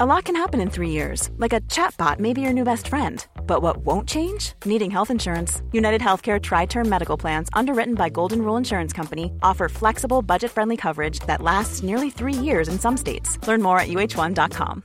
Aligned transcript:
A 0.00 0.06
lot 0.06 0.24
can 0.24 0.34
happen 0.34 0.60
in 0.62 0.70
three 0.70 0.88
years, 0.88 1.28
like 1.36 1.52
a 1.52 1.60
chatbot 1.68 2.18
may 2.18 2.32
be 2.32 2.40
your 2.40 2.54
new 2.54 2.64
best 2.64 2.88
friend. 2.88 3.26
But 3.46 3.60
what 3.60 3.84
won't 3.84 4.08
change? 4.08 4.54
Needing 4.64 4.90
health 4.90 5.10
insurance. 5.10 5.60
United 5.72 6.00
Healthcare 6.00 6.40
Tri 6.40 6.64
Term 6.64 6.88
Medical 6.88 7.18
Plans, 7.18 7.50
underwritten 7.52 7.96
by 7.96 8.08
Golden 8.08 8.38
Rule 8.38 8.56
Insurance 8.56 8.94
Company, 8.94 9.30
offer 9.42 9.68
flexible, 9.68 10.22
budget 10.22 10.52
friendly 10.52 10.78
coverage 10.78 11.20
that 11.26 11.42
lasts 11.42 11.82
nearly 11.82 12.08
three 12.08 12.32
years 12.32 12.68
in 12.68 12.78
some 12.78 12.96
states. 12.96 13.38
Learn 13.46 13.60
more 13.60 13.78
at 13.78 13.88
uh1.com. 13.88 14.82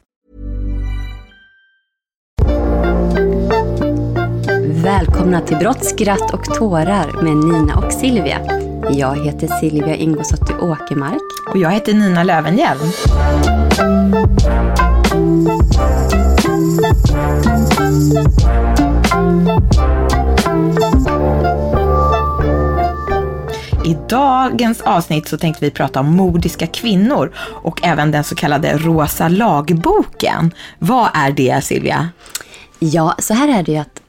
Välkomna 4.84 5.42
till 5.42 5.58
Brott, 5.58 5.86
skratt 5.86 6.34
och 6.34 6.46
tårar 6.46 7.24
med 7.24 7.38
Nina 7.38 7.76
och 7.76 7.94
Silvia. 7.94 8.40
Jag 8.90 9.26
heter 9.26 9.48
Silvia 9.48 9.96
Ingosdotter 9.96 10.64
Åkermark. 10.64 11.50
Och 11.50 11.58
jag 11.58 11.72
heter 11.72 11.94
Nina 11.94 12.24
Lövenhjelm. 12.24 12.92
I 15.46 15.48
dagens 24.10 24.82
avsnitt 24.82 25.28
så 25.28 25.38
tänkte 25.38 25.66
vi 25.66 25.72
prata 25.72 26.00
om 26.00 26.16
mordiska 26.16 26.68
kvinnor 26.68 27.34
och 27.38 27.80
även 27.84 28.12
den 28.12 28.24
så 28.24 28.36
kallade 28.36 28.78
rosa 28.78 29.28
lagboken. 29.28 30.52
Vad 30.80 31.10
är 31.14 31.32
det 31.32 31.64
Silvia? 31.64 32.10
Ja, 32.80 33.16
så 33.20 33.34
här 33.34 33.60
är 33.60 33.64
det 33.64 33.72
ju 33.72 33.78
att 33.78 34.02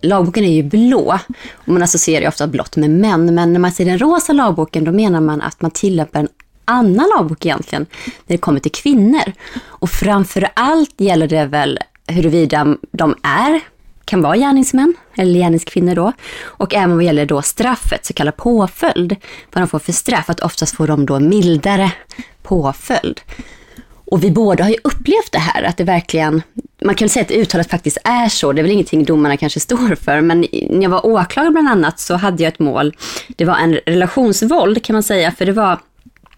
lagboken 0.00 0.44
är 0.44 0.52
ju 0.52 0.62
blå 0.62 1.18
och 1.54 1.68
man 1.68 1.82
associerar 1.82 2.22
ju 2.22 2.28
ofta 2.28 2.46
blått 2.46 2.76
med 2.76 2.90
män. 2.90 3.34
Men 3.34 3.52
när 3.52 3.60
man 3.60 3.72
säger 3.72 3.90
den 3.90 3.98
rosa 3.98 4.32
lagboken 4.32 4.84
då 4.84 4.92
menar 4.92 5.20
man 5.20 5.40
att 5.40 5.62
man 5.62 5.70
tillämpar 5.70 6.20
en 6.20 6.28
annan 6.64 7.10
lagbok 7.16 7.46
egentligen 7.46 7.86
när 8.26 8.34
det 8.34 8.40
kommer 8.40 8.60
till 8.60 8.72
kvinnor. 8.72 9.32
Och 9.64 9.90
framför 9.90 10.48
allt 10.54 11.00
gäller 11.00 11.28
det 11.28 11.46
väl 11.46 11.78
huruvida 12.06 12.76
de 12.92 13.14
är, 13.22 13.60
kan 14.04 14.22
vara 14.22 14.36
gärningsmän 14.36 14.94
eller 15.16 15.40
gärningskvinnor 15.40 15.94
då. 15.94 16.12
Och 16.42 16.74
även 16.74 16.96
vad 16.96 17.04
gäller 17.04 17.26
då 17.26 17.42
straffet, 17.42 18.06
så 18.06 18.12
kallad 18.12 18.36
påföljd. 18.36 19.16
Vad 19.52 19.62
de 19.62 19.68
får 19.68 19.78
för 19.78 19.92
straff, 19.92 20.30
att 20.30 20.40
oftast 20.40 20.76
får 20.76 20.86
de 20.86 21.06
då 21.06 21.20
mildare 21.20 21.92
påföljd. 22.42 23.20
Och 24.06 24.24
vi 24.24 24.30
båda 24.30 24.64
har 24.64 24.70
ju 24.70 24.76
upplevt 24.84 25.32
det 25.32 25.38
här, 25.38 25.62
att 25.62 25.76
det 25.76 25.84
verkligen, 25.84 26.42
man 26.84 26.94
kan 26.94 27.08
säga 27.08 27.24
att 27.24 27.30
uttalet 27.30 27.70
faktiskt 27.70 27.98
är 28.04 28.28
så, 28.28 28.52
det 28.52 28.60
är 28.60 28.62
väl 28.62 28.72
ingenting 28.72 29.04
domarna 29.04 29.36
kanske 29.36 29.60
står 29.60 29.94
för, 29.94 30.20
men 30.20 30.40
när 30.70 30.82
jag 30.82 30.90
var 30.90 31.06
åklagare 31.06 31.50
bland 31.52 31.68
annat 31.68 32.00
så 32.00 32.14
hade 32.14 32.42
jag 32.42 32.52
ett 32.52 32.58
mål, 32.58 32.94
det 33.28 33.44
var 33.44 33.56
en 33.56 33.74
relationsvåld 33.74 34.84
kan 34.84 34.94
man 34.94 35.02
säga, 35.02 35.30
för 35.30 35.46
det 35.46 35.52
var 35.52 35.78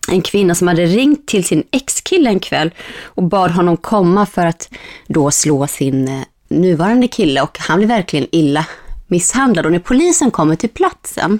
en 0.09 0.22
kvinna 0.22 0.55
som 0.55 0.69
hade 0.69 0.87
ringt 0.87 1.27
till 1.27 1.44
sin 1.44 1.65
ex-kille 1.71 2.31
en 2.31 2.41
kväll 2.41 2.71
och 3.05 3.22
bad 3.22 3.50
honom 3.50 3.77
komma 3.77 4.27
för 4.27 4.47
att 4.47 4.69
då 5.06 5.31
slå 5.31 5.67
sin 5.67 6.09
eh, 6.09 6.22
nuvarande 6.49 7.09
kille 7.09 7.41
och 7.43 7.59
han 7.59 7.78
blev 7.78 7.89
verkligen 7.89 8.27
illa 8.33 8.67
misshandlad. 9.06 9.67
Och 9.67 9.72
när 9.72 9.78
polisen 9.78 10.31
kommer 10.31 10.56
till 10.56 10.71
platsen, 10.71 11.39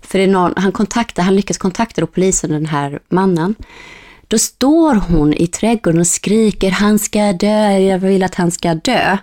för 0.00 0.18
det 0.18 0.24
är 0.24 0.28
någon, 0.28 0.52
han, 0.56 0.72
kontaktar, 0.72 1.22
han 1.22 1.36
lyckas 1.36 1.58
kontakta 1.58 2.00
då 2.00 2.06
polisen, 2.06 2.50
den 2.50 2.66
här 2.66 3.00
mannen, 3.08 3.54
då 4.28 4.38
står 4.38 4.94
hon 4.94 5.34
i 5.34 5.46
trädgården 5.46 6.00
och 6.00 6.06
skriker 6.06 6.70
han 6.70 6.98
ska 6.98 7.32
dö, 7.32 7.78
jag 7.78 7.98
vill 7.98 8.22
att 8.22 8.34
han 8.34 8.50
ska 8.50 8.74
dö. 8.74 9.18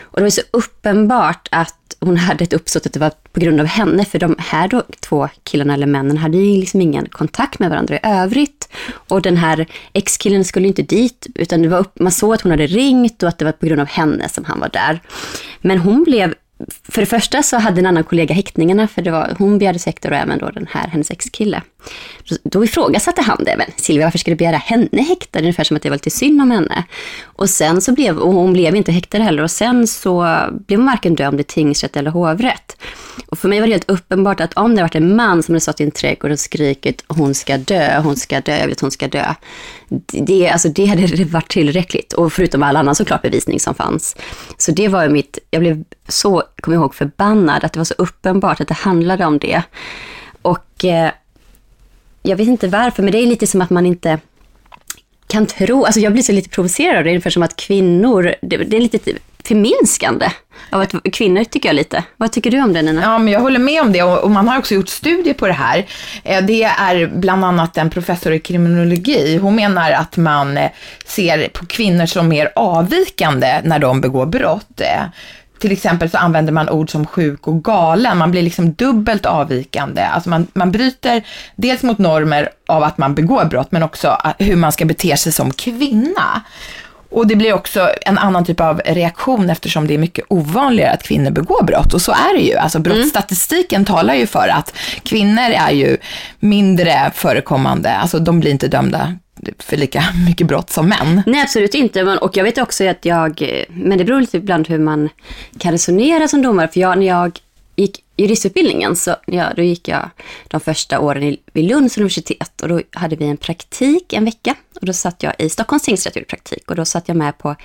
Och 0.00 0.18
det 0.18 0.22
var 0.22 0.30
så 0.30 0.42
uppenbart 0.50 1.48
att 1.50 1.96
hon 2.00 2.16
hade 2.16 2.44
ett 2.44 2.52
uppsåt 2.52 2.86
att 2.86 2.92
det 2.92 3.00
var 3.00 3.12
på 3.36 3.40
grund 3.40 3.60
av 3.60 3.66
henne, 3.66 4.04
för 4.04 4.18
de 4.18 4.36
här 4.38 4.68
då, 4.68 4.82
två 5.00 5.28
killarna 5.44 5.74
eller 5.74 5.86
männen 5.86 6.16
hade 6.16 6.36
ju 6.36 6.60
liksom 6.60 6.80
ingen 6.80 7.08
kontakt 7.08 7.58
med 7.58 7.70
varandra 7.70 7.96
i 7.96 8.00
övrigt. 8.02 8.68
Och 9.08 9.22
den 9.22 9.36
här 9.36 9.66
ex-killen 9.92 10.44
skulle 10.44 10.68
inte 10.68 10.82
dit, 10.82 11.26
utan 11.34 11.62
det 11.62 11.68
var 11.68 11.78
upp, 11.78 11.98
man 11.98 12.12
såg 12.12 12.34
att 12.34 12.40
hon 12.40 12.50
hade 12.50 12.66
ringt 12.66 13.22
och 13.22 13.28
att 13.28 13.38
det 13.38 13.44
var 13.44 13.52
på 13.52 13.66
grund 13.66 13.80
av 13.80 13.86
henne 13.86 14.28
som 14.28 14.44
han 14.44 14.60
var 14.60 14.68
där. 14.68 15.00
Men 15.60 15.78
hon 15.78 16.04
blev 16.04 16.34
för 16.88 17.02
det 17.02 17.06
första 17.06 17.42
så 17.42 17.56
hade 17.56 17.80
en 17.80 17.86
annan 17.86 18.04
kollega 18.04 18.34
häktningarna, 18.34 18.88
för 18.88 19.02
det 19.02 19.10
var, 19.10 19.34
hon 19.38 19.58
begärde 19.58 19.78
sektor 19.78 20.10
och 20.10 20.16
även 20.16 20.38
då 20.38 20.50
den 20.50 20.66
här, 20.70 20.88
hennes 20.88 21.10
ex-kille. 21.10 21.62
Då 22.42 22.64
ifrågasatte 22.64 23.22
han 23.22 23.44
det, 23.44 23.54
men 23.58 23.66
Silvia 23.76 24.06
varför 24.06 24.18
ska 24.18 24.30
du 24.30 24.36
begära 24.36 24.56
henne 24.56 25.02
häktad? 25.02 25.38
Ungefär 25.38 25.64
som 25.64 25.76
att 25.76 25.82
det 25.82 25.90
var 25.90 25.96
lite 25.96 26.10
synd 26.10 26.42
om 26.42 26.50
henne. 26.50 26.84
Och 27.24 27.50
sen 27.50 27.80
så 27.80 27.92
blev, 27.92 28.18
och 28.18 28.32
hon 28.32 28.52
blev 28.52 28.76
inte 28.76 28.92
häktad 28.92 29.18
heller, 29.18 29.42
och 29.42 29.50
sen 29.50 29.86
så 29.86 30.38
blev 30.66 30.78
hon 30.78 30.86
varken 30.86 31.14
dömd 31.14 31.40
i 31.40 31.44
tingsrätt 31.44 31.96
eller 31.96 32.10
hovrätt. 32.10 32.76
Och 33.26 33.38
för 33.38 33.48
mig 33.48 33.60
var 33.60 33.66
det 33.66 33.72
helt 33.72 33.90
uppenbart 33.90 34.40
att 34.40 34.54
om 34.54 34.74
det 34.74 34.82
varit 34.82 34.94
en 34.94 35.16
man 35.16 35.42
som 35.42 35.54
hade 35.54 35.60
stått 35.60 35.80
i 35.80 35.84
en 35.84 35.90
trädgård 35.90 36.30
och 36.30 36.40
skrikit 36.40 37.04
hon 37.08 37.34
ska 37.34 37.58
dö, 37.58 38.00
hon 38.00 38.16
ska 38.16 38.40
dö, 38.40 38.58
jag 38.58 38.68
vet 38.68 38.80
hon 38.80 38.90
ska 38.90 39.08
dö. 39.08 39.34
Det, 40.26 40.48
alltså, 40.48 40.68
det 40.68 40.86
hade 40.86 41.24
varit 41.24 41.48
tillräckligt. 41.48 42.12
Och 42.12 42.32
förutom 42.32 42.62
all 42.62 42.76
annan 42.76 42.94
såklart 42.94 43.22
bevisning 43.22 43.60
som 43.60 43.74
fanns. 43.74 44.16
Så 44.58 44.72
det 44.72 44.88
var 44.88 45.08
mitt, 45.08 45.38
jag 45.50 45.60
blev 45.60 45.84
så, 46.08 46.42
kommer 46.60 46.76
jag 46.76 46.82
ihåg, 46.82 46.94
förbannad 46.94 47.64
att 47.64 47.72
det 47.72 47.80
var 47.80 47.84
så 47.84 47.94
uppenbart 47.98 48.60
att 48.60 48.68
det 48.68 48.74
handlade 48.74 49.24
om 49.24 49.38
det. 49.38 49.62
Och 50.42 50.84
eh, 50.84 51.10
jag 52.22 52.36
vet 52.36 52.48
inte 52.48 52.68
varför, 52.68 53.02
men 53.02 53.12
det 53.12 53.18
är 53.18 53.26
lite 53.26 53.46
som 53.46 53.62
att 53.62 53.70
man 53.70 53.86
inte 53.86 54.18
kan 55.26 55.46
tro, 55.46 55.84
alltså 55.84 56.00
jag 56.00 56.12
blir 56.12 56.22
så 56.22 56.32
lite 56.32 56.48
provocerad 56.48 56.96
av 56.96 57.04
det, 57.04 57.10
ungefär 57.10 57.30
som 57.30 57.42
att 57.42 57.56
kvinnor, 57.56 58.34
det, 58.42 58.56
det 58.56 58.76
är 58.76 58.80
lite 58.80 58.98
förminskande 59.44 60.26
av 60.70 60.80
att 60.80 60.94
kvinnor, 61.12 61.44
tycker 61.44 61.68
jag 61.68 61.76
lite. 61.76 62.04
Vad 62.16 62.32
tycker 62.32 62.50
du 62.50 62.62
om 62.62 62.72
det 62.72 62.82
Nina? 62.82 63.02
Ja, 63.02 63.18
men 63.18 63.32
jag 63.32 63.40
håller 63.40 63.58
med 63.58 63.82
om 63.82 63.92
det 63.92 64.02
och 64.02 64.30
man 64.30 64.48
har 64.48 64.58
också 64.58 64.74
gjort 64.74 64.88
studier 64.88 65.34
på 65.34 65.46
det 65.46 65.52
här. 65.52 65.86
Eh, 66.24 66.44
det 66.44 66.62
är 66.62 67.06
bland 67.06 67.44
annat 67.44 67.78
en 67.78 67.90
professor 67.90 68.32
i 68.32 68.38
kriminologi. 68.38 69.38
Hon 69.42 69.54
menar 69.54 69.92
att 69.92 70.16
man 70.16 70.56
eh, 70.56 70.70
ser 71.04 71.48
på 71.48 71.66
kvinnor 71.66 72.06
som 72.06 72.28
mer 72.28 72.52
avvikande 72.56 73.60
när 73.64 73.78
de 73.78 74.00
begår 74.00 74.26
brott. 74.26 74.80
Eh, 74.80 75.02
till 75.58 75.72
exempel 75.72 76.10
så 76.10 76.18
använder 76.18 76.52
man 76.52 76.68
ord 76.68 76.90
som 76.90 77.06
sjuk 77.06 77.46
och 77.48 77.64
galen. 77.64 78.18
Man 78.18 78.30
blir 78.30 78.42
liksom 78.42 78.72
dubbelt 78.72 79.26
avvikande. 79.26 80.02
Alltså 80.02 80.30
man, 80.30 80.46
man 80.52 80.72
bryter 80.72 81.26
dels 81.56 81.82
mot 81.82 81.98
normer 81.98 82.48
av 82.68 82.82
att 82.82 82.98
man 82.98 83.14
begår 83.14 83.44
brott, 83.44 83.72
men 83.72 83.82
också 83.82 84.18
hur 84.38 84.56
man 84.56 84.72
ska 84.72 84.84
bete 84.84 85.16
sig 85.16 85.32
som 85.32 85.52
kvinna. 85.52 86.42
Och 87.10 87.26
det 87.26 87.36
blir 87.36 87.52
också 87.52 87.90
en 88.02 88.18
annan 88.18 88.44
typ 88.44 88.60
av 88.60 88.80
reaktion 88.84 89.50
eftersom 89.50 89.86
det 89.86 89.94
är 89.94 89.98
mycket 89.98 90.24
ovanligare 90.28 90.92
att 90.92 91.02
kvinnor 91.02 91.30
begår 91.30 91.62
brott. 91.62 91.94
Och 91.94 92.02
så 92.02 92.12
är 92.12 92.36
det 92.36 92.42
ju. 92.42 92.56
Alltså 92.56 92.78
brottsstatistiken 92.78 93.76
mm. 93.76 93.84
talar 93.84 94.14
ju 94.14 94.26
för 94.26 94.48
att 94.48 94.74
kvinnor 95.02 95.50
är 95.50 95.70
ju 95.70 95.96
mindre 96.40 97.10
förekommande. 97.14 97.96
Alltså 97.96 98.18
de 98.18 98.40
blir 98.40 98.50
inte 98.50 98.68
dömda 98.68 99.14
Typ 99.44 99.62
för 99.62 99.76
lika 99.76 100.04
mycket 100.26 100.46
brott 100.46 100.70
som 100.70 100.88
män. 100.88 101.22
Nej, 101.26 101.42
absolut 101.42 101.74
inte. 101.74 102.02
Och 102.02 102.36
jag 102.36 102.44
vet 102.44 102.58
också 102.58 102.88
att 102.88 103.04
jag, 103.04 103.64
men 103.68 103.98
det 103.98 104.04
beror 104.04 104.20
lite 104.20 104.36
ibland 104.36 104.68
hur 104.68 104.78
man 104.78 105.08
kan 105.58 105.72
resonera 105.72 106.28
som 106.28 106.42
domare. 106.42 106.68
För 106.68 106.80
jag, 106.80 106.98
när 106.98 107.06
jag 107.06 107.40
gick 107.76 108.02
juristutbildningen 108.16 108.96
så 108.96 109.16
ja, 109.26 109.52
då 109.56 109.62
gick 109.62 109.88
jag 109.88 110.10
de 110.48 110.60
första 110.60 111.00
åren 111.00 111.22
i, 111.22 111.40
vid 111.52 111.64
Lunds 111.64 111.98
universitet 111.98 112.60
och 112.62 112.68
då 112.68 112.80
hade 112.92 113.16
vi 113.16 113.26
en 113.26 113.36
praktik 113.36 114.12
en 114.12 114.24
vecka 114.24 114.54
och 114.80 114.86
då 114.86 114.92
satt 114.92 115.22
jag 115.22 115.34
i 115.38 115.48
Stockholms 115.48 115.82
tingsrätt 115.82 116.16
och 116.16 116.26
praktik 116.26 116.70
och 116.70 116.76
då 116.76 116.84
satt 116.84 117.08
jag 117.08 117.16
med 117.16 117.38
på 117.38 117.56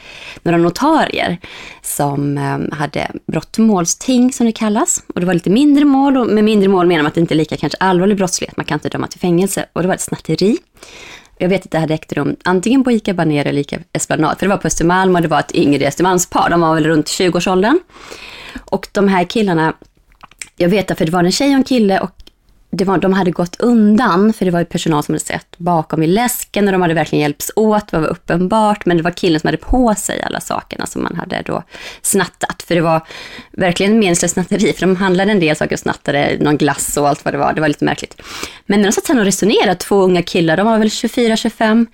några 0.44 0.58
notarier 0.58 1.38
som 1.82 2.38
eh, 2.38 2.78
hade 2.78 3.12
brottmålsting 3.28 4.34
som 4.34 4.46
det 4.46 4.52
kallas 4.52 5.04
och 5.14 5.20
det 5.20 5.26
var 5.26 5.34
lite 5.34 5.50
mindre 5.50 5.86
mål 5.86 6.18
och 6.18 6.28
med 6.28 6.44
mindre 6.44 6.70
mål 6.70 6.88
menar 6.88 7.04
man 7.04 7.08
att 7.08 7.16
det 7.16 7.22
inte 7.22 7.34
är 7.34 7.38
lika 7.38 7.58
kanske 7.58 7.78
allvarlig 7.80 8.18
brottslighet, 8.18 8.58
man 8.58 8.66
kan 8.66 8.76
inte 8.76 8.90
döma 8.90 9.08
till 9.08 9.20
fängelse 9.20 9.66
och 9.74 9.82
det 9.82 9.88
var 9.88 9.96
ett 9.96 10.02
snatteri. 10.02 10.58
Jag 11.42 11.50
vet 11.50 11.66
att 11.66 11.72
det 11.72 11.80
hade 11.80 11.94
ägt 11.94 12.14
rum 12.14 12.36
antingen 12.44 12.84
på 12.84 12.92
ICA 12.92 13.14
Baner 13.14 13.46
eller 13.46 13.62
ICA 13.62 13.80
Esplanad, 13.94 14.40
för 14.40 14.46
det 14.46 14.50
var 14.50 14.58
på 14.58 14.68
Östermalm 14.68 15.16
och 15.16 15.22
det 15.22 15.28
var 15.28 15.40
ett 15.40 15.56
yngre 15.56 15.88
Östermalmspar, 15.88 16.50
de 16.50 16.62
var 16.62 16.76
väl 16.76 16.86
runt 16.86 17.06
20-årsåldern. 17.06 17.80
Och 18.66 18.88
de 18.92 19.08
här 19.08 19.24
killarna 19.24 19.74
jag 20.58 20.70
vet 20.70 20.92
att 20.92 20.98
för 20.98 21.06
det 21.06 21.12
var 21.12 21.24
en 21.24 21.32
tjej 21.32 21.50
och 21.50 21.56
en 21.56 21.64
kille 21.64 22.00
och 22.00 22.21
det 22.72 22.86
var, 22.86 22.98
de 22.98 23.14
hade 23.14 23.32
gått 23.32 23.62
undan, 23.62 24.34
för 24.34 24.46
det 24.46 24.52
var 24.52 24.60
ju 24.60 24.66
personal 24.66 25.04
som 25.04 25.14
hade 25.14 25.26
sett 25.26 25.58
bakom 25.58 26.04
i 26.04 26.08
läsken 26.08 26.68
och 26.68 26.72
de 26.72 26.82
hade 26.82 26.94
verkligen 26.94 27.22
hjälpts 27.22 27.52
åt, 27.56 27.88
det 27.88 28.00
var 28.00 28.08
uppenbart, 28.08 28.86
men 28.86 28.98
det 28.98 29.04
var 29.04 29.12
killen 29.12 29.40
som 29.40 29.48
hade 29.48 29.58
på 29.58 29.96
sig 29.96 30.22
alla 30.22 30.40
sakerna 30.40 30.86
som 30.86 31.04
man 31.04 31.16
hade 31.16 31.42
då 31.46 31.64
snattat. 32.02 32.64
För 32.68 32.76
det 32.76 32.82
var 32.82 33.02
verkligen 33.52 34.00
meningslöst 34.00 34.34
snatteri, 34.34 34.74
för 34.74 34.82
de 34.82 34.96
handlade 34.96 35.32
en 35.32 35.40
del 35.40 35.56
saker 35.56 35.76
och 35.76 35.80
snattade 35.80 36.38
någon 36.40 36.58
glass 36.58 36.98
och 36.98 37.10
allt 37.10 37.26
vad 37.26 37.34
det 37.34 37.38
var, 37.38 37.54
det 37.54 37.62
var 37.62 37.68
lite 37.68 37.86
märkligt. 37.86 38.22
Men 38.66 38.82
när 38.82 38.88
de 38.88 38.92
satt 38.92 39.06
sen 39.06 39.20
och 39.20 39.26
resonerade, 39.26 39.76
två 39.76 40.02
unga 40.02 40.24
killar, 40.24 40.58
de 40.58 40.66
var 40.66 40.78
väl 40.78 40.88
24-25, 40.88 41.88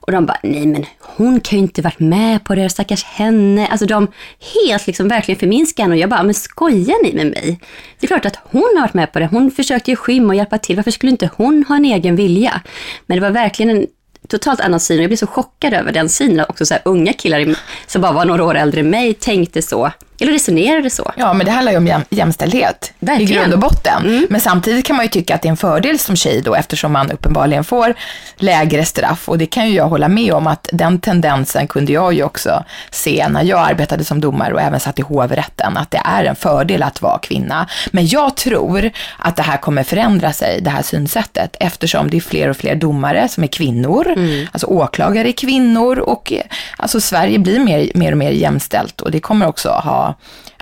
och 0.00 0.12
de 0.12 0.26
bara, 0.26 0.38
nej 0.42 0.66
men 0.66 0.84
hon 0.98 1.40
kan 1.40 1.58
ju 1.58 1.62
inte 1.62 1.82
varit 1.82 1.98
med 2.00 2.44
på 2.44 2.54
det, 2.54 2.70
stackars 2.70 3.04
henne. 3.04 3.66
Alltså 3.66 3.86
de 3.86 4.08
helt 4.54 4.86
liksom 4.86 5.08
verkligen 5.08 5.38
förminskar 5.38 5.82
henne 5.82 5.94
och 5.94 6.00
jag 6.00 6.10
bara, 6.10 6.22
men 6.22 6.34
skojar 6.34 7.02
ni 7.02 7.14
med 7.14 7.26
mig? 7.26 7.60
Det 7.98 8.06
är 8.06 8.08
klart 8.08 8.26
att 8.26 8.38
hon 8.44 8.72
har 8.74 8.80
varit 8.80 8.94
med 8.94 9.12
på 9.12 9.18
det. 9.18 9.26
Hon 9.26 9.50
försökte 9.50 9.90
ju 9.90 9.96
skymma 9.96 10.28
och 10.28 10.34
hjälpa 10.34 10.58
till. 10.58 10.76
Varför 10.76 10.90
skulle 10.90 11.12
inte 11.12 11.30
hon 11.36 11.64
ha 11.68 11.76
en 11.76 11.84
egen 11.84 12.16
vilja? 12.16 12.60
Men 13.06 13.16
det 13.16 13.22
var 13.22 13.30
verkligen 13.30 13.76
en 13.76 13.86
totalt 14.28 14.60
annan 14.60 14.80
syn 14.80 14.98
och 14.98 15.02
jag 15.02 15.10
blev 15.10 15.16
så 15.16 15.26
chockad 15.26 15.74
över 15.74 15.92
den 15.92 16.08
synen. 16.08 16.46
Också 16.48 16.66
så 16.66 16.74
här, 16.74 16.82
unga 16.84 17.12
killar 17.12 17.56
som 17.86 18.02
bara 18.02 18.12
var 18.12 18.24
några 18.24 18.44
år 18.44 18.54
äldre 18.54 18.80
än 18.80 18.90
mig 18.90 19.14
tänkte 19.14 19.62
så. 19.62 19.90
Eller 20.20 20.32
resonerade 20.32 20.90
så. 20.90 21.12
Ja, 21.16 21.32
men 21.32 21.46
det 21.46 21.52
handlar 21.52 21.72
ju 21.72 21.78
om 21.78 21.86
jäm 21.86 22.02
jämställdhet 22.10 22.92
Verkligen. 22.98 23.32
i 23.32 23.34
grund 23.34 23.52
och 23.52 23.58
botten. 23.58 24.04
Mm. 24.04 24.26
Men 24.30 24.40
samtidigt 24.40 24.86
kan 24.86 24.96
man 24.96 25.04
ju 25.04 25.08
tycka 25.08 25.34
att 25.34 25.42
det 25.42 25.48
är 25.48 25.50
en 25.50 25.56
fördel 25.56 25.98
som 25.98 26.16
tjej 26.16 26.42
då, 26.42 26.54
eftersom 26.54 26.92
man 26.92 27.10
uppenbarligen 27.10 27.64
får 27.64 27.94
lägre 28.36 28.84
straff. 28.84 29.28
Och 29.28 29.38
det 29.38 29.46
kan 29.46 29.68
ju 29.68 29.74
jag 29.74 29.88
hålla 29.88 30.08
med 30.08 30.32
om 30.32 30.46
att 30.46 30.68
den 30.72 31.00
tendensen 31.00 31.68
kunde 31.68 31.92
jag 31.92 32.12
ju 32.12 32.22
också 32.22 32.64
se 32.90 33.26
när 33.28 33.42
jag 33.42 33.58
arbetade 33.58 34.04
som 34.04 34.20
domare 34.20 34.54
och 34.54 34.60
även 34.60 34.80
satt 34.80 34.98
i 34.98 35.02
hovrätten, 35.02 35.76
att 35.76 35.90
det 35.90 36.02
är 36.04 36.24
en 36.24 36.36
fördel 36.36 36.82
att 36.82 37.02
vara 37.02 37.18
kvinna. 37.18 37.66
Men 37.90 38.06
jag 38.06 38.36
tror 38.36 38.90
att 39.18 39.36
det 39.36 39.42
här 39.42 39.56
kommer 39.56 39.82
förändra 39.82 40.32
sig, 40.32 40.60
det 40.60 40.70
här 40.70 40.82
synsättet, 40.82 41.56
eftersom 41.60 42.10
det 42.10 42.16
är 42.16 42.20
fler 42.20 42.48
och 42.48 42.56
fler 42.56 42.74
domare 42.74 43.28
som 43.28 43.42
är 43.42 43.48
kvinnor, 43.48 44.12
mm. 44.16 44.46
alltså 44.52 44.66
åklagare 44.66 45.28
är 45.28 45.32
kvinnor 45.32 45.98
och 45.98 46.32
alltså 46.76 47.00
Sverige 47.00 47.38
blir 47.38 47.58
mer, 47.58 47.90
mer 47.94 48.12
och 48.12 48.18
mer 48.18 48.30
jämställt 48.30 49.00
och 49.00 49.10
det 49.10 49.20
kommer 49.20 49.46
också 49.46 49.68
ha 49.68 50.09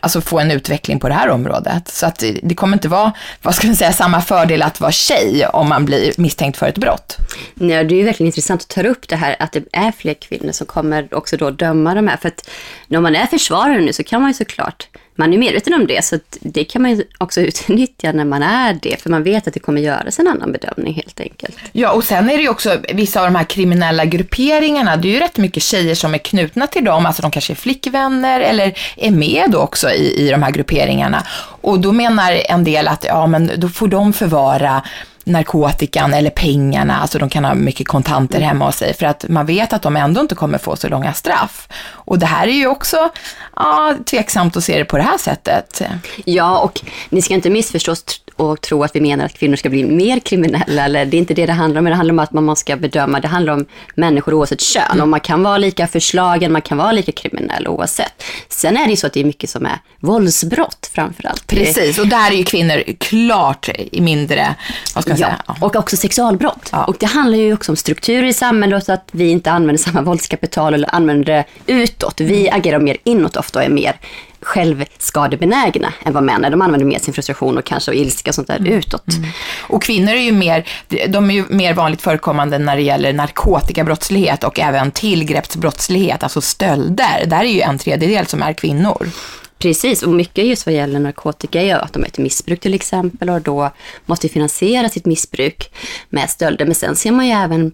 alltså 0.01 0.21
få 0.21 0.39
en 0.39 0.51
utveckling 0.51 1.01
på 1.01 1.09
det 1.09 1.15
här 1.15 1.29
området. 1.29 1.89
Så 1.89 2.07
att 2.07 2.25
det, 2.43 2.55
kommer 2.55 2.77
inte 2.77 2.89
vara, 2.89 3.13
vad 3.43 3.55
ska 3.55 3.67
man 3.67 3.77
säga, 3.77 3.93
samma 3.93 4.21
fördel 4.21 4.63
att 4.63 4.81
vara 4.81 4.93
tjej 4.93 5.47
om 5.47 5.69
man 5.69 5.85
blir 5.85 6.13
misstänkt 6.17 6.59
för 6.59 6.67
ett 6.67 6.79
brott. 6.79 7.17
Nej, 7.55 7.85
det 7.85 7.95
är 7.95 7.99
ju 7.99 8.05
verkligen 8.05 8.29
intressant 8.29 8.63
att 8.63 8.69
ta 8.69 8.83
upp 8.83 9.09
det 9.09 9.17
här 9.17 9.37
att 9.39 9.53
det 9.53 9.65
är 9.73 9.93
fler 9.93 10.15
kvinnor 10.15 10.53
som 10.53 10.67
kommer 10.67 11.15
också 11.15 11.37
då 11.37 11.51
döma 11.51 11.95
de 11.95 12.09
här. 12.09 12.17
För 12.17 12.29
att 12.29 12.51
när 12.87 13.01
man 13.01 13.17
är 13.17 13.27
försvarare 13.27 13.81
nu 13.81 13.93
så 13.93 14.05
kan 14.05 14.21
man 14.21 14.31
ju 14.31 14.35
såklart 14.35 14.89
man 15.19 15.33
är 15.33 15.39
medveten 15.39 15.75
om 15.75 15.87
det, 15.87 16.05
så 16.05 16.19
det 16.41 16.65
kan 16.65 16.83
man 16.83 16.91
ju 16.91 17.05
också 17.19 17.41
utnyttja 17.51 18.13
när 18.13 18.25
man 18.25 18.43
är 18.43 18.79
det, 18.83 19.03
för 19.03 19.11
man 19.11 19.23
vet 19.23 19.49
att 19.49 19.55
det 19.55 19.61
kommer 19.61 19.81
göras 19.81 20.19
en 20.19 20.29
annan 20.29 20.53
bedömning 20.53 20.95
helt 20.95 21.21
enkelt. 21.21 21.57
Ja, 21.73 21.93
och 21.93 22.05
sen 22.05 22.31
är 22.31 22.37
det 22.37 22.43
ju 22.43 22.49
också 22.49 22.77
vissa 22.95 23.21
av 23.21 23.27
de 23.27 23.35
här 23.35 23.45
kriminella 23.45 24.05
grupperingarna, 24.05 24.97
det 24.97 25.09
är 25.09 25.13
ju 25.13 25.21
rätt 25.21 25.39
mycket 25.39 25.63
tjejer 25.63 25.95
som 25.95 26.15
är 26.15 26.19
knutna 26.19 26.67
till 26.67 26.85
dem, 26.85 27.07
alltså 27.07 27.23
de 27.23 27.31
kanske 27.31 27.53
är 27.53 27.55
flickvänner 27.55 28.41
eller 28.41 28.79
är 28.97 29.11
med 29.11 29.51
då 29.51 29.59
också 29.59 29.91
i, 29.91 30.27
i 30.27 30.31
de 30.31 30.43
här 30.43 30.51
grupperingarna. 30.51 31.27
Och 31.61 31.81
då 31.81 31.93
menar 31.93 32.33
en 32.49 32.65
del 32.65 32.89
att, 32.89 33.05
ja 33.05 33.27
men 33.27 33.51
då 33.57 33.69
får 33.69 33.89
de 33.89 34.13
förvara 34.13 34.83
narkotikan 35.29 36.15
eller 36.15 36.31
pengarna, 36.31 37.01
alltså 37.01 37.19
de 37.19 37.29
kan 37.29 37.45
ha 37.45 37.55
mycket 37.55 37.89
kontanter 37.89 38.41
hemma 38.41 38.67
hos 38.67 38.77
sig 38.77 38.95
för 38.95 39.07
att 39.07 39.29
man 39.29 39.47
vet 39.47 39.73
att 39.73 39.83
de 39.83 39.97
ändå 39.97 40.21
inte 40.21 40.35
kommer 40.35 40.59
få 40.59 40.77
så 40.77 40.89
långa 40.89 41.13
straff. 41.13 41.69
Och 41.91 42.19
det 42.19 42.27
här 42.27 42.49
är 42.49 42.53
ju 42.53 42.67
också 42.67 43.09
ja, 43.57 43.95
tveksamt 44.11 44.57
att 44.57 44.65
se 44.65 44.79
det 44.79 44.85
på 44.85 44.97
det 44.97 45.03
här 45.03 45.19
sättet. 45.19 45.83
Ja, 46.25 46.59
och 46.59 46.81
ni 47.09 47.23
ska 47.23 47.35
inte 47.35 47.51
missförstås 47.51 48.05
och 48.39 48.61
tro 48.61 48.85
att 48.85 48.97
vi 48.97 49.01
menar 49.01 49.25
att 49.25 49.39
kvinnor 49.39 49.57
ska 49.57 49.69
bli 49.69 49.85
mer 49.85 50.21
kriminella, 50.21 50.85
eller 50.85 51.05
det 51.05 51.17
är 51.17 51.19
inte 51.19 51.35
det 51.35 51.47
det 51.47 51.53
handlar 51.53 51.79
om, 51.79 51.85
det 51.85 51.95
handlar 51.95 52.13
om 52.13 52.19
att 52.19 52.33
man 52.33 52.57
ska 52.57 52.77
bedöma, 52.77 53.21
det 53.21 53.29
handlar 53.29 53.53
om 53.53 53.67
människor 53.95 54.35
oavsett 54.35 54.61
kön, 54.61 54.83
mm. 54.91 55.03
och 55.03 55.09
man 55.09 55.21
kan 55.21 55.43
vara 55.43 55.59
lika 55.59 55.87
förslagen, 55.87 56.53
man 56.53 56.63
kan 56.63 56.79
vara 56.79 56.93
lika 56.93 57.13
kriminell 57.13 57.69
oavsett. 57.69 58.25
Sen 58.49 58.77
är 58.77 58.85
det 58.85 58.91
ju 58.91 58.97
så 58.97 59.07
att 59.07 59.13
det 59.13 59.21
är 59.21 59.25
mycket 59.25 59.51
som 59.51 59.67
är 59.67 59.79
våldsbrott 60.01 60.91
framförallt. 60.93 61.47
Precis, 61.47 61.99
och 61.99 62.07
där 62.07 62.31
är 62.31 62.35
ju 62.35 62.45
kvinnor 62.45 62.83
klart 62.99 63.69
mindre, 63.93 64.55
vad 64.95 65.05
ska 65.05 65.11
jag 65.11 65.19
säga? 65.19 65.43
Ja, 65.47 65.57
och 65.61 65.77
också 65.77 65.97
sexualbrott. 65.97 66.69
Ja. 66.73 66.85
Och 66.85 66.97
det 67.01 67.07
handlar 67.07 67.39
ju 67.39 67.55
också 67.55 67.73
om 67.73 67.77
strukturer 67.77 68.27
i 68.27 68.33
samhället, 68.33 68.85
så 68.85 68.93
att 68.93 69.09
vi 69.13 69.31
inte 69.31 69.51
använder 69.51 69.83
samma 69.83 70.03
våldskapital 70.03 70.75
eller 70.75 70.95
använder 70.95 71.25
det 71.25 71.45
utåt. 71.67 72.21
Vi 72.21 72.51
agerar 72.51 72.79
mer 72.79 72.97
inåt 73.05 73.37
ofta 73.37 73.59
och 73.59 73.65
är 73.65 73.69
mer 73.69 73.97
självskadebenägna 74.41 75.93
än 76.05 76.13
vad 76.13 76.23
män 76.23 76.45
är. 76.45 76.51
De 76.51 76.63
använder 76.63 76.87
mer 76.87 76.99
sin 76.99 77.15
frustration 77.15 77.59
och 77.59 77.65
kanske 77.65 77.91
och 77.91 77.97
ilska 77.97 78.31
och 78.31 78.35
sånt 78.35 78.49
där 78.49 78.57
mm. 78.57 78.73
utåt. 78.73 79.13
Mm. 79.17 79.31
Och 79.61 79.83
kvinnor 79.83 80.13
är 80.13 80.21
ju 80.21 80.33
mer, 80.33 80.69
de 81.09 81.31
är 81.31 81.35
ju 81.35 81.45
mer 81.49 81.75
vanligt 81.75 82.03
förekommande 82.03 82.59
när 82.59 82.77
det 82.77 82.83
gäller 82.83 83.13
narkotikabrottslighet 83.13 84.45
och 84.45 84.61
även 84.61 84.91
tillgreppsbrottslighet, 84.91 86.23
alltså 86.23 86.41
stölder. 86.41 87.27
Där 87.27 87.41
är 87.41 87.53
ju 87.53 87.61
en 87.61 87.79
tredjedel 87.79 88.27
som 88.27 88.43
är 88.43 88.53
kvinnor. 88.53 89.11
Precis, 89.59 90.03
och 90.03 90.13
mycket 90.13 90.47
just 90.47 90.67
vad 90.67 90.75
gäller 90.75 91.01
narkotika 91.01 91.63
är 91.63 91.77
att 91.77 91.93
de 91.93 92.03
är 92.03 92.07
ett 92.07 92.19
missbruk 92.19 92.61
till 92.61 92.75
exempel 92.75 93.31
och 93.31 93.41
då 93.41 93.71
måste 94.07 94.29
finansiera 94.29 94.89
sitt 94.89 95.07
missbruk 95.07 95.71
med 96.09 96.31
stölder. 96.31 96.65
Men 96.65 96.75
sen 96.75 96.97
ser 96.97 97.13
man 97.13 97.27
ju 97.27 97.33
även 97.33 97.73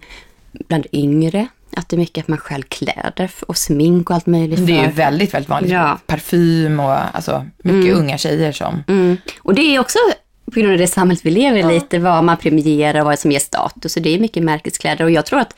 bland 0.68 0.86
yngre 0.92 1.46
att 1.76 1.88
det 1.88 1.96
är 1.96 1.98
mycket 1.98 2.24
att 2.24 2.28
man 2.28 2.38
själv 2.38 2.62
kläder 2.62 3.30
och 3.46 3.56
smink 3.56 4.10
och 4.10 4.16
allt 4.16 4.26
möjligt. 4.26 4.66
Det 4.66 4.78
är 4.78 4.86
ju 4.86 4.92
väldigt, 4.92 5.34
väldigt 5.34 5.48
vanligt. 5.48 5.72
Ja. 5.72 5.98
Parfym 6.06 6.80
och 6.80 7.16
alltså 7.16 7.46
mycket 7.58 7.90
mm. 7.92 7.98
unga 7.98 8.18
tjejer 8.18 8.52
som... 8.52 8.84
Mm. 8.88 9.16
Och 9.38 9.54
det 9.54 9.62
är 9.62 9.80
också 9.80 9.98
på 10.44 10.60
grund 10.60 10.72
av 10.72 10.78
det 10.78 10.86
samhället 10.86 11.26
vi 11.26 11.30
lever 11.30 11.58
i 11.58 11.60
ja. 11.60 11.70
lite, 11.70 11.98
vad 11.98 12.24
man 12.24 12.36
premierar 12.36 13.00
och 13.00 13.06
vad 13.06 13.18
som 13.18 13.32
ger 13.32 13.38
status. 13.38 13.92
Så 13.92 14.00
det 14.00 14.14
är 14.14 14.18
mycket 14.18 14.42
märkeskläder. 14.42 15.04
Och 15.04 15.10
jag 15.10 15.26
tror 15.26 15.40
att 15.40 15.54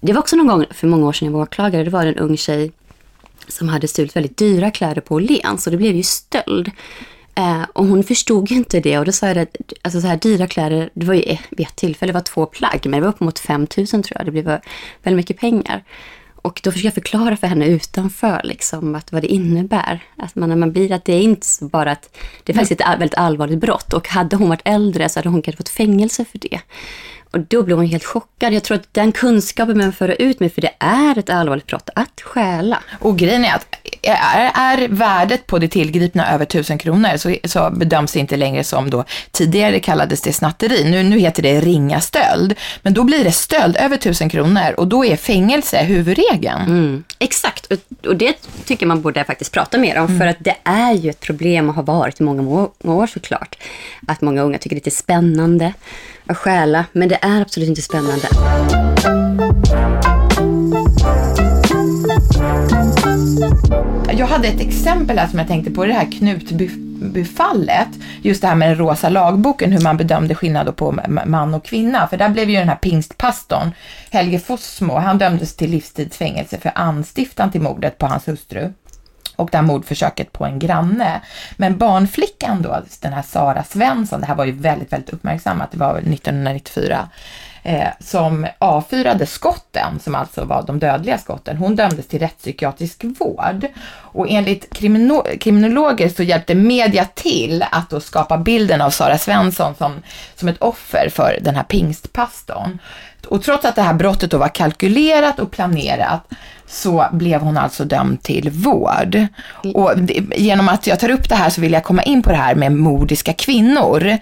det 0.00 0.12
var 0.12 0.20
också 0.20 0.36
någon 0.36 0.46
gång 0.46 0.64
för 0.70 0.86
många 0.86 1.06
år 1.06 1.12
sedan 1.12 1.26
jag 1.26 1.32
var 1.32 1.42
åklagare, 1.42 1.84
det 1.84 1.90
var 1.90 2.06
en 2.06 2.18
ung 2.18 2.36
tjej 2.36 2.72
som 3.48 3.68
hade 3.68 3.88
stulit 3.88 4.16
väldigt 4.16 4.36
dyra 4.36 4.70
kläder 4.70 5.00
på 5.00 5.14
Åhléns 5.14 5.66
och 5.66 5.70
det 5.70 5.76
blev 5.76 5.96
ju 5.96 6.02
stöld. 6.02 6.70
Eh, 7.34 7.62
och 7.72 7.86
hon 7.86 8.04
förstod 8.04 8.50
ju 8.50 8.56
inte 8.56 8.80
det 8.80 8.98
och 8.98 9.04
då 9.04 9.12
sa 9.12 9.26
jag 9.28 9.38
att 9.38 9.56
alltså 9.82 10.00
så 10.00 10.06
här 10.06 10.16
dyra 10.16 10.46
kläder, 10.46 10.90
det 10.94 11.06
var 11.06 11.14
ju 11.14 11.36
vid 11.50 11.66
ett 11.66 11.76
tillfälle, 11.76 12.12
det 12.12 12.14
var 12.14 12.20
två 12.20 12.46
plagg, 12.46 12.80
men 12.84 12.90
det 12.90 13.00
var 13.00 13.08
uppemot 13.08 13.38
5000 13.38 14.02
tror 14.02 14.18
jag, 14.18 14.26
det 14.26 14.30
blev 14.30 14.44
väldigt 15.02 15.16
mycket 15.16 15.38
pengar. 15.38 15.84
Och 16.44 16.60
då 16.64 16.70
försökte 16.70 16.86
jag 16.86 16.94
förklara 16.94 17.36
för 17.36 17.46
henne 17.46 17.66
utanför 17.66 18.40
liksom, 18.44 18.94
att 18.94 19.12
vad 19.12 19.22
det 19.22 19.28
innebär. 19.28 20.04
Att 20.16 20.34
man, 20.34 20.48
när 20.48 20.56
man 20.56 20.72
blir, 20.72 20.92
att 20.92 21.04
det 21.04 21.12
är 21.12 21.20
inte 21.20 21.46
bara 21.60 21.92
att 21.92 22.16
det 22.42 22.52
är 22.52 22.56
faktiskt 22.56 22.80
ett 22.80 22.88
väldigt 22.88 23.14
allvarligt 23.14 23.58
brott. 23.58 23.92
Och 23.92 24.08
hade 24.08 24.36
hon 24.36 24.48
varit 24.48 24.62
äldre 24.64 25.08
så 25.08 25.18
hade 25.18 25.28
hon 25.28 25.42
kanske 25.42 25.56
fått 25.56 25.68
fängelse 25.68 26.24
för 26.24 26.38
det. 26.38 26.60
Och 27.30 27.40
då 27.40 27.62
blev 27.62 27.76
hon 27.76 27.86
helt 27.86 28.04
chockad. 28.04 28.52
Jag 28.52 28.64
tror 28.64 28.76
att 28.76 28.94
den 28.94 29.12
kunskapen 29.12 29.76
behöver 29.76 29.96
föra 29.96 30.14
ut 30.14 30.40
mig, 30.40 30.50
för 30.50 30.60
det 30.60 30.72
är 30.78 31.18
ett 31.18 31.30
allvarligt 31.30 31.66
brott 31.66 31.90
att 31.94 32.20
stjäla. 32.20 32.82
Och 33.00 33.18
grejen 33.18 33.44
är 33.44 33.54
att 33.54 33.76
är, 34.06 34.50
är 34.54 34.88
värdet 34.88 35.46
på 35.46 35.58
det 35.58 35.68
tillgripna 35.68 36.32
över 36.32 36.44
tusen 36.44 36.78
kronor 36.78 37.16
så, 37.16 37.36
så 37.44 37.70
bedöms 37.70 38.12
det 38.12 38.18
inte 38.18 38.36
längre 38.36 38.64
som 38.64 38.90
då 38.90 39.04
tidigare 39.30 39.80
kallades 39.80 40.20
det 40.20 40.32
snatteri. 40.32 40.84
Nu, 40.84 41.02
nu 41.02 41.18
heter 41.18 41.42
det 41.42 41.60
ringa 41.60 42.00
stöld. 42.00 42.54
Men 42.82 42.94
då 42.94 43.04
blir 43.04 43.24
det 43.24 43.32
stöld 43.32 43.76
över 43.76 43.96
tusen 43.96 44.28
kronor 44.28 44.74
och 44.76 44.88
då 44.88 45.04
är 45.04 45.16
fängelse 45.16 45.82
huvudregeln. 45.82 46.62
Mm, 46.62 47.04
exakt, 47.18 47.66
och, 47.66 48.06
och, 48.06 48.16
det 48.16 48.36
tycker 48.64 48.86
man 48.86 49.02
borde 49.02 49.24
faktiskt 49.24 49.52
prata 49.52 49.78
mer 49.78 49.98
om. 49.98 50.06
Mm. 50.06 50.18
För 50.18 50.26
att 50.26 50.36
det 50.40 50.56
är 50.64 50.92
ju 50.92 51.10
ett 51.10 51.20
problem 51.20 51.68
och 51.68 51.74
har 51.74 51.82
varit 51.82 52.20
i 52.20 52.22
många, 52.22 52.42
många 52.42 52.68
år 52.84 53.06
såklart. 53.06 53.56
Att 54.06 54.20
många 54.20 54.42
unga 54.42 54.58
tycker 54.58 54.76
det 54.76 54.86
är 54.86 54.90
spännande 54.90 55.72
att 56.26 56.36
stjäla, 56.36 56.84
men 56.92 57.08
det 57.08 57.18
är 57.22 57.40
absolut 57.40 57.68
inte 57.68 57.82
spännande. 57.82 58.28
Jag 64.16 64.26
hade 64.26 64.48
ett 64.48 64.60
exempel 64.60 65.18
här 65.18 65.26
som 65.26 65.38
jag 65.38 65.48
tänkte 65.48 65.70
på, 65.70 65.84
det 65.84 65.92
här 65.92 66.12
Knutbyfallet. 66.12 67.88
Just 68.22 68.42
det 68.42 68.48
här 68.48 68.54
med 68.54 68.68
den 68.68 68.78
rosa 68.78 69.08
lagboken, 69.08 69.72
hur 69.72 69.80
man 69.80 69.96
bedömde 69.96 70.34
skillnad 70.34 70.76
på 70.76 71.00
man 71.26 71.54
och 71.54 71.64
kvinna. 71.64 72.08
För 72.08 72.16
där 72.16 72.28
blev 72.28 72.50
ju 72.50 72.56
den 72.56 72.68
här 72.68 72.76
pingstpastorn, 72.76 73.72
Helge 74.10 74.38
Fossmo, 74.38 74.94
han 74.94 75.18
dömdes 75.18 75.56
till 75.56 75.70
livstidsfängelse 75.70 76.58
för 76.58 76.72
anstiftan 76.74 77.50
till 77.50 77.60
mordet 77.60 77.98
på 77.98 78.06
hans 78.06 78.28
hustru. 78.28 78.72
och 79.36 79.48
det 79.52 79.58
här 79.58 79.64
mordförsöket 79.64 80.32
på 80.32 80.44
en 80.44 80.58
granne. 80.58 81.20
Men 81.56 81.78
barnflickan 81.78 82.62
då, 82.62 82.82
den 83.00 83.12
här 83.12 83.22
Sara 83.22 83.64
Svensson, 83.64 84.20
det 84.20 84.26
här 84.26 84.34
var 84.34 84.44
ju 84.44 84.52
väldigt, 84.52 84.92
väldigt 84.92 85.10
uppmärksammat, 85.10 85.70
det 85.70 85.78
var 85.78 85.98
1994, 85.98 87.08
eh, 87.66 87.88
som 88.00 88.46
avfyrade 88.58 89.26
skotten, 89.26 90.00
som 90.00 90.14
alltså 90.14 90.44
var 90.44 90.62
de 90.62 90.78
dödliga 90.78 91.18
skotten, 91.18 91.56
hon 91.56 91.76
dömdes 91.76 92.06
till 92.06 92.18
rättspsykiatrisk 92.18 93.04
vård. 93.18 93.66
Och 93.96 94.26
enligt 94.30 94.74
krimino 94.74 95.24
kriminologer 95.40 96.08
så 96.08 96.22
hjälpte 96.22 96.54
media 96.54 97.04
till 97.04 97.64
att 97.70 97.90
då 97.90 98.00
skapa 98.00 98.38
bilden 98.38 98.80
av 98.80 98.90
Sara 98.90 99.18
Svensson 99.18 99.74
som, 99.74 100.02
som 100.34 100.48
ett 100.48 100.62
offer 100.62 101.08
för 101.08 101.38
den 101.40 101.56
här 101.56 101.62
pingstpastorn. 101.62 102.78
Och 103.26 103.42
trots 103.42 103.64
att 103.64 103.76
det 103.76 103.82
här 103.82 103.94
brottet 103.94 104.30
då 104.30 104.38
var 104.38 104.48
kalkylerat 104.48 105.38
och 105.38 105.50
planerat 105.50 106.30
så 106.66 107.06
blev 107.12 107.40
hon 107.40 107.58
alltså 107.58 107.84
dömd 107.84 108.22
till 108.22 108.50
vård. 108.50 109.26
Och 109.74 109.92
genom 110.36 110.68
att 110.68 110.86
jag 110.86 111.00
tar 111.00 111.10
upp 111.10 111.28
det 111.28 111.34
här 111.34 111.50
så 111.50 111.60
vill 111.60 111.72
jag 111.72 111.84
komma 111.84 112.02
in 112.02 112.22
på 112.22 112.30
det 112.30 112.36
här 112.36 112.54
med 112.54 112.72
mordiska 112.72 113.32
kvinnor. 113.32 114.18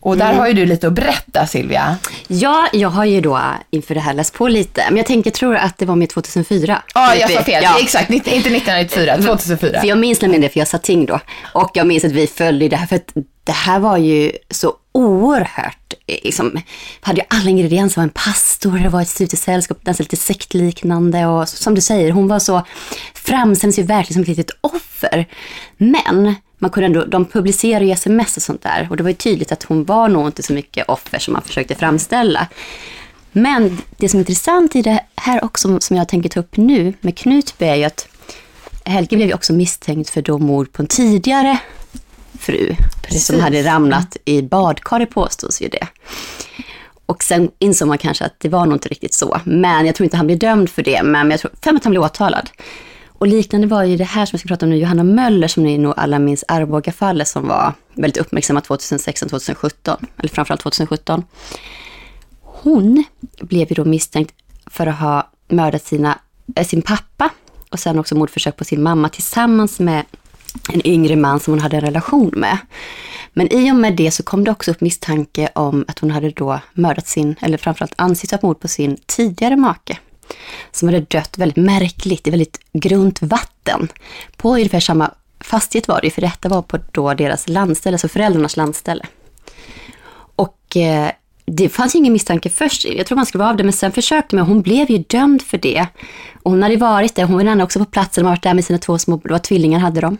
Och 0.00 0.16
där 0.16 0.26
mm. 0.26 0.38
har 0.38 0.48
ju 0.48 0.54
du 0.54 0.66
lite 0.66 0.86
att 0.86 0.92
berätta 0.92 1.46
Silvia. 1.46 1.96
Ja, 2.28 2.68
jag 2.72 2.88
har 2.88 3.04
ju 3.04 3.20
då 3.20 3.40
inför 3.70 3.94
det 3.94 4.00
här 4.00 4.14
läst 4.14 4.34
på 4.34 4.48
lite. 4.48 4.84
Men 4.88 4.96
jag 4.96 5.06
tänker, 5.06 5.30
tror 5.30 5.56
att 5.56 5.78
det 5.78 5.86
var 5.86 5.96
med 5.96 6.08
2004. 6.08 6.82
Ja, 6.94 7.14
jag 7.14 7.30
sa 7.30 7.42
fel. 7.42 7.62
Ja. 7.62 7.78
Exakt, 7.80 8.10
inte 8.10 8.30
1994, 8.30 9.16
2004. 9.16 9.70
För 9.80 9.86
jag 9.86 9.98
minns 9.98 10.20
nämligen 10.20 10.42
det, 10.42 10.48
för 10.48 10.58
jag 10.58 10.68
satt 10.68 10.82
ting 10.82 11.06
då. 11.06 11.20
Och 11.54 11.70
jag 11.74 11.86
minns 11.86 12.04
att 12.04 12.12
vi 12.12 12.26
följde 12.26 12.68
det 12.68 12.76
här, 12.76 12.86
för 12.86 12.96
att 12.96 13.12
det 13.44 13.52
här 13.52 13.78
var 13.78 13.96
ju 13.96 14.32
så 14.50 14.74
oerhört, 14.92 15.94
liksom, 16.06 16.60
hade 17.00 17.20
ju 17.20 17.26
alla 17.28 17.50
ingredienser, 17.50 17.94
det 17.94 18.00
var 18.00 18.04
en 18.04 18.10
pastor, 18.10 18.78
det 18.78 18.88
var 18.88 19.02
ett 19.02 19.08
studiesällskap, 19.08 19.86
nästan 19.86 20.04
lite 20.04 20.16
sektliknande 20.16 21.26
och 21.26 21.48
som 21.48 21.74
du 21.74 21.80
säger, 21.80 22.10
hon 22.10 22.28
var 22.28 22.38
så, 22.38 22.66
framställs 23.14 23.78
ju 23.78 23.82
verkligen 23.82 24.14
som 24.14 24.32
ett 24.32 24.38
litet 24.38 24.56
offer. 24.60 25.26
Men 25.76 26.34
man 26.60 26.70
kunde 26.70 26.86
ändå, 26.86 27.04
de 27.04 27.24
publicerade 27.24 27.84
ju 27.84 27.92
sms 27.92 28.36
och 28.36 28.42
sånt 28.42 28.62
där 28.62 28.86
och 28.90 28.96
det 28.96 29.02
var 29.02 29.10
ju 29.10 29.16
tydligt 29.16 29.52
att 29.52 29.62
hon 29.62 29.84
var 29.84 30.08
nog 30.08 30.28
inte 30.28 30.42
så 30.42 30.52
mycket 30.52 30.88
offer 30.88 31.18
som 31.18 31.32
man 31.32 31.42
försökte 31.42 31.74
framställa. 31.74 32.48
Men 33.32 33.78
det 33.96 34.08
som 34.08 34.18
är 34.18 34.20
intressant 34.20 34.76
i 34.76 34.82
det 34.82 35.00
här 35.16 35.44
också, 35.44 35.80
som 35.80 35.96
jag 35.96 36.08
tänker 36.08 36.28
ta 36.28 36.40
upp 36.40 36.56
nu 36.56 36.92
med 37.00 37.16
Knutby, 37.16 37.64
är 37.64 37.74
ju 37.74 37.84
att 37.84 38.08
Helge 38.84 39.16
blev 39.16 39.28
ju 39.28 39.34
också 39.34 39.52
misstänkt 39.52 40.10
för 40.10 40.22
då 40.22 40.38
mord 40.38 40.72
på 40.72 40.82
en 40.82 40.88
tidigare 40.88 41.58
fru 42.38 42.74
Precis. 43.02 43.26
som 43.26 43.40
hade 43.40 43.62
ramlat 43.62 44.16
i 44.24 44.42
badkaret 44.42 45.10
påstås 45.10 45.62
ju 45.62 45.68
det. 45.68 45.86
Och 47.06 47.22
sen 47.22 47.50
insåg 47.58 47.88
man 47.88 47.98
kanske 47.98 48.24
att 48.24 48.34
det 48.38 48.48
var 48.48 48.66
nog 48.66 48.74
inte 48.74 48.88
riktigt 48.88 49.14
så. 49.14 49.40
Men 49.44 49.86
jag 49.86 49.94
tror 49.94 50.04
inte 50.04 50.16
han 50.16 50.26
blev 50.26 50.38
dömd 50.38 50.70
för 50.70 50.82
det, 50.82 51.02
men 51.02 51.30
jag 51.30 51.40
tror 51.40 51.52
för 51.62 51.74
att 51.74 51.84
han 51.84 51.90
blev 51.90 52.02
åtalad. 52.02 52.50
Och 53.20 53.26
liknande 53.26 53.66
var 53.66 53.84
ju 53.84 53.96
det 53.96 54.04
här 54.04 54.26
som 54.26 54.36
jag 54.36 54.40
ska 54.40 54.48
prata 54.48 54.66
om 54.66 54.70
nu, 54.70 54.76
Johanna 54.76 55.04
Möller, 55.04 55.48
som 55.48 55.62
ni 55.62 55.78
nog 55.78 55.94
alla 55.96 56.18
minns, 56.18 56.44
Arboga-fallet 56.48 57.28
som 57.28 57.48
var 57.48 57.72
väldigt 57.94 58.16
uppmärksammat 58.16 58.68
2016-2017, 58.68 59.96
eller 60.18 60.28
framförallt 60.28 60.60
2017. 60.60 61.24
Hon 62.42 63.04
blev 63.40 63.68
ju 63.68 63.74
då 63.74 63.84
misstänkt 63.84 64.34
för 64.66 64.86
att 64.86 64.98
ha 64.98 65.30
mördat 65.48 65.84
sina, 65.84 66.18
äh, 66.56 66.66
sin 66.66 66.82
pappa 66.82 67.30
och 67.70 67.78
sen 67.78 67.98
också 67.98 68.14
mordförsök 68.14 68.56
på 68.56 68.64
sin 68.64 68.82
mamma 68.82 69.08
tillsammans 69.08 69.80
med 69.80 70.04
en 70.72 70.86
yngre 70.86 71.16
man 71.16 71.40
som 71.40 71.52
hon 71.52 71.60
hade 71.60 71.76
en 71.76 71.82
relation 71.82 72.32
med. 72.36 72.58
Men 73.32 73.52
i 73.52 73.72
och 73.72 73.76
med 73.76 73.96
det 73.96 74.10
så 74.10 74.22
kom 74.22 74.44
det 74.44 74.50
också 74.50 74.70
upp 74.70 74.80
misstanke 74.80 75.50
om 75.54 75.84
att 75.88 75.98
hon 75.98 76.10
hade 76.10 76.30
då 76.30 76.60
mördat 76.72 77.06
sin, 77.06 77.36
eller 77.40 77.58
framförallt 77.58 77.94
anstiftat 77.96 78.42
mord 78.42 78.60
på 78.60 78.68
sin 78.68 78.96
tidigare 79.06 79.56
make. 79.56 79.98
Som 80.72 80.88
hade 80.88 81.00
dött 81.00 81.38
väldigt 81.38 81.64
märkligt 81.64 82.26
i 82.26 82.30
väldigt 82.30 82.60
grunt 82.72 83.22
vatten. 83.22 83.88
På 84.36 84.54
ungefär 84.54 84.80
samma 84.80 85.10
fastighet 85.40 85.88
var 85.88 86.00
det 86.02 86.10
för 86.10 86.20
detta 86.20 86.48
var 86.48 86.62
på 86.62 86.78
då 86.92 87.14
deras 87.14 87.48
landställe, 87.48 87.94
alltså 87.94 88.08
föräldrarnas 88.08 88.56
landställe. 88.56 89.06
Och 90.36 90.76
eh, 90.76 91.10
det 91.44 91.68
fanns 91.68 91.94
ingen 91.94 92.12
misstanke 92.12 92.50
först, 92.50 92.84
jag 92.84 93.06
tror 93.06 93.16
man 93.16 93.26
skulle 93.26 93.38
vara 93.44 93.50
av 93.50 93.56
det, 93.56 93.64
men 93.64 93.72
sen 93.72 93.92
försökte 93.92 94.36
man, 94.36 94.46
hon 94.46 94.62
blev 94.62 94.90
ju 94.90 94.98
dömd 94.98 95.42
för 95.42 95.58
det. 95.58 95.86
Och 96.42 96.50
hon 96.50 96.62
hade 96.62 96.76
varit 96.76 97.14
där, 97.14 97.24
hon 97.24 97.46
var 97.46 97.64
också 97.64 97.78
på 97.78 97.84
platsen, 97.84 98.24
och 98.24 98.30
varit 98.30 98.42
där 98.42 98.54
med 98.54 98.64
sina 98.64 98.78
två 98.78 98.98
små, 98.98 99.20
det 99.24 99.32
var 99.32 99.38
tvillingar 99.38 99.78
hade 99.78 100.00
de. 100.00 100.16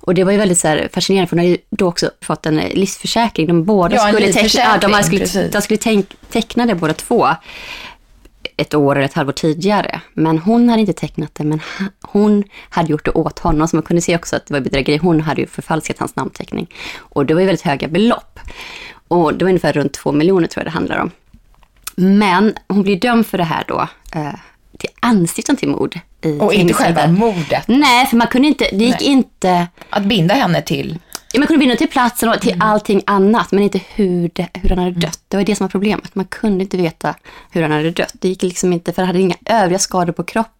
Och 0.00 0.14
det 0.14 0.24
var 0.24 0.32
ju 0.32 0.38
väldigt 0.38 0.58
så 0.58 0.78
fascinerande, 0.92 1.28
för 1.28 1.36
hon 1.36 1.38
hade 1.38 1.50
ju 1.50 1.58
då 1.70 1.88
också 1.88 2.10
fått 2.20 2.46
en 2.46 2.56
livsförsäkring. 2.56 3.46
De 3.46 3.64
båda 3.64 3.94
ja, 3.94 4.08
skulle, 4.08 4.32
teckna, 4.32 4.60
ja, 4.60 4.88
de 4.88 5.02
skulle, 5.02 5.48
de 5.48 5.62
skulle 5.62 6.02
teckna 6.30 6.66
det 6.66 6.74
båda 6.74 6.94
två 6.94 7.28
ett 8.60 8.74
år 8.74 8.96
eller 8.96 9.04
ett 9.04 9.14
halvår 9.14 9.32
tidigare. 9.32 10.00
Men 10.14 10.38
hon 10.38 10.68
hade 10.68 10.80
inte 10.80 10.92
tecknat 10.92 11.34
det, 11.34 11.44
men 11.44 11.60
hon 12.02 12.44
hade 12.70 12.90
gjort 12.90 13.04
det 13.04 13.10
åt 13.10 13.38
honom. 13.38 13.68
Så 13.68 13.76
man 13.76 13.82
kunde 13.82 14.00
se 14.00 14.16
också 14.16 14.36
att 14.36 14.46
det 14.46 14.54
var 14.54 14.60
bedrägeri. 14.60 14.96
Hon 14.96 15.20
hade 15.20 15.40
ju 15.40 15.46
förfalskat 15.46 15.98
hans 15.98 16.16
namnteckning. 16.16 16.66
Och 16.98 17.26
det 17.26 17.34
var 17.34 17.40
ju 17.40 17.46
väldigt 17.46 17.64
höga 17.64 17.88
belopp. 17.88 18.38
Och 19.08 19.34
det 19.34 19.44
var 19.44 19.50
ungefär 19.50 19.72
runt 19.72 19.92
två 19.92 20.12
miljoner 20.12 20.46
tror 20.46 20.64
jag 20.64 20.72
det 20.72 20.76
handlar 20.76 20.98
om. 20.98 21.10
Men 21.94 22.54
hon 22.68 22.82
blir 22.82 23.00
dömd 23.00 23.26
för 23.26 23.38
det 23.38 23.44
här 23.44 23.64
då, 23.68 23.88
eh, 24.14 24.34
till 24.78 24.90
anstiftan 25.00 25.56
till 25.56 25.68
mord. 25.68 25.98
I 26.22 26.38
och 26.40 26.54
inte 26.54 26.74
själva 26.74 27.06
mordet? 27.06 27.64
Nej, 27.68 28.06
för 28.06 28.16
man 28.16 28.26
kunde 28.26 28.48
inte, 28.48 28.64
det 28.72 28.84
gick 28.84 29.00
Nej. 29.00 29.08
inte... 29.08 29.66
Att 29.90 30.04
binda 30.04 30.34
henne 30.34 30.62
till? 30.62 30.98
Ja, 31.32 31.40
man 31.40 31.46
kunde 31.46 31.58
binda 31.58 31.76
till 31.76 31.88
platsen 31.88 32.28
och 32.28 32.40
till 32.40 32.52
mm. 32.52 32.68
allting 32.68 33.02
annat, 33.06 33.52
men 33.52 33.62
inte 33.62 33.80
hur, 33.94 34.30
det, 34.32 34.48
hur 34.54 34.68
han 34.68 34.78
hade 34.78 34.90
mm. 34.90 35.00
dött. 35.00 35.20
Det 35.28 35.36
var 35.36 35.44
det 35.44 35.56
som 35.56 35.64
var 35.64 35.70
problemet. 35.70 36.14
Man 36.14 36.24
kunde 36.24 36.64
inte 36.64 36.76
veta 36.76 37.14
hur 37.50 37.62
han 37.62 37.70
hade 37.70 37.90
dött. 37.90 38.14
Det 38.20 38.28
gick 38.28 38.42
liksom 38.42 38.72
inte, 38.72 38.92
för 38.92 39.02
han 39.02 39.06
hade 39.06 39.20
inga 39.20 39.36
övriga 39.44 39.78
skador 39.78 40.12
på 40.12 40.24
kroppen. 40.24 40.59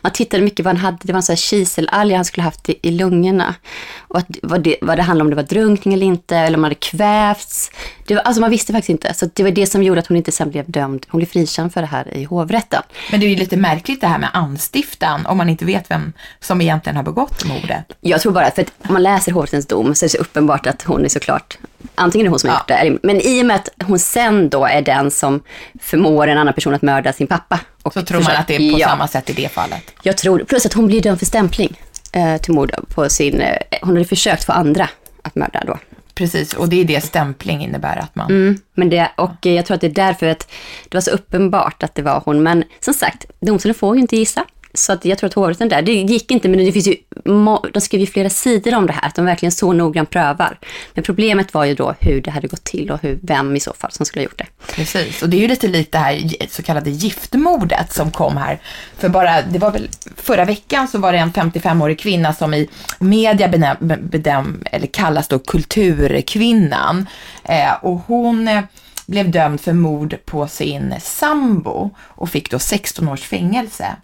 Man 0.00 0.12
tittade 0.12 0.42
mycket 0.42 0.64
vad 0.64 0.74
han 0.74 0.84
hade. 0.84 0.98
Det 1.02 1.12
var 1.12 1.18
en 1.18 1.22
sån 1.22 1.32
här 1.32 1.36
kiselalger 1.36 2.16
han 2.16 2.24
skulle 2.24 2.44
haft 2.44 2.68
i, 2.68 2.78
i 2.82 2.90
lungorna. 2.90 3.54
Och 3.98 4.18
att, 4.18 4.26
vad, 4.42 4.60
det, 4.60 4.76
vad 4.82 4.98
det 4.98 5.02
handlade 5.02 5.26
om, 5.26 5.30
det 5.30 5.36
var 5.36 5.42
drunkning 5.42 5.94
eller 5.94 6.06
inte, 6.06 6.36
eller 6.36 6.58
om 6.58 6.64
han 6.64 6.70
hade 6.70 6.74
kvävts. 6.74 7.70
Det 8.06 8.14
var, 8.14 8.22
alltså 8.22 8.40
man 8.40 8.50
visste 8.50 8.72
faktiskt 8.72 8.90
inte. 8.90 9.14
Så 9.14 9.30
det 9.34 9.42
var 9.42 9.50
det 9.50 9.66
som 9.66 9.82
gjorde 9.82 10.00
att 10.00 10.06
hon 10.06 10.16
inte 10.16 10.32
sen 10.32 10.50
blev 10.50 10.70
dömd. 10.70 11.06
Hon 11.08 11.18
blev 11.18 11.26
frikänd 11.26 11.72
för 11.72 11.80
det 11.80 11.86
här 11.86 12.14
i 12.16 12.24
hovrätten. 12.24 12.82
Men 13.10 13.20
det 13.20 13.26
är 13.26 13.30
ju 13.30 13.36
lite 13.36 13.56
märkligt 13.56 14.00
det 14.00 14.06
här 14.06 14.18
med 14.18 14.30
anstiftan, 14.32 15.26
om 15.26 15.36
man 15.36 15.48
inte 15.48 15.64
vet 15.64 15.90
vem 15.90 16.12
som 16.40 16.60
egentligen 16.60 16.96
har 16.96 17.02
begått 17.02 17.44
mordet. 17.44 17.92
Jag 18.00 18.20
tror 18.20 18.32
bara, 18.32 18.50
för 18.50 18.62
att 18.62 18.72
om 18.88 18.92
man 18.92 19.02
läser 19.02 19.32
hovrättens 19.32 19.66
dom 19.66 19.94
så 19.94 20.04
är 20.04 20.08
det 20.08 20.12
så 20.12 20.18
uppenbart 20.18 20.66
att 20.66 20.82
hon 20.82 21.04
är 21.04 21.08
såklart 21.08 21.58
Antingen 21.94 22.26
är 22.26 22.28
det 22.28 22.32
hon 22.32 22.38
som 22.38 22.50
har 22.50 22.56
ja. 22.68 22.84
gjort 22.84 23.00
det, 23.02 23.06
men 23.06 23.20
i 23.20 23.42
och 23.42 23.46
med 23.46 23.56
att 23.56 23.68
hon 23.84 23.98
sen 23.98 24.48
då 24.48 24.64
är 24.64 24.82
den 24.82 25.10
som 25.10 25.40
förmår 25.80 26.26
en 26.26 26.38
annan 26.38 26.54
person 26.54 26.74
att 26.74 26.82
mörda 26.82 27.12
sin 27.12 27.26
pappa. 27.26 27.60
Och 27.84 27.92
så 27.92 28.02
tror 28.02 28.20
man 28.20 28.36
att 28.36 28.46
det 28.46 28.54
är 28.56 28.72
på 28.72 28.78
ja, 28.78 28.88
samma 28.88 29.08
sätt 29.08 29.30
i 29.30 29.32
det 29.32 29.48
fallet? 29.48 29.82
Jag 30.02 30.16
tror 30.16 30.38
Plus 30.38 30.66
att 30.66 30.72
hon 30.72 30.86
blir 30.86 31.02
dömd 31.02 31.18
för 31.18 31.26
stämpling 31.26 31.80
eh, 32.12 32.36
till 32.36 32.54
mord 32.54 32.72
på 32.88 33.08
sin... 33.08 33.40
Eh, 33.40 33.56
hon 33.82 33.90
hade 33.90 34.04
försökt 34.04 34.44
få 34.44 34.52
andra 34.52 34.88
att 35.22 35.34
mörda 35.34 35.62
då. 35.66 35.78
Precis, 36.14 36.54
och 36.54 36.68
det 36.68 36.80
är 36.80 36.84
det 36.84 37.00
stämpling 37.00 37.64
innebär 37.64 37.96
att 37.96 38.14
man... 38.14 38.30
Mm, 38.30 38.58
men 38.74 38.90
det, 38.90 39.10
och 39.16 39.46
jag 39.46 39.66
tror 39.66 39.74
att 39.74 39.80
det 39.80 39.86
är 39.86 39.90
därför 39.90 40.26
att 40.26 40.48
det 40.88 40.96
var 40.96 41.00
så 41.00 41.10
uppenbart 41.10 41.82
att 41.82 41.94
det 41.94 42.02
var 42.02 42.22
hon. 42.24 42.42
Men 42.42 42.64
som 42.80 42.94
sagt, 42.94 43.24
domstolen 43.40 43.74
får 43.74 43.96
ju 43.96 44.00
inte 44.00 44.16
gissa. 44.16 44.44
Så 44.74 44.92
att 44.92 45.04
jag 45.04 45.18
tror 45.18 45.28
att 45.28 45.34
hovrätten 45.34 45.68
där, 45.68 45.82
det 45.82 45.92
gick 45.92 46.30
inte, 46.30 46.48
men 46.48 46.64
det 46.64 46.72
finns 46.72 46.86
ju, 46.86 46.96
de 47.72 47.80
skrev 47.80 48.00
ju 48.00 48.06
flera 48.06 48.30
sidor 48.30 48.74
om 48.74 48.86
det 48.86 48.92
här, 48.92 49.08
att 49.08 49.14
de 49.14 49.24
verkligen 49.24 49.52
så 49.52 49.72
noggrant 49.72 50.10
prövar. 50.10 50.58
Men 50.94 51.04
problemet 51.04 51.54
var 51.54 51.64
ju 51.64 51.74
då 51.74 51.94
hur 52.00 52.22
det 52.22 52.30
hade 52.30 52.48
gått 52.48 52.64
till 52.64 52.90
och 52.90 53.02
hur, 53.02 53.18
vem 53.22 53.56
i 53.56 53.60
så 53.60 53.72
fall 53.78 53.92
som 53.92 54.06
skulle 54.06 54.20
ha 54.20 54.24
gjort 54.24 54.38
det. 54.38 54.46
Precis, 54.74 55.22
och 55.22 55.28
det 55.28 55.36
är 55.36 55.40
ju 55.40 55.48
lite 55.48 55.68
likt 55.68 55.92
det 55.92 55.98
här 55.98 56.22
så 56.50 56.62
kallade 56.62 56.90
giftmordet 56.90 57.92
som 57.92 58.10
kom 58.10 58.36
här. 58.36 58.58
För 58.98 59.08
bara, 59.08 59.42
det 59.42 59.58
var 59.58 59.70
väl 59.70 59.88
förra 60.16 60.44
veckan 60.44 60.88
så 60.88 60.98
var 60.98 61.12
det 61.12 61.18
en 61.18 61.32
55-årig 61.32 61.98
kvinna 61.98 62.32
som 62.32 62.54
i 62.54 62.68
media 62.98 63.48
benäm, 63.48 63.76
benäm, 64.00 64.64
eller 64.72 64.86
kallas 64.86 65.28
då 65.28 65.38
kulturkvinnan. 65.38 67.06
Eh, 67.44 67.72
och 67.82 68.00
hon 68.06 68.48
eh, 68.48 68.62
blev 69.06 69.30
dömd 69.30 69.60
för 69.60 69.72
mord 69.72 70.16
på 70.24 70.48
sin 70.48 70.94
sambo 71.00 71.90
och 71.98 72.30
fick 72.30 72.50
då 72.50 72.58
16 72.58 73.08
års 73.08 73.22
fängelse. 73.22 73.96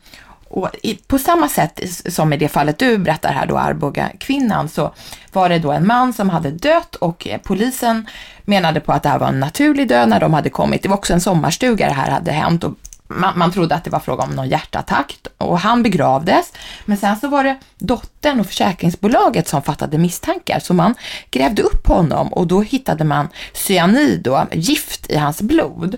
Och 0.50 0.68
i, 0.82 0.94
på 0.94 1.18
samma 1.18 1.48
sätt 1.48 1.80
som 2.08 2.32
i 2.32 2.36
det 2.36 2.48
fallet 2.48 2.78
du 2.78 2.98
berättar 2.98 3.32
här 3.32 3.46
då, 3.46 3.58
Arboga 3.58 4.10
kvinnan, 4.20 4.68
så 4.68 4.94
var 5.32 5.48
det 5.48 5.58
då 5.58 5.72
en 5.72 5.86
man 5.86 6.12
som 6.12 6.30
hade 6.30 6.50
dött 6.50 6.94
och 6.94 7.26
eh, 7.26 7.40
polisen 7.42 8.06
menade 8.44 8.80
på 8.80 8.92
att 8.92 9.02
det 9.02 9.08
här 9.08 9.18
var 9.18 9.28
en 9.28 9.40
naturlig 9.40 9.88
död 9.88 10.08
när 10.08 10.20
de 10.20 10.34
hade 10.34 10.50
kommit. 10.50 10.82
Det 10.82 10.88
var 10.88 10.96
också 10.96 11.12
en 11.12 11.20
sommarstuga 11.20 11.86
det 11.86 11.94
här 11.94 12.10
hade 12.10 12.32
hänt 12.32 12.64
och 12.64 12.74
man, 13.10 13.38
man 13.38 13.52
trodde 13.52 13.74
att 13.74 13.84
det 13.84 13.90
var 13.90 14.00
fråga 14.00 14.22
om 14.22 14.30
någon 14.30 14.48
hjärtattack 14.48 15.16
och 15.38 15.58
han 15.58 15.82
begravdes. 15.82 16.52
Men 16.84 16.96
sen 16.96 17.16
så 17.16 17.28
var 17.28 17.44
det 17.44 17.56
dottern 17.78 18.40
och 18.40 18.46
försäkringsbolaget 18.46 19.48
som 19.48 19.62
fattade 19.62 19.98
misstankar 19.98 20.58
så 20.58 20.74
man 20.74 20.94
grävde 21.30 21.62
upp 21.62 21.86
honom 21.86 22.32
och 22.32 22.46
då 22.46 22.62
hittade 22.62 23.04
man 23.04 23.28
cyanid, 23.54 24.20
då, 24.22 24.46
gift 24.52 25.10
i 25.10 25.16
hans 25.16 25.42
blod. 25.42 25.96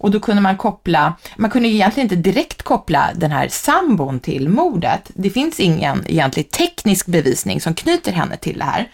Och 0.00 0.10
då 0.10 0.20
kunde 0.20 0.42
man 0.42 0.56
koppla, 0.56 1.14
man 1.36 1.50
kunde 1.50 1.68
egentligen 1.68 2.04
inte 2.04 2.30
direkt 2.30 2.62
koppla 2.62 3.10
den 3.14 3.30
här 3.30 3.48
sambon 3.48 4.20
till 4.20 4.48
mordet. 4.48 5.10
Det 5.14 5.30
finns 5.30 5.60
ingen 5.60 6.04
egentlig 6.06 6.50
teknisk 6.50 7.06
bevisning 7.06 7.60
som 7.60 7.74
knyter 7.74 8.12
henne 8.12 8.36
till 8.36 8.58
det 8.58 8.64
här. 8.64 8.88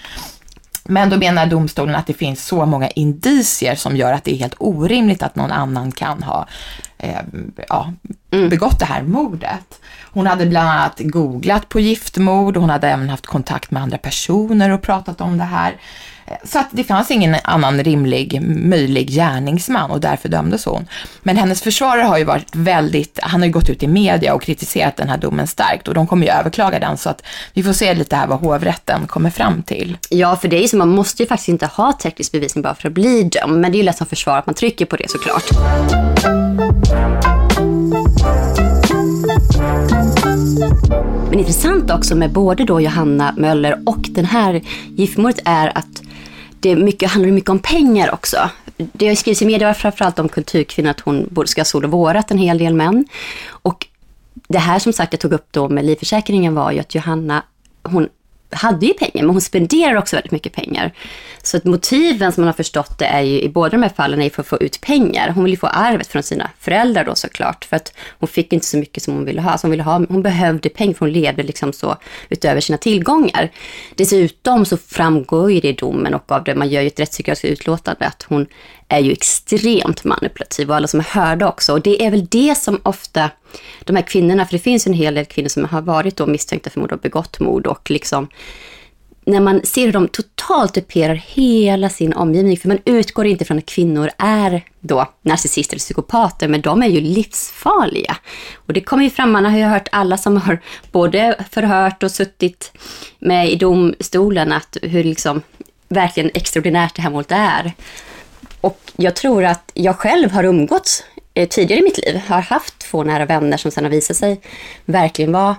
Men 0.84 1.10
då 1.10 1.16
menar 1.16 1.46
domstolen 1.46 1.94
att 1.94 2.06
det 2.06 2.14
finns 2.14 2.46
så 2.46 2.66
många 2.66 2.88
indicier 2.88 3.74
som 3.74 3.96
gör 3.96 4.12
att 4.12 4.24
det 4.24 4.32
är 4.34 4.38
helt 4.38 4.54
orimligt 4.58 5.22
att 5.22 5.36
någon 5.36 5.52
annan 5.52 5.92
kan 5.92 6.22
ha 6.22 6.46
eh, 6.98 7.20
ja, 7.68 7.92
Mm. 8.30 8.48
begått 8.48 8.78
det 8.78 8.84
här 8.84 9.02
mordet. 9.02 9.80
Hon 10.12 10.26
hade 10.26 10.46
bland 10.46 10.68
annat 10.68 11.00
googlat 11.00 11.68
på 11.68 11.80
giftmord, 11.80 12.56
hon 12.56 12.70
hade 12.70 12.88
även 12.88 13.08
haft 13.08 13.26
kontakt 13.26 13.70
med 13.70 13.82
andra 13.82 13.98
personer 13.98 14.70
och 14.70 14.82
pratat 14.82 15.20
om 15.20 15.38
det 15.38 15.44
här. 15.44 15.76
Så 16.44 16.58
att 16.58 16.68
det 16.70 16.84
fanns 16.84 17.10
ingen 17.10 17.36
annan 17.44 17.84
rimlig, 17.84 18.42
möjlig 18.42 19.10
gärningsman 19.10 19.90
och 19.90 20.00
därför 20.00 20.28
dömdes 20.28 20.64
hon. 20.64 20.86
Men 21.22 21.36
hennes 21.36 21.62
försvarare 21.62 22.02
har 22.02 22.18
ju 22.18 22.24
varit 22.24 22.54
väldigt, 22.56 23.18
han 23.22 23.40
har 23.40 23.46
ju 23.46 23.52
gått 23.52 23.68
ut 23.68 23.82
i 23.82 23.86
media 23.86 24.34
och 24.34 24.42
kritiserat 24.42 24.96
den 24.96 25.08
här 25.08 25.18
domen 25.18 25.46
starkt 25.46 25.88
och 25.88 25.94
de 25.94 26.06
kommer 26.06 26.26
ju 26.26 26.32
överklaga 26.32 26.78
den 26.78 26.96
så 26.96 27.10
att 27.10 27.22
vi 27.52 27.62
får 27.62 27.72
se 27.72 27.94
lite 27.94 28.16
här 28.16 28.26
vad 28.26 28.40
hovrätten 28.40 29.06
kommer 29.06 29.30
fram 29.30 29.62
till. 29.62 29.98
Ja, 30.08 30.36
för 30.36 30.48
det 30.48 30.56
är 30.56 30.62
ju 30.62 30.68
så, 30.68 30.76
man 30.76 30.88
måste 30.88 31.22
ju 31.22 31.28
faktiskt 31.28 31.48
inte 31.48 31.66
ha 31.66 31.92
teknisk 31.92 32.32
bevisning 32.32 32.62
bara 32.62 32.74
för 32.74 32.88
att 32.88 32.94
bli 32.94 33.22
dömd. 33.22 33.60
Men 33.60 33.72
det 33.72 33.76
är 33.76 33.80
ju 33.80 33.84
lätt 33.84 33.96
som 33.96 34.06
försvar 34.06 34.38
att 34.38 34.46
man 34.46 34.54
trycker 34.54 34.86
på 34.86 34.96
det 34.96 35.10
såklart. 35.10 35.44
Men 41.30 41.38
intressant 41.38 41.90
också 41.90 42.14
med 42.16 42.32
både 42.32 42.64
då 42.64 42.80
Johanna 42.80 43.34
Möller 43.36 43.82
och 43.86 44.06
den 44.08 44.24
här 44.24 44.62
giftmordet 44.96 45.40
är 45.44 45.78
att 45.78 46.05
det 46.66 46.72
är 46.72 46.76
mycket, 46.76 47.10
handlar 47.10 47.32
mycket 47.32 47.50
om 47.50 47.58
pengar 47.58 48.14
också. 48.14 48.50
Det 48.76 49.08
har 49.08 49.14
skrivits 49.14 49.42
i 49.42 49.46
media 49.46 49.74
framförallt 49.74 50.18
om 50.18 50.28
kulturkvinnor 50.28 50.90
att 50.90 51.00
hon 51.00 51.28
både 51.30 51.48
ska 51.48 51.60
ha 51.60 51.64
sol 51.64 51.84
och 51.84 51.90
vårat 51.90 52.30
en 52.30 52.38
hel 52.38 52.58
del 52.58 52.74
män. 52.74 53.04
Och 53.48 53.86
det 54.48 54.58
här 54.58 54.78
som 54.78 54.92
sagt 54.92 55.12
jag 55.12 55.20
tog 55.20 55.32
upp 55.32 55.46
då 55.50 55.68
med 55.68 55.84
livförsäkringen 55.84 56.54
var 56.54 56.72
ju 56.72 56.78
att 56.78 56.94
Johanna, 56.94 57.42
hon 57.82 58.08
hade 58.50 58.86
ju 58.86 58.92
pengar, 58.92 59.24
men 59.24 59.30
hon 59.30 59.40
spenderar 59.40 59.96
också 59.96 60.16
väldigt 60.16 60.32
mycket 60.32 60.52
pengar. 60.52 60.92
Så 61.42 61.56
att 61.56 61.64
motiven 61.64 62.32
som 62.32 62.42
man 62.42 62.48
har 62.48 62.52
förstått 62.52 62.98
det 62.98 63.04
är 63.04 63.20
ju 63.20 63.40
i 63.40 63.48
båda 63.48 63.68
de 63.68 63.82
här 63.82 63.92
fallen 63.96 64.20
är 64.20 64.24
ju 64.24 64.30
för 64.30 64.42
att 64.42 64.48
få 64.48 64.58
ut 64.58 64.80
pengar. 64.80 65.30
Hon 65.30 65.44
vill 65.44 65.52
ju 65.52 65.56
få 65.56 65.66
arvet 65.66 66.06
från 66.06 66.22
sina 66.22 66.50
föräldrar 66.58 67.04
då 67.04 67.14
såklart, 67.14 67.64
för 67.64 67.76
att 67.76 67.92
hon 68.18 68.28
fick 68.28 68.52
inte 68.52 68.66
så 68.66 68.76
mycket 68.76 69.02
som 69.02 69.14
hon 69.14 69.24
ville 69.24 69.40
ha. 69.40 69.58
Så 69.58 69.66
hon, 69.66 69.70
ville 69.70 69.82
ha 69.82 70.04
hon 70.08 70.22
behövde 70.22 70.68
pengar, 70.68 70.94
för 70.94 71.06
hon 71.06 71.12
levde 71.12 71.42
liksom 71.42 71.72
så 71.72 71.96
utöver 72.28 72.60
sina 72.60 72.78
tillgångar. 72.78 73.50
Dessutom 73.94 74.64
så 74.64 74.76
framgår 74.76 75.52
ju 75.52 75.60
det 75.60 75.68
i 75.68 75.72
domen 75.72 76.14
och 76.14 76.32
av 76.32 76.44
det, 76.44 76.54
man 76.54 76.68
gör 76.68 76.80
ju 76.80 76.86
ett 76.86 77.00
rättspsykiatriskt 77.00 77.60
utlåtande, 77.60 78.06
att 78.06 78.26
hon 78.28 78.46
är 78.88 78.98
ju 78.98 79.12
extremt 79.12 80.04
manipulativ 80.04 80.70
och 80.70 80.76
alla 80.76 80.88
som 80.88 81.00
är 81.00 81.04
hörda 81.04 81.48
också. 81.48 81.72
Och 81.72 81.80
det 81.80 82.04
är 82.06 82.10
väl 82.10 82.26
det 82.26 82.58
som 82.58 82.80
ofta, 82.82 83.30
de 83.84 83.96
här 83.96 84.02
kvinnorna, 84.02 84.46
för 84.46 84.52
det 84.52 84.58
finns 84.58 84.86
en 84.86 84.92
hel 84.92 85.14
del 85.14 85.24
kvinnor 85.24 85.48
som 85.48 85.64
har 85.64 85.82
varit 85.82 86.16
då 86.16 86.26
misstänkta 86.26 86.70
för 86.70 86.80
mord 86.80 86.92
och 86.92 86.98
begått 86.98 87.40
mord 87.40 87.66
och 87.66 87.90
liksom 87.90 88.28
när 89.26 89.40
man 89.40 89.60
ser 89.64 89.86
hur 89.86 89.92
de 89.92 90.08
totalt 90.08 90.74
duperar 90.74 91.14
hela 91.14 91.88
sin 91.88 92.12
omgivning, 92.12 92.56
för 92.56 92.68
man 92.68 92.78
utgår 92.84 93.26
inte 93.26 93.44
från 93.44 93.58
att 93.58 93.66
kvinnor 93.66 94.10
är 94.18 94.64
då 94.80 95.12
narcissister 95.22 95.74
eller 95.74 95.80
psykopater, 95.80 96.48
men 96.48 96.60
de 96.60 96.82
är 96.82 96.86
ju 96.86 97.00
livsfarliga. 97.00 98.16
Och 98.54 98.72
det 98.72 98.80
kommer 98.80 99.04
ju 99.04 99.10
fram, 99.10 99.32
man 99.32 99.44
har 99.44 99.58
ju 99.58 99.64
hört 99.64 99.88
alla 99.92 100.18
som 100.18 100.36
har 100.36 100.60
både 100.92 101.44
förhört 101.50 102.02
och 102.02 102.10
suttit 102.10 102.72
med 103.18 103.50
i 103.50 103.56
domstolen, 103.56 104.52
att 104.52 104.76
hur 104.82 105.04
liksom 105.04 105.42
verkligen 105.88 106.30
extraordinärt 106.34 106.96
det 106.96 107.02
här 107.02 107.10
målet 107.10 107.32
är. 107.32 107.72
Och 108.60 108.80
jag 108.96 109.16
tror 109.16 109.44
att 109.44 109.70
jag 109.74 109.96
själv 109.96 110.30
har 110.30 110.44
umgåtts 110.44 111.04
eh, 111.34 111.48
tidigare 111.48 111.80
i 111.80 111.84
mitt 111.84 111.98
liv, 111.98 112.20
har 112.26 112.40
haft 112.40 112.78
två 112.78 113.04
nära 113.04 113.26
vänner 113.26 113.56
som 113.56 113.70
sen 113.70 113.84
har 113.84 113.90
visat 113.90 114.16
sig 114.16 114.40
verkligen 114.84 115.32
vara 115.32 115.56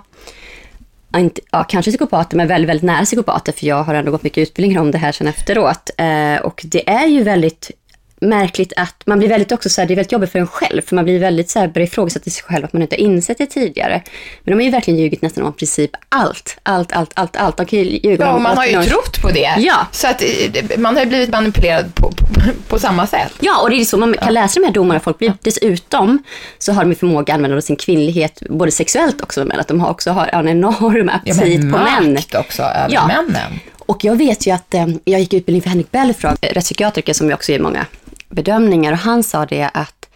inte, 1.16 1.40
ja, 1.50 1.64
kanske 1.64 1.90
psykopater, 1.90 2.36
men 2.36 2.48
väldigt, 2.48 2.68
väldigt 2.68 2.84
nära 2.84 3.04
psykopater, 3.04 3.52
för 3.52 3.66
jag 3.66 3.82
har 3.82 3.94
ändå 3.94 4.10
gått 4.10 4.22
mycket 4.22 4.42
utbildningar 4.42 4.80
om 4.80 4.90
det 4.90 4.98
här 4.98 5.12
sen 5.12 5.26
efteråt. 5.26 5.90
Eh, 5.96 6.36
och 6.36 6.62
det 6.64 6.88
är 6.88 7.06
ju 7.06 7.22
väldigt 7.22 7.70
märkligt 8.20 8.72
att 8.76 9.02
man 9.06 9.18
blir 9.18 9.28
väldigt 9.28 9.52
också 9.52 9.68
så 9.68 9.80
här, 9.80 9.88
det 9.88 9.94
är 9.94 9.96
väldigt 9.96 10.12
jobbigt 10.12 10.32
för 10.32 10.38
en 10.38 10.46
själv, 10.46 10.82
för 10.82 10.94
man 10.94 11.04
blir 11.04 11.18
väldigt 11.18 11.50
så 11.50 11.58
här, 11.58 11.68
börjar 11.68 11.86
ifrågasätta 11.86 12.30
sig 12.30 12.42
själv 12.42 12.64
att 12.64 12.72
man 12.72 12.82
inte 12.82 12.96
har 12.96 13.00
insett 13.00 13.38
det 13.38 13.46
tidigare. 13.46 14.02
Men 14.44 14.52
de 14.52 14.54
har 14.54 14.62
ju 14.62 14.70
verkligen 14.70 15.00
ljugit 15.00 15.22
nästan 15.22 15.44
om 15.44 15.52
princip 15.52 15.90
allt, 16.08 16.58
allt, 16.62 16.92
allt, 16.92 17.10
allt, 17.14 17.36
allt. 17.36 17.56
De 17.56 17.66
kan 17.66 17.78
ju 17.78 17.84
ljuga 17.84 18.24
Ja, 18.26 18.32
och 18.32 18.40
man 18.40 18.56
har 18.56 18.66
ju 18.66 18.78
åt- 18.78 18.86
trott 18.86 19.22
på 19.22 19.28
det. 19.30 19.54
Ja. 19.58 19.86
Så 19.92 20.06
att 20.08 20.22
eh, 20.22 20.78
man 20.78 20.96
har 20.96 21.02
ju 21.02 21.08
blivit 21.08 21.30
manipulerad 21.30 21.94
på, 21.94 22.10
på, 22.10 22.24
på 22.68 22.78
samma 22.78 23.06
sätt. 23.06 23.32
Ja, 23.40 23.60
och 23.62 23.70
det 23.70 23.76
är 23.80 23.84
så 23.84 23.96
man 23.96 24.14
kan 24.14 24.34
läsa 24.34 24.60
de 24.60 24.66
här 24.66 24.72
domarna. 24.74 25.00
Folk 25.00 25.18
blir, 25.18 25.32
dessutom 25.42 26.22
så 26.58 26.72
har 26.72 26.82
de 26.82 26.88
ju 26.90 26.94
förmåga 26.96 27.32
att 27.32 27.36
använda 27.38 27.60
sin 27.60 27.76
kvinnlighet, 27.76 28.42
både 28.50 28.70
sexuellt 28.70 29.22
också, 29.22 29.44
men 29.44 29.60
att 29.60 29.68
de 29.68 29.80
har 29.80 29.90
också 29.90 30.10
har 30.10 30.26
en 30.26 30.48
enorm 30.48 31.10
Ja, 31.24 31.34
aptit 31.36 31.60
men 31.60 31.72
på 31.72 31.78
män. 31.78 32.12
makt 32.14 32.34
också 32.34 32.62
över 32.62 32.94
Ja. 32.94 33.06
männen. 33.06 33.60
Och 33.78 34.04
jag 34.04 34.16
vet 34.16 34.46
ju 34.46 34.50
att 34.50 34.74
eh, 34.74 34.86
jag 35.04 35.20
gick 35.20 35.32
utbildning 35.34 35.62
för 35.62 35.68
Henrik 35.70 35.90
Belfrage, 35.90 36.36
eh, 36.42 36.52
rättspsykiatriker 36.54 37.12
som 37.12 37.28
ju 37.28 37.34
också 37.34 37.52
gör 37.52 37.58
många 37.60 37.86
bedömningar. 38.28 38.92
Och 38.92 38.98
han 38.98 39.22
sa 39.22 39.46
det 39.46 39.70
att 39.74 40.08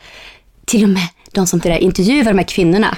till 0.65 0.83
och 0.83 0.89
med 0.89 1.09
de 1.33 1.47
som 1.47 1.59
där 1.59 1.79
intervjuar 1.79 2.25
de 2.25 2.39
här 2.39 2.45
kvinnorna 2.49 2.97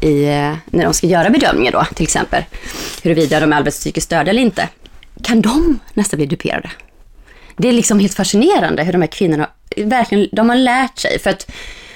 i, 0.00 0.24
eh, 0.24 0.54
när 0.66 0.84
de 0.84 0.94
ska 0.94 1.06
göra 1.06 1.30
bedömningar 1.30 1.72
då, 1.72 1.84
till 1.94 2.04
exempel, 2.04 2.44
huruvida 3.02 3.40
de 3.40 3.52
är 3.52 3.56
arbetspsykiskt 3.56 3.82
psykiskt 3.82 4.04
störda 4.04 4.30
eller 4.30 4.42
inte, 4.42 4.68
kan 5.22 5.40
de 5.40 5.78
nästan 5.94 6.16
bli 6.16 6.26
duperade. 6.26 6.70
Det 7.56 7.68
är 7.68 7.72
liksom 7.72 7.98
helt 7.98 8.14
fascinerande 8.14 8.82
hur 8.84 8.92
de 8.92 9.00
här 9.00 9.08
kvinnorna 9.08 9.50
verkligen, 9.76 10.28
de 10.32 10.48
har 10.48 10.56
lärt 10.56 10.98
sig. 10.98 11.18
För 11.18 11.30
att 11.30 11.50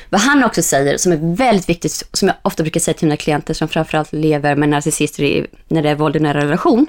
vad 0.08 0.20
han 0.20 0.44
också 0.44 0.62
säger, 0.62 0.96
som 0.96 1.12
är 1.12 1.36
väldigt 1.36 1.68
viktigt, 1.68 2.08
som 2.12 2.28
jag 2.28 2.36
ofta 2.42 2.62
brukar 2.62 2.80
säga 2.80 2.94
till 2.94 3.06
mina 3.06 3.16
klienter 3.16 3.54
som 3.54 3.68
framförallt 3.68 4.12
lever 4.12 4.56
med 4.56 4.68
narcissister 4.68 5.22
i, 5.22 5.46
när 5.68 5.82
det 5.82 5.90
är 5.90 5.94
våld 5.94 6.16
i 6.16 6.20
nära 6.20 6.44
relation, 6.44 6.86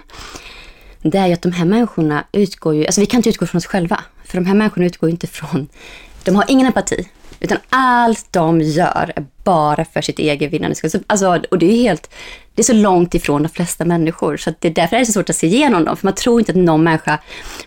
det 1.01 1.17
är 1.17 1.27
ju 1.27 1.33
att 1.33 1.41
de 1.41 1.51
här 1.51 1.65
människorna 1.65 2.23
utgår 2.31 2.75
ju, 2.75 2.85
alltså 2.85 3.01
vi 3.01 3.07
kan 3.07 3.17
inte 3.17 3.29
utgå 3.29 3.45
från 3.45 3.57
oss 3.57 3.65
själva, 3.65 4.03
för 4.25 4.37
de 4.37 4.45
här 4.45 4.55
människorna 4.55 4.85
utgår 4.85 5.09
ju 5.09 5.11
inte 5.11 5.27
från, 5.27 5.67
de 6.23 6.35
har 6.35 6.45
ingen 6.47 6.67
empati, 6.67 7.07
utan 7.39 7.57
allt 7.69 8.27
de 8.31 8.61
gör 8.61 9.13
är 9.15 9.25
bara 9.43 9.85
för 9.85 10.01
sitt 10.01 10.19
eget 10.19 10.53
vinnande 10.53 10.75
skull. 10.75 10.89
Så, 10.89 10.99
Alltså, 11.07 11.41
och 11.51 11.59
det 11.59 11.65
är 11.65 11.75
helt, 11.75 12.09
det 12.55 12.61
är 12.61 12.63
så 12.63 12.73
långt 12.73 13.15
ifrån 13.15 13.43
de 13.43 13.49
flesta 13.49 13.85
människor, 13.85 14.37
så 14.37 14.53
det, 14.59 14.69
därför 14.69 14.95
är 14.95 14.99
det 14.99 15.05
så 15.05 15.11
svårt 15.11 15.29
att 15.29 15.35
se 15.35 15.47
igenom 15.47 15.85
dem, 15.85 15.97
för 15.97 16.07
man 16.07 16.15
tror 16.15 16.39
inte 16.39 16.51
att 16.51 16.57
någon 16.57 16.83
människa 16.83 17.19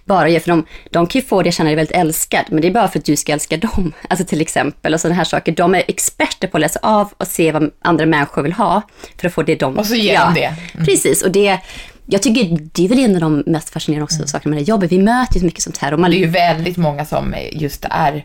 bara 0.04 0.28
gör, 0.28 0.40
för 0.40 0.48
de, 0.48 0.66
de 0.90 1.06
kan 1.06 1.20
ju 1.20 1.26
få 1.26 1.42
dig 1.42 1.48
att 1.48 1.54
känna 1.54 1.68
dig 1.68 1.76
väldigt 1.76 1.96
älskad, 1.96 2.44
men 2.48 2.60
det 2.60 2.68
är 2.68 2.72
bara 2.72 2.88
för 2.88 2.98
att 2.98 3.04
du 3.04 3.16
ska 3.16 3.32
älska 3.32 3.56
dem, 3.56 3.92
alltså 4.08 4.26
till 4.26 4.40
exempel, 4.40 4.94
och 4.94 5.00
sådana 5.00 5.14
här 5.14 5.24
saker. 5.24 5.52
De 5.52 5.74
är 5.74 5.82
experter 5.88 6.48
på 6.48 6.56
att 6.56 6.60
läsa 6.60 6.80
av 6.82 7.12
och 7.16 7.26
se 7.26 7.52
vad 7.52 7.70
andra 7.80 8.06
människor 8.06 8.42
vill 8.42 8.52
ha, 8.52 8.82
för 9.20 9.28
att 9.28 9.34
få 9.34 9.42
det 9.42 9.54
de... 9.54 9.78
Och 9.78 9.86
så 9.86 9.94
ger 9.94 10.20
de 10.20 10.34
det. 10.34 10.54
Mm. 10.74 10.86
Precis, 10.86 11.22
och 11.22 11.30
det, 11.30 11.60
jag 12.06 12.22
tycker 12.22 12.58
det 12.72 12.84
är 12.84 12.88
väl 12.88 12.98
en 12.98 13.14
av 13.14 13.20
de 13.20 13.42
mest 13.46 13.70
fascinerande 13.70 14.04
också 14.04 14.26
sakerna 14.26 14.54
med 14.54 14.64
det 14.64 14.68
jobbet. 14.68 14.92
Vi 14.92 14.98
möter 14.98 15.34
ju 15.34 15.40
så 15.40 15.46
mycket 15.46 15.62
sånt 15.62 15.76
här. 15.76 15.92
Och 15.92 16.00
man, 16.00 16.10
Det 16.10 16.16
är 16.16 16.18
ju 16.18 16.26
väldigt 16.26 16.76
många 16.76 17.04
som 17.04 17.34
just 17.52 17.86
är 17.90 18.24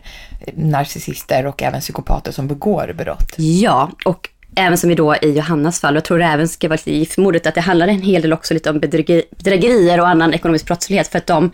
narcissister 0.54 1.46
och 1.46 1.62
även 1.62 1.80
psykopater 1.80 2.32
som 2.32 2.48
begår 2.48 2.94
brott. 2.98 3.34
Ja, 3.36 3.90
och 4.04 4.28
även 4.54 4.78
som 4.78 4.88
vi 4.88 4.94
då 4.94 5.16
i 5.16 5.32
Johannas 5.32 5.80
fall, 5.80 5.94
och 5.94 5.96
jag 5.96 6.04
tror 6.04 6.18
det 6.18 6.24
även 6.24 6.48
ska 6.48 6.68
vara 6.68 6.76
lite 6.76 6.90
i 6.90 6.98
giftmordet, 6.98 7.46
att 7.46 7.54
det 7.54 7.60
handlar 7.60 7.88
en 7.88 8.02
hel 8.02 8.22
del 8.22 8.32
också 8.32 8.54
lite 8.54 8.70
om 8.70 8.80
bedrägeri, 8.80 9.22
bedrägerier 9.30 10.00
och 10.00 10.08
annan 10.08 10.34
ekonomisk 10.34 10.66
brottslighet, 10.66 11.08
för 11.08 11.18
att 11.18 11.26
de 11.26 11.50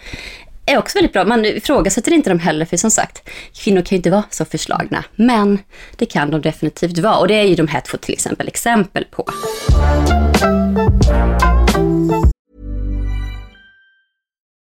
är 0.66 0.78
också 0.78 0.98
väldigt 0.98 1.12
bra. 1.12 1.24
Man 1.24 1.44
ifrågasätter 1.44 2.12
inte 2.12 2.30
dem 2.30 2.38
heller, 2.38 2.64
för 2.64 2.76
som 2.76 2.90
sagt, 2.90 3.28
kvinnor 3.54 3.82
kan 3.82 3.88
ju 3.90 3.96
inte 3.96 4.10
vara 4.10 4.24
så 4.30 4.44
förslagna, 4.44 5.04
men 5.16 5.58
det 5.96 6.06
kan 6.06 6.30
de 6.30 6.40
definitivt 6.40 6.98
vara. 6.98 7.16
Och 7.16 7.28
det 7.28 7.34
är 7.34 7.44
ju 7.44 7.54
de 7.54 7.68
här 7.68 7.80
två 7.80 7.96
till 7.96 8.12
exempel 8.12 8.48
exempel 8.48 9.04
på. 9.10 9.24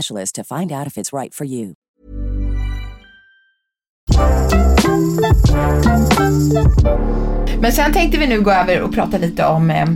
specialist 0.00 0.34
to 0.34 0.44
find 0.44 0.72
out 0.72 0.86
if 0.86 0.96
it's 0.98 1.12
right 1.12 1.34
for 1.34 1.44
you. 1.44 1.74
Men 7.60 7.72
sen 7.72 7.92
tänkte 7.92 8.18
vi 8.18 8.26
nu 8.26 8.40
gå 8.40 8.50
över 8.50 8.82
och 8.82 8.94
prata 8.94 9.18
lite 9.18 9.44
om, 9.44 9.70
eh, 9.70 9.86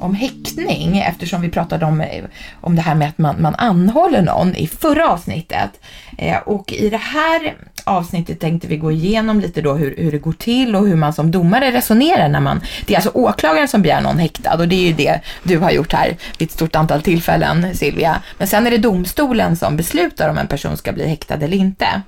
om 0.00 0.14
häktning 0.14 0.98
eftersom 0.98 1.42
vi 1.42 1.48
pratade 1.48 1.84
om, 1.86 2.00
eh, 2.00 2.24
om 2.60 2.76
det 2.76 2.82
här 2.82 2.94
med 2.94 3.08
att 3.08 3.18
man, 3.18 3.42
man 3.42 3.54
anhåller 3.54 4.22
någon 4.22 4.56
i 4.56 4.66
förra 4.66 5.08
avsnittet. 5.08 5.70
Eh, 6.18 6.38
och 6.38 6.72
i 6.72 6.90
det 6.90 6.96
här 6.96 7.56
avsnittet 7.84 8.40
tänkte 8.40 8.66
vi 8.66 8.76
gå 8.76 8.92
igenom 8.92 9.40
lite 9.40 9.62
då 9.62 9.74
hur, 9.74 9.96
hur 9.96 10.12
det 10.12 10.18
går 10.18 10.32
till 10.32 10.76
och 10.76 10.86
hur 10.86 10.96
man 10.96 11.12
som 11.12 11.30
domare 11.30 11.70
resonerar 11.70 12.28
när 12.28 12.40
man, 12.40 12.60
det 12.86 12.94
är 12.94 12.98
alltså 12.98 13.10
åklagaren 13.14 13.68
som 13.68 13.82
begär 13.82 14.00
någon 14.00 14.18
häktad 14.18 14.54
och 14.58 14.68
det 14.68 14.76
är 14.76 14.86
ju 14.86 14.92
det 14.92 15.20
du 15.42 15.58
har 15.58 15.70
gjort 15.70 15.92
här 15.92 16.16
vid 16.38 16.48
ett 16.48 16.54
stort 16.54 16.76
antal 16.76 17.02
tillfällen 17.02 17.74
Silvia. 17.74 18.22
Men 18.38 18.48
sen 18.48 18.66
är 18.66 18.70
det 18.70 18.78
domstolen 18.78 19.56
som 19.56 19.76
beslutar 19.76 20.28
om 20.28 20.38
en 20.38 20.46
person 20.46 20.76
ska 20.76 20.92
bli 20.92 21.08
häktad 21.08 21.34
eller 21.34 21.56
inte. 21.56 22.02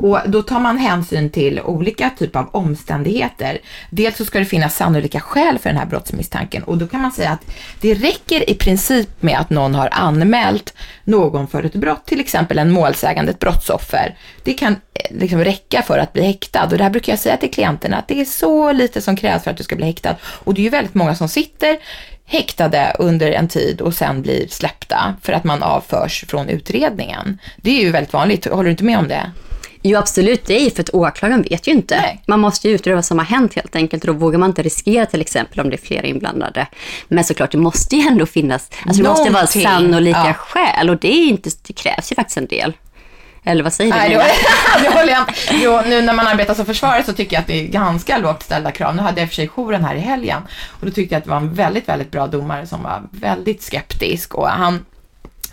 Och 0.00 0.18
då 0.26 0.42
tar 0.42 0.60
man 0.60 0.78
hänsyn 0.78 1.30
till 1.30 1.60
olika 1.60 2.10
typer 2.10 2.38
av 2.38 2.48
omständigheter. 2.52 3.58
Dels 3.90 4.16
så 4.16 4.24
ska 4.24 4.38
det 4.38 4.44
finnas 4.44 4.76
sannolika 4.76 5.20
skäl 5.20 5.58
för 5.58 5.70
den 5.70 5.78
här 5.78 5.86
brottsmisstanken 5.86 6.62
och 6.62 6.78
då 6.78 6.86
kan 6.86 7.00
man 7.00 7.12
säga 7.12 7.30
att 7.30 7.40
det 7.80 7.94
räcker 7.94 8.50
i 8.50 8.54
princip 8.54 9.22
med 9.22 9.38
att 9.38 9.50
någon 9.50 9.74
har 9.74 9.88
anmält 9.92 10.74
någon 11.04 11.48
för 11.48 11.62
ett 11.62 11.74
brott, 11.74 12.06
till 12.06 12.20
exempel 12.20 12.58
en 12.58 12.70
målsägande, 12.70 13.30
ett 13.30 13.38
brottsoffer. 13.38 14.16
Det 14.44 14.52
kan 14.52 14.72
eh, 14.72 15.16
liksom 15.16 15.44
räcka 15.44 15.82
för 15.82 15.98
att 15.98 16.12
bli 16.12 16.22
häktad 16.22 16.64
och 16.64 16.78
det 16.78 16.84
här 16.84 16.90
brukar 16.90 17.12
jag 17.12 17.20
säga 17.20 17.36
till 17.36 17.50
klienterna 17.50 17.96
att 17.96 18.08
det 18.08 18.20
är 18.20 18.24
så 18.24 18.72
lite 18.72 19.00
som 19.00 19.16
krävs 19.16 19.42
för 19.44 19.50
att 19.50 19.56
du 19.56 19.62
ska 19.62 19.76
bli 19.76 19.86
häktad 19.86 20.16
och 20.22 20.54
det 20.54 20.60
är 20.60 20.64
ju 20.64 20.70
väldigt 20.70 20.94
många 20.94 21.14
som 21.14 21.28
sitter 21.28 21.78
häktade 22.24 22.96
under 22.98 23.32
en 23.32 23.48
tid 23.48 23.80
och 23.80 23.94
sen 23.94 24.22
blir 24.22 24.48
släppta 24.48 25.14
för 25.22 25.32
att 25.32 25.44
man 25.44 25.62
avförs 25.62 26.24
från 26.28 26.48
utredningen. 26.48 27.38
Det 27.56 27.70
är 27.70 27.84
ju 27.84 27.90
väldigt 27.90 28.12
vanligt, 28.12 28.46
håller 28.46 28.64
du 28.64 28.70
inte 28.70 28.84
med 28.84 28.98
om 28.98 29.08
det? 29.08 29.30
Jo, 29.82 29.98
absolut. 29.98 30.46
Det 30.46 30.54
är 30.60 30.64
ju 30.64 30.70
för 30.70 30.82
att 30.82 30.90
åklagaren 30.94 31.42
vet 31.42 31.66
ju 31.66 31.72
inte. 31.72 31.96
Nej. 32.00 32.22
Man 32.26 32.40
måste 32.40 32.68
ju 32.68 32.74
utreda 32.74 32.94
vad 32.94 33.04
som 33.04 33.18
har 33.18 33.26
hänt 33.26 33.54
helt 33.54 33.76
enkelt. 33.76 34.04
Och 34.04 34.06
då 34.06 34.12
vågar 34.12 34.38
man 34.38 34.50
inte 34.50 34.62
riskera 34.62 35.06
till 35.06 35.20
exempel 35.20 35.60
om 35.60 35.70
det 35.70 35.76
är 35.76 35.86
flera 35.86 36.06
inblandade. 36.06 36.66
Men 37.08 37.24
såklart, 37.24 37.50
det 37.52 37.58
måste 37.58 37.96
ju 37.96 38.02
ändå 38.08 38.26
finnas, 38.26 38.70
alltså 38.86 39.02
det 39.02 39.08
måste 39.08 39.30
vara 39.30 39.46
sannolika 39.46 40.24
Ja. 40.26 40.34
skäl. 40.34 40.90
Och 40.90 40.96
det, 40.96 41.08
är 41.08 41.28
inte, 41.28 41.50
det 41.66 41.72
krävs 41.72 42.12
ju 42.12 42.14
faktiskt 42.16 42.36
en 42.38 42.46
del. 42.46 42.72
Eller 43.44 43.62
vad 43.62 43.72
säger 43.72 43.90
Nej, 43.94 44.08
du? 44.10 44.16
det, 44.82 44.94
håller 44.94 45.12
jag 45.12 45.24
jo, 45.62 45.80
Nu 45.86 46.02
när 46.02 46.12
man 46.12 46.26
arbetar 46.26 46.54
som 46.54 46.66
försvarare 46.66 47.04
så 47.04 47.12
tycker 47.12 47.36
jag 47.36 47.40
att 47.40 47.46
det 47.46 47.60
är 47.60 47.66
ganska 47.68 48.18
lågt 48.18 48.42
ställda 48.42 48.70
krav. 48.72 48.96
Nu 48.96 49.02
hade 49.02 49.20
jag 49.20 49.28
för 49.28 49.34
sig 49.36 49.48
jouren 49.48 49.84
här 49.84 49.94
i 49.94 50.00
helgen 50.00 50.42
och 50.80 50.86
då 50.86 50.92
tyckte 50.92 51.14
jag 51.14 51.18
att 51.18 51.24
det 51.24 51.30
var 51.30 51.36
en 51.36 51.54
väldigt, 51.54 51.88
väldigt 51.88 52.10
bra 52.10 52.26
domare 52.26 52.66
som 52.66 52.82
var 52.82 53.02
väldigt 53.12 53.62
skeptisk 53.62 54.34
och 54.34 54.48
han 54.48 54.84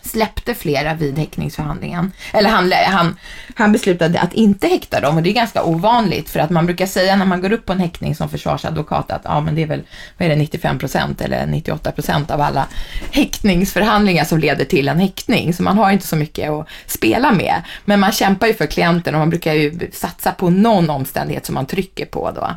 släppte 0.08 0.56
flera 0.56 0.94
vid 0.94 1.18
häktningsförhandlingen. 1.18 2.12
Eller 2.34 2.50
han, 2.50 2.72
han, 2.86 3.18
han 3.56 3.72
beslutade 3.72 4.20
att 4.20 4.34
inte 4.34 4.68
häkta 4.68 5.00
dem 5.00 5.18
och 5.18 5.24
det 5.24 5.30
är 5.30 5.34
ganska 5.34 5.64
ovanligt 5.64 6.30
för 6.30 6.40
att 6.40 6.50
man 6.50 6.66
brukar 6.66 6.86
säga 6.86 7.16
när 7.16 7.26
man 7.26 7.42
går 7.42 7.52
upp 7.52 7.66
på 7.66 7.74
en 7.74 7.80
häktning 7.80 8.16
som 8.16 8.30
försvarsadvokat 8.30 9.12
att 9.12 9.22
ja 9.24 9.42
men 9.42 9.56
det 9.56 9.62
är 9.62 9.68
väl, 9.68 9.84
vad 10.18 10.32
är 10.32 10.36
det, 10.36 10.42
95% 10.44 11.24
eller 11.24 11.46
98% 11.46 12.32
av 12.32 12.42
alla 12.42 12.68
häktningsförhandlingar 13.12 14.26
som 14.26 14.40
leder 14.40 14.66
till 14.66 14.88
en 14.88 15.00
häktning. 15.00 15.54
Så 15.54 15.64
man 15.64 15.78
har 15.78 15.92
inte 15.92 16.08
så 16.08 16.16
mycket 16.16 16.50
att 16.50 16.68
spela 16.86 17.32
med. 17.32 17.62
Men 17.86 18.00
man 18.00 18.12
kämpar 18.12 18.48
ju 18.48 18.54
för 18.54 18.66
klienten 18.66 19.16
och 19.16 19.20
man 19.20 19.30
brukar 19.30 19.54
ju 19.54 19.92
satsa 19.94 20.32
på 20.32 20.50
någon 20.50 20.90
omständighet 20.90 21.46
som 21.46 21.56
man 21.56 21.66
trycker 21.66 22.06
på 22.06 22.32
då. 22.32 22.50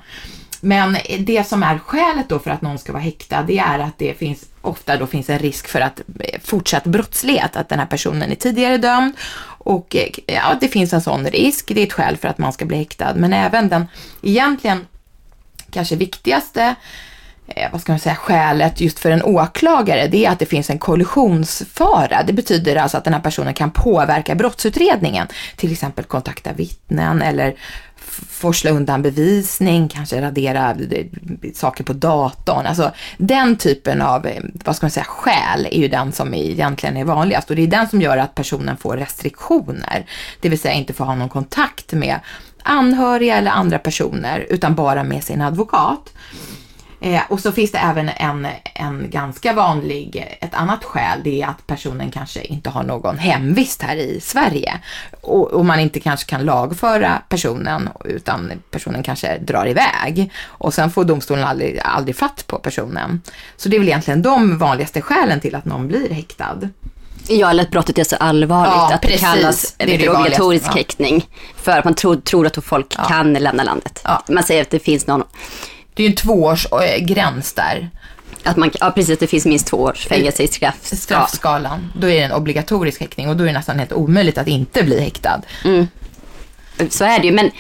Men 0.61 0.97
det 1.19 1.47
som 1.47 1.63
är 1.63 1.79
skälet 1.79 2.29
då 2.29 2.39
för 2.39 2.51
att 2.51 2.63
någon 2.63 2.79
ska 2.79 2.93
vara 2.93 3.03
häktad, 3.03 3.43
det 3.43 3.59
är 3.59 3.79
att 3.79 3.99
det 3.99 4.19
finns 4.19 4.50
ofta 4.62 4.96
då 4.96 5.07
finns 5.07 5.31
en 5.31 5.38
risk 5.38 5.68
för 5.68 5.81
att 5.81 6.01
eh, 6.20 6.40
fortsatt 6.44 6.85
brottslighet, 6.85 7.57
att 7.57 7.68
den 7.68 7.79
här 7.79 7.87
personen 7.87 8.31
är 8.31 8.35
tidigare 8.35 8.79
dömd 8.79 9.12
och 9.42 9.96
eh, 9.96 10.09
ja, 10.27 10.57
det 10.61 10.68
finns 10.68 10.92
en 10.92 11.01
sån 11.01 11.27
risk. 11.27 11.68
Det 11.75 11.81
är 11.81 11.87
ett 11.87 11.92
skäl 11.92 12.16
för 12.16 12.29
att 12.29 12.38
man 12.38 12.53
ska 12.53 12.64
bli 12.64 12.77
häktad, 12.77 13.14
men 13.14 13.33
även 13.33 13.68
den 13.68 13.87
egentligen 14.23 14.87
kanske 15.70 15.96
viktigaste 15.96 16.75
eh, 17.46 17.73
vad 17.73 17.81
ska 17.81 17.92
man 17.92 17.99
säga, 17.99 18.16
skälet 18.16 18.81
just 18.81 18.99
för 18.99 19.11
en 19.11 19.23
åklagare, 19.23 20.07
det 20.07 20.27
är 20.27 20.31
att 20.31 20.38
det 20.38 20.46
finns 20.46 20.70
en 20.70 20.79
kollisionsfara. 20.79 22.23
Det 22.23 22.33
betyder 22.33 22.77
alltså 22.77 22.96
att 22.96 23.05
den 23.05 23.14
här 23.14 23.20
personen 23.20 23.55
kan 23.55 23.70
påverka 23.70 24.35
brottsutredningen, 24.35 25.29
till 25.57 25.73
exempel 25.73 26.05
kontakta 26.05 26.53
vittnen 26.53 27.23
eller 27.23 27.55
forsla 28.11 28.70
undan 28.70 29.03
bevisning, 29.03 29.88
kanske 29.88 30.23
radera 30.23 30.70
eh, 30.70 31.07
saker 31.55 31.85
på 31.85 31.92
datorn. 31.92 32.66
Alltså 32.66 32.92
den 33.18 33.57
typen 33.57 34.03
av, 34.03 34.27
eh, 34.27 34.42
vad 34.64 34.77
ska 34.77 34.87
man 34.87 34.90
säga, 34.90 35.05
skäl 35.05 35.66
är 35.70 35.79
ju 35.79 35.88
den 35.88 36.12
som 36.12 36.35
egentligen 36.35 36.96
är 36.96 37.05
vanligast 37.05 37.51
och 37.51 37.57
det 37.57 37.62
är 37.62 37.66
den 37.66 37.88
som 37.88 38.01
gör 38.01 38.16
att 38.16 38.35
personen 38.35 38.77
får 38.77 38.96
restriktioner, 38.96 40.07
det 40.40 40.49
vill 40.49 40.61
säga 40.61 40.75
inte 40.75 40.92
får 40.92 41.05
ha 41.05 41.14
någon 41.14 41.29
kontakt 41.29 41.92
med 41.92 42.20
anhöriga 42.62 43.37
eller 43.37 43.51
andra 43.51 43.79
personer 43.79 44.46
utan 44.49 44.75
bara 44.75 45.05
med 45.05 45.25
sin 45.25 45.40
advokat. 45.40 46.12
Eh, 47.01 47.23
och 47.29 47.41
så 47.41 47.53
finns 47.53 47.73
det 47.73 47.79
även 47.79 48.09
en, 48.09 48.47
en 48.75 49.11
ganska 49.11 49.53
vanlig, 49.53 50.37
ett 50.41 50.55
annat 50.55 50.85
skäl, 50.85 51.21
det 51.25 51.43
är 51.43 51.47
att 51.47 51.67
personen 51.67 52.11
kanske 52.11 52.41
inte 52.41 52.71
har 52.71 52.83
någon 52.83 53.19
hemvist 53.19 53.83
här 53.83 53.97
i 53.97 54.21
Sverige. 54.21 54.81
Och, 55.21 55.53
och 55.53 55.65
man 55.65 55.81
inte 55.81 56.01
kanske 56.01 56.31
kan 56.31 56.45
lagföra 56.45 57.23
personen, 57.29 57.89
utan 58.05 58.53
personen 58.71 59.03
kanske 59.03 59.39
drar 59.39 59.67
iväg. 59.69 60.33
Och 60.47 60.75
sen 60.75 60.91
får 60.91 61.05
domstolen 61.05 61.45
aldrig, 61.45 61.81
aldrig 61.85 62.17
fatt 62.17 62.47
på 62.47 62.59
personen. 62.59 63.23
Så 63.57 63.69
det 63.69 63.77
är 63.77 63.79
väl 63.79 63.89
egentligen 63.89 64.23
de 64.23 64.59
vanligaste 64.59 65.01
skälen 65.01 65.41
till 65.41 65.55
att 65.55 65.65
någon 65.65 65.89
blir 65.89 66.11
häktad. 66.11 66.59
Ja, 67.29 67.51
eller 67.51 67.63
att 67.63 67.71
brottet 67.71 67.99
är 67.99 68.05
så 68.05 68.17
allvarligt 68.17 68.73
Ja, 68.75 68.95
att 68.95 69.01
precis. 69.01 69.21
det 69.21 69.27
kallas 69.27 69.75
Det 69.79 69.97
det 69.97 70.09
obligatorisk 70.09 70.67
ja. 70.69 70.73
häktning. 70.73 71.29
För 71.57 71.79
att 71.79 71.85
man 71.85 71.95
tror, 71.95 72.17
tror 72.17 72.47
att 72.47 72.65
folk 72.65 72.97
kan 73.09 73.33
lämna 73.33 73.63
landet. 73.63 74.07
Man 74.29 74.43
säger 74.43 74.63
att 74.63 74.71
det 74.71 74.79
finns 74.79 75.07
någon... 75.07 75.25
Det 76.01 76.05
är 76.05 76.09
ju 76.09 76.11
en 76.11 76.17
tvåårsgräns 76.17 77.53
där. 77.53 77.91
Att 78.45 78.57
man, 78.57 78.71
ja, 78.81 78.91
precis. 78.91 79.19
Det 79.19 79.27
finns 79.27 79.47
minst 79.47 79.67
två 79.67 79.77
års 79.77 80.07
fängelse 80.07 80.43
i 80.43 80.49
straff. 80.49 80.79
Straffskalan. 80.83 81.93
Då 81.97 82.07
är 82.07 82.15
det 82.15 82.23
en 82.23 82.33
obligatorisk 82.33 83.01
häktning 83.01 83.29
och 83.29 83.37
då 83.37 83.45
är 83.45 83.47
det 83.47 83.53
nästan 83.53 83.79
helt 83.79 83.93
omöjligt 83.93 84.39
att 84.39 84.49
inte 84.49 84.83
bli 84.83 85.01
häktad. 85.01 85.43
Mm. 85.65 85.89
Så 86.91 87.05
är 87.05 87.19
det 87.19 87.27
ju, 87.27 87.33
men 87.33 87.51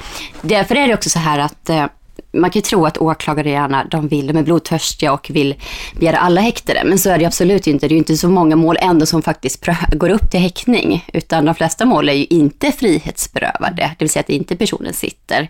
därför 0.42 0.76
är 0.76 0.88
det 0.88 0.94
också 0.94 1.10
så 1.10 1.18
här 1.18 1.38
att 1.38 1.68
eh, 1.68 1.86
man 2.32 2.50
kan 2.50 2.60
ju 2.60 2.62
tro 2.62 2.86
att 2.86 2.98
åklagare 2.98 3.50
gärna, 3.50 3.84
de 3.84 4.08
vill, 4.08 4.26
de 4.26 4.36
är 4.36 4.42
blodtörstiga 4.42 5.12
och 5.12 5.30
vill 5.30 5.54
begära 5.98 6.18
alla 6.18 6.40
häktade. 6.40 6.82
Men 6.84 6.98
så 6.98 7.10
är 7.10 7.18
det 7.18 7.24
absolut 7.24 7.66
inte. 7.66 7.88
Det 7.88 7.92
är 7.92 7.96
ju 7.96 7.98
inte 7.98 8.16
så 8.16 8.28
många 8.28 8.56
mål 8.56 8.76
ändå 8.80 9.06
som 9.06 9.22
faktiskt 9.22 9.66
går 9.92 10.08
upp 10.08 10.30
till 10.30 10.40
häktning. 10.40 11.04
Utan 11.12 11.44
de 11.44 11.54
flesta 11.54 11.84
mål 11.84 12.08
är 12.08 12.12
ju 12.12 12.26
inte 12.30 12.72
frihetsberövade, 12.72 13.90
det 13.98 14.04
vill 14.04 14.10
säga 14.10 14.20
att 14.20 14.30
inte 14.30 14.56
personen 14.56 14.92
sitter. 14.92 15.48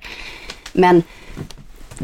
Men 0.72 1.02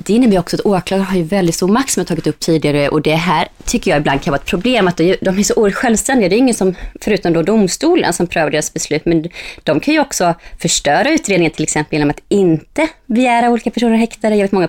det 0.04 0.12
innebär 0.12 0.38
också 0.38 0.56
att 0.56 0.66
åklagaren 0.66 1.06
har 1.06 1.16
ju 1.16 1.22
väldigt 1.22 1.54
stor 1.54 1.68
makt 1.68 1.90
som 1.90 2.00
jag 2.00 2.06
tagit 2.06 2.26
upp 2.26 2.40
tidigare 2.40 2.88
och 2.88 3.02
det 3.02 3.14
här 3.14 3.48
tycker 3.64 3.90
jag 3.90 3.98
ibland 3.98 4.22
kan 4.22 4.30
vara 4.30 4.40
ett 4.40 4.46
problem 4.46 4.88
att 4.88 4.96
de 4.96 5.08
är 5.38 5.42
så 5.42 5.54
oerhört 5.54 5.74
självständiga. 5.74 6.28
Det 6.28 6.36
är 6.36 6.38
ingen 6.38 6.54
som, 6.54 6.74
förutom 7.00 7.32
då 7.32 7.42
domstolen, 7.42 8.12
som 8.12 8.26
prövar 8.26 8.50
deras 8.50 8.72
beslut, 8.72 9.04
men 9.04 9.28
de 9.62 9.80
kan 9.80 9.94
ju 9.94 10.00
också 10.00 10.34
förstöra 10.58 11.10
utredningen 11.10 11.52
till 11.52 11.62
exempel 11.62 11.98
genom 11.98 12.10
att 12.10 12.20
inte 12.28 12.88
begära 13.06 13.50
olika 13.50 13.70
personer 13.70 13.96
häktade. 13.96 14.36
Jag 14.36 14.42
vet 14.42 14.52
många 14.52 14.68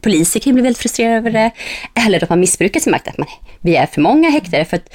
poliser 0.00 0.40
kan 0.40 0.50
ju 0.50 0.54
bli 0.54 0.62
väldigt 0.62 0.82
frustrerade 0.82 1.16
över 1.16 1.30
det. 1.30 1.50
Eller 1.94 2.22
att 2.22 2.28
man 2.28 2.40
missbrukar 2.40 2.80
sin 2.80 2.90
makt, 2.90 3.08
att 3.08 3.18
man 3.18 3.28
begär 3.60 3.86
för 3.86 4.00
många 4.00 4.30
häktade. 4.30 4.64
För 4.64 4.76
att, 4.76 4.94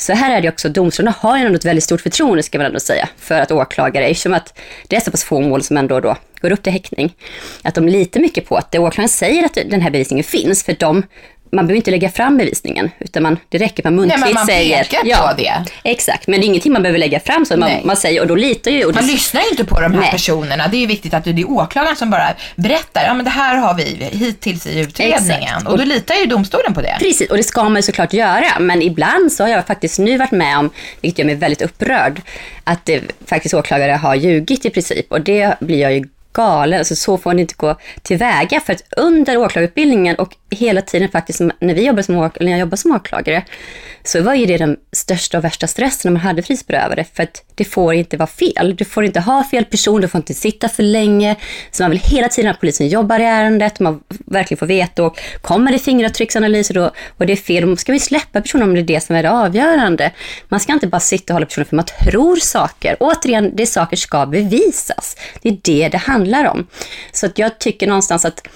så 0.00 0.12
här 0.12 0.36
är 0.36 0.40
det 0.40 0.48
också, 0.48 0.68
domstolarna 0.68 1.16
har 1.18 1.38
ju 1.38 1.44
ändå 1.44 1.56
ett 1.56 1.64
väldigt 1.64 1.84
stort 1.84 2.00
förtroende 2.00 2.42
ska 2.42 2.58
man 2.58 2.66
ändå 2.66 2.80
säga, 2.80 3.08
för 3.18 3.40
att 3.40 3.50
åklagare, 3.50 4.06
eftersom 4.06 4.34
att 4.34 4.58
det 4.88 4.96
är 4.96 5.00
så 5.00 5.10
pass 5.10 5.24
få 5.24 5.40
mål 5.40 5.62
som 5.62 5.76
ändå 5.76 6.00
då 6.00 6.16
går 6.40 6.52
upp 6.52 6.62
till 6.62 6.72
häktning, 6.72 7.14
att 7.62 7.74
de 7.74 7.88
litar 7.88 8.20
mycket 8.20 8.46
på 8.46 8.56
att 8.56 8.72
det 8.72 8.78
åklagaren 8.78 9.08
säger 9.08 9.44
att 9.44 9.54
den 9.54 9.80
här 9.80 9.90
bevisningen 9.90 10.24
finns, 10.24 10.64
för 10.64 10.76
de 10.78 11.02
man 11.52 11.66
behöver 11.66 11.76
inte 11.76 11.90
lägga 11.90 12.10
fram 12.10 12.36
bevisningen, 12.36 12.90
utan 12.98 13.22
man, 13.22 13.38
det 13.48 13.58
räcker 13.58 13.80
att 13.80 13.84
man 13.84 13.94
muntligt 13.96 14.20
Nej, 14.20 14.28
men 14.28 14.34
man 14.34 14.46
säger. 14.46 14.84
pekar 14.84 15.28
på 15.28 15.36
det. 15.36 15.64
Exakt, 15.84 16.26
men 16.26 16.40
det 16.40 16.44
är 16.44 16.48
ingenting 16.48 16.72
man 16.72 16.82
behöver 16.82 16.98
lägga 16.98 17.20
fram, 17.20 17.46
så 17.46 17.56
man, 17.56 17.70
man 17.84 17.96
säger, 17.96 18.20
och 18.20 18.26
då 18.26 18.34
litar 18.34 18.70
ju... 18.70 18.84
Och 18.84 18.94
Man 18.94 19.06
det, 19.06 19.12
lyssnar 19.12 19.42
ju 19.42 19.48
inte 19.48 19.64
på 19.64 19.80
de 19.80 19.92
här 19.94 20.00
Nej. 20.00 20.10
personerna. 20.10 20.68
Det 20.68 20.76
är 20.76 20.80
ju 20.80 20.86
viktigt 20.86 21.14
att 21.14 21.24
det 21.24 21.30
är 21.30 21.50
åklagaren 21.50 21.96
som 21.96 22.10
bara 22.10 22.34
berättar, 22.56 23.04
ja 23.04 23.14
men 23.14 23.24
det 23.24 23.30
här 23.30 23.56
har 23.56 23.74
vi 23.74 23.82
hittills 24.12 24.66
i 24.66 24.80
utredningen. 24.80 25.38
Exakt. 25.38 25.68
Och 25.68 25.78
då 25.78 25.84
litar 25.84 26.14
ju 26.14 26.26
domstolen 26.26 26.74
på 26.74 26.80
det. 26.80 26.96
Precis, 26.98 27.30
och 27.30 27.36
det 27.36 27.42
ska 27.42 27.62
man 27.62 27.76
ju 27.76 27.82
såklart 27.82 28.12
göra. 28.12 28.58
Men 28.60 28.82
ibland 28.82 29.32
så 29.32 29.44
har 29.44 29.48
jag 29.50 29.66
faktiskt 29.66 29.98
nu 29.98 30.18
varit 30.18 30.30
med 30.30 30.58
om, 30.58 30.70
vilket 31.00 31.18
gör 31.18 31.26
mig 31.26 31.34
väldigt 31.34 31.62
upprörd, 31.62 32.20
att 32.64 32.86
det, 32.86 33.02
faktiskt 33.26 33.54
åklagare 33.54 33.92
har 33.92 34.14
ljugit 34.14 34.64
i 34.64 34.70
princip. 34.70 35.12
Och 35.12 35.20
det 35.20 35.54
blir 35.60 35.80
jag 35.80 35.92
ju 35.92 36.08
galen. 36.32 36.78
Alltså, 36.78 36.96
så 36.96 37.18
får 37.18 37.32
ni 37.32 37.40
inte 37.42 37.54
gå 37.56 37.76
tillväga. 38.02 38.60
För 38.60 38.72
att 38.72 38.82
under 38.96 39.36
åklagarutbildningen 39.36 40.16
och 40.16 40.36
hela 40.50 40.82
tiden 40.82 41.08
faktiskt 41.08 41.40
när, 41.40 41.74
vi 41.74 41.86
jobbade 41.86 42.02
som 42.02 42.16
åklagare, 42.16 42.44
när 42.44 42.52
jag 42.52 42.60
jobbade 42.60 42.76
som 42.76 42.92
åklagare, 42.92 43.44
så 44.04 44.22
var 44.22 44.34
ju 44.34 44.46
det 44.46 44.56
den 44.56 44.76
största 44.92 45.38
och 45.38 45.44
värsta 45.44 45.66
stressen 45.66 46.12
när 46.12 46.18
man 46.18 46.26
hade 46.26 46.42
frihetsberövade. 46.42 47.04
För 47.14 47.22
att 47.22 47.44
det 47.54 47.64
får 47.64 47.94
inte 47.94 48.16
vara 48.16 48.26
fel. 48.26 48.76
Du 48.76 48.84
får 48.84 49.04
inte 49.04 49.20
ha 49.20 49.44
fel 49.44 49.64
person, 49.64 50.00
du 50.00 50.08
får 50.08 50.18
inte 50.18 50.34
sitta 50.34 50.68
för 50.68 50.82
länge. 50.82 51.36
Så 51.70 51.82
man 51.82 51.90
vill 51.90 52.00
hela 52.00 52.28
tiden 52.28 52.50
att 52.50 52.60
polisen 52.60 52.88
jobbar 52.88 53.20
i 53.20 53.24
ärendet, 53.24 53.80
man 53.80 54.00
verkligen 54.08 54.58
får 54.58 54.66
veta. 54.66 55.04
Och 55.04 55.20
kommer 55.42 55.72
det 55.72 55.78
fingeravtrycksanalyser 55.78 56.74
då, 56.74 56.90
och 57.16 57.26
det 57.26 57.32
är 57.32 57.36
fel, 57.36 57.70
då 57.70 57.76
ska 57.76 57.92
vi 57.92 58.00
släppa 58.00 58.40
personen 58.40 58.68
om 58.68 58.74
det 58.74 58.80
är 58.80 58.84
det 58.84 59.00
som 59.00 59.16
är 59.16 59.22
det 59.22 59.30
avgörande. 59.30 60.12
Man 60.48 60.60
ska 60.60 60.72
inte 60.72 60.86
bara 60.86 61.00
sitta 61.00 61.32
och 61.32 61.34
hålla 61.34 61.46
personen 61.46 61.66
för 61.66 61.76
man 61.76 61.84
tror 61.84 62.36
saker. 62.36 62.96
Återigen, 63.00 63.56
det 63.56 63.66
saker 63.66 63.96
ska 63.96 64.26
bevisas. 64.26 65.16
Det 65.42 65.48
är 65.48 65.58
det 65.62 65.88
det 65.88 65.98
handlar 65.98 66.19
om. 66.46 66.66
Så 67.12 67.26
att 67.26 67.38
jag 67.38 67.58
tycker 67.58 67.86
någonstans 67.86 68.24
att 68.24 68.46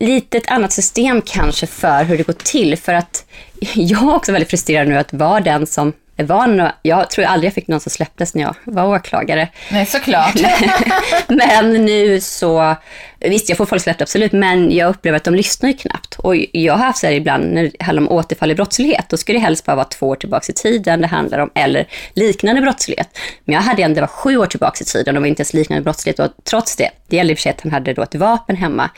lite 0.00 0.38
ett 0.38 0.50
annat 0.50 0.72
system 0.72 1.22
kanske 1.22 1.66
för 1.66 2.04
hur 2.04 2.16
det 2.18 2.22
går 2.26 2.32
till. 2.32 2.76
För 2.78 2.94
att 2.94 3.24
jag 3.74 4.02
är 4.02 4.14
också 4.14 4.32
väldigt 4.32 4.50
frustrerad 4.50 4.88
nu 4.88 4.98
att 4.98 5.12
vara 5.12 5.40
den 5.40 5.66
som 5.66 5.92
är 6.16 6.24
van. 6.24 6.60
och- 6.60 6.70
Jag 6.82 7.10
tror 7.10 7.24
aldrig 7.24 7.46
jag 7.48 7.54
fick 7.54 7.68
någon 7.68 7.80
som 7.80 7.90
släpptes 7.90 8.34
när 8.34 8.42
jag 8.42 8.54
var 8.64 8.84
åklagare. 8.96 9.48
Nej, 9.70 9.86
såklart. 9.86 10.34
Men 11.28 11.72
nu 11.84 12.20
så, 12.20 12.76
visst 13.20 13.48
jag 13.48 13.58
får 13.58 13.66
folk 13.66 13.82
släppta 13.82 14.04
absolut, 14.04 14.32
men 14.32 14.72
jag 14.72 14.90
upplever 14.90 15.16
att 15.16 15.24
de 15.24 15.34
lyssnar 15.34 15.70
ju 15.70 15.76
knappt. 15.76 16.14
Och 16.18 16.36
jag 16.52 16.72
har 16.74 16.84
haft 16.86 16.98
så 16.98 17.06
här 17.06 17.14
ibland 17.14 17.44
när 17.52 17.62
det 17.62 17.84
handlar 17.84 18.02
om 18.02 18.08
återfall 18.08 18.50
i 18.50 18.54
brottslighet, 18.54 19.04
då 19.08 19.16
ska 19.16 19.32
det 19.32 19.38
helst 19.38 19.64
bara 19.64 19.76
vara 19.76 19.84
två 19.86 20.08
år 20.08 20.16
tillbaka 20.16 20.46
i 20.48 20.54
tiden 20.54 21.00
det 21.00 21.06
handlar 21.06 21.38
om, 21.38 21.50
eller 21.54 21.86
liknande 22.14 22.60
brottslighet. 22.62 23.18
Men 23.44 23.54
jag 23.54 23.62
hade 23.62 23.82
en, 23.82 23.94
det 23.94 24.00
var 24.00 24.08
sju 24.08 24.36
år 24.36 24.46
tillbaka 24.46 24.78
i 24.80 24.84
tiden, 24.84 25.16
och 25.16 25.20
det 25.20 25.20
var 25.20 25.26
inte 25.26 25.40
ens 25.40 25.54
liknande 25.54 25.82
brottslighet. 25.84 26.18
Och 26.18 26.30
trots 26.44 26.76
det, 26.76 26.90
det 27.08 27.16
gällde 27.16 27.32
i 27.32 27.34
och 27.34 27.38
för 27.38 27.42
sig 27.42 27.50
att 27.50 27.60
han 27.60 27.72
hade 27.72 27.92
då 27.94 28.02
ett 28.02 28.14
vapen 28.14 28.56
hemma. 28.56 28.90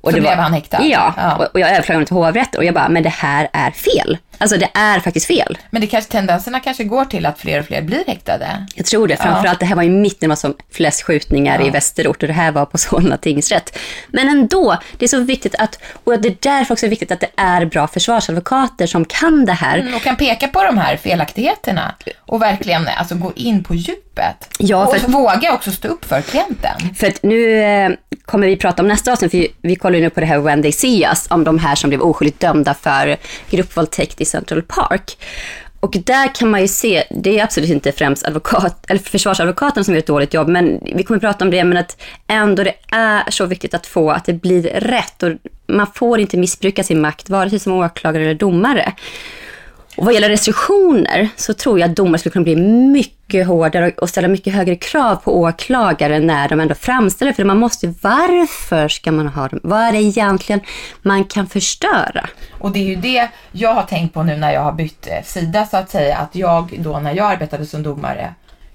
Och 0.00 0.10
Så 0.10 0.16
det 0.16 0.20
blev 0.20 0.36
var, 0.36 0.42
han 0.42 0.52
häktad? 0.52 0.78
Ja, 0.82 1.14
Ja. 1.16 1.36
Och, 1.36 1.44
och 1.54 1.60
jag 1.60 1.70
överklagade 1.70 1.94
honom 1.96 2.06
till 2.06 2.16
hovrätten 2.16 2.58
och 2.58 2.64
jag 2.64 2.74
bara, 2.74 2.88
men 2.88 3.02
det 3.02 3.08
här 3.08 3.48
är 3.52 3.70
fel. 3.70 4.18
Alltså 4.38 4.56
det 4.56 4.68
är 4.74 5.00
faktiskt 5.00 5.26
fel. 5.26 5.58
Men 5.70 5.80
det 5.80 5.86
kanske, 5.86 6.12
tendenserna 6.12 6.60
kanske 6.60 6.84
går 6.84 7.04
till 7.04 7.26
att 7.26 7.38
fler 7.38 7.60
och 7.60 7.66
fler 7.66 7.82
blir 7.82 8.04
häktade. 8.06 8.66
Jag 8.74 8.86
tror 8.86 9.08
det. 9.08 9.16
Framförallt 9.16 9.60
det 9.60 9.66
här 9.66 9.76
var 9.76 9.82
ju 9.82 9.90
mitt 9.90 10.20
när 10.20 10.26
det 10.26 10.28
var 10.28 10.36
som 10.36 10.54
flest 10.72 11.02
skjutningar 11.02 11.58
Ja. 11.60 11.66
i 11.66 11.70
Västerort 11.70 12.22
och 12.22 12.26
det 12.28 12.34
här 12.34 12.52
var 12.52 12.66
på 12.66 12.78
Solna 12.78 13.16
tingsrätt. 13.16 13.63
Men 14.08 14.28
ändå, 14.28 14.76
det 14.98 15.04
är 15.04 15.08
så 15.08 15.20
viktigt 15.20 15.54
att, 15.58 15.78
och 16.04 16.20
det 16.20 16.28
är 16.28 16.36
därför 16.40 16.72
också 16.74 16.86
viktigt 16.86 17.12
att 17.12 17.20
det 17.20 17.30
är 17.36 17.64
bra 17.64 17.86
försvarsadvokater 17.86 18.86
som 18.86 19.04
kan 19.04 19.44
det 19.44 19.52
här. 19.52 19.78
Mm, 19.78 19.94
och 19.94 20.02
kan 20.02 20.16
peka 20.16 20.48
på 20.48 20.64
de 20.64 20.78
här 20.78 20.96
felaktigheterna 20.96 21.94
och 22.18 22.42
verkligen 22.42 22.88
alltså, 22.98 23.14
gå 23.14 23.32
in 23.36 23.64
på 23.64 23.74
djupet. 23.74 24.48
Ja, 24.58 24.86
och 24.86 24.96
för- 24.96 25.08
våga 25.08 25.52
också 25.54 25.70
stå 25.70 25.88
upp 25.88 26.04
för 26.04 26.20
klienten. 26.20 26.94
För 26.96 27.06
att 27.06 27.22
nu 27.22 27.62
eh, 27.62 27.90
kommer 28.24 28.46
vi 28.46 28.56
prata 28.56 28.82
om 28.82 28.88
nästa 28.88 29.12
avsnitt, 29.12 29.30
för 29.30 29.38
vi, 29.38 29.54
vi 29.62 29.76
kollar 29.76 29.96
ju 29.96 30.02
nu 30.02 30.10
på 30.10 30.20
det 30.20 30.26
här 30.26 30.38
When 30.38 30.62
They 30.62 30.72
See 30.72 31.04
Us, 31.04 31.26
om 31.30 31.44
de 31.44 31.58
här 31.58 31.74
som 31.74 31.90
blev 31.90 32.00
oskyldigt 32.02 32.40
dömda 32.40 32.74
för 32.74 33.16
gruppvåldtäkt 33.50 34.20
i 34.20 34.24
Central 34.24 34.62
Park. 34.62 35.16
Och 35.84 35.96
där 36.04 36.34
kan 36.34 36.50
man 36.50 36.60
ju 36.60 36.68
se, 36.68 37.04
det 37.10 37.38
är 37.38 37.44
absolut 37.44 37.70
inte 37.70 37.92
främst 37.92 38.26
advokat, 38.26 38.84
eller 38.88 39.00
försvarsadvokaten 39.00 39.84
som 39.84 39.94
gör 39.94 39.98
ett 39.98 40.06
dåligt 40.06 40.34
jobb, 40.34 40.48
men 40.48 40.80
vi 40.94 41.02
kommer 41.02 41.20
prata 41.20 41.44
om 41.44 41.50
det, 41.50 41.64
men 41.64 41.76
att 41.76 42.02
ändå 42.26 42.62
det 42.62 42.74
är 42.90 43.30
så 43.30 43.46
viktigt 43.46 43.74
att 43.74 43.86
få 43.86 44.10
att 44.10 44.24
det 44.24 44.32
blir 44.32 44.62
rätt. 44.62 45.22
Och 45.22 45.30
man 45.66 45.86
får 45.94 46.20
inte 46.20 46.36
missbruka 46.36 46.84
sin 46.84 47.00
makt, 47.00 47.30
vare 47.30 47.50
sig 47.50 47.58
som 47.58 47.72
åklagare 47.72 48.24
eller 48.24 48.34
domare. 48.34 48.92
Och 49.96 50.04
vad 50.04 50.14
gäller 50.14 50.28
restriktioner 50.28 51.28
så 51.36 51.54
tror 51.54 51.80
jag 51.80 51.90
att 51.90 51.96
domare 51.96 52.18
skulle 52.18 52.32
kunna 52.32 52.42
bli 52.42 52.56
mycket 52.56 53.46
hårdare 53.46 53.92
och 53.96 54.08
ställa 54.08 54.28
mycket 54.28 54.54
högre 54.54 54.76
krav 54.76 55.16
på 55.16 55.40
åklagare 55.40 56.18
när 56.18 56.48
de 56.48 56.60
ändå 56.60 56.74
framställer 56.74 57.32
För 57.32 57.44
man 57.44 57.58
måste, 57.58 57.94
varför 58.00 58.88
ska 58.88 59.12
man 59.12 59.26
ha 59.26 59.48
dem? 59.48 59.60
Vad 59.62 59.80
är 59.80 59.92
det 59.92 60.02
egentligen 60.02 60.60
man 61.02 61.24
kan 61.24 61.46
förstöra? 61.46 62.28
Och 62.58 62.72
det 62.72 62.78
är 62.78 62.84
ju 62.84 62.96
det 62.96 63.28
jag 63.52 63.74
har 63.74 63.82
tänkt 63.82 64.14
på 64.14 64.22
nu 64.22 64.36
när 64.36 64.52
jag 64.52 64.60
har 64.60 64.72
bytt 64.72 65.06
eh, 65.06 65.24
sida 65.24 65.66
så 65.66 65.76
att 65.76 65.90
säga, 65.90 66.16
att 66.16 66.34
jag 66.34 66.76
då 66.78 66.98
när 66.98 67.14
jag 67.14 67.32
arbetade 67.32 67.66
som 67.66 67.82
domare 67.82 68.34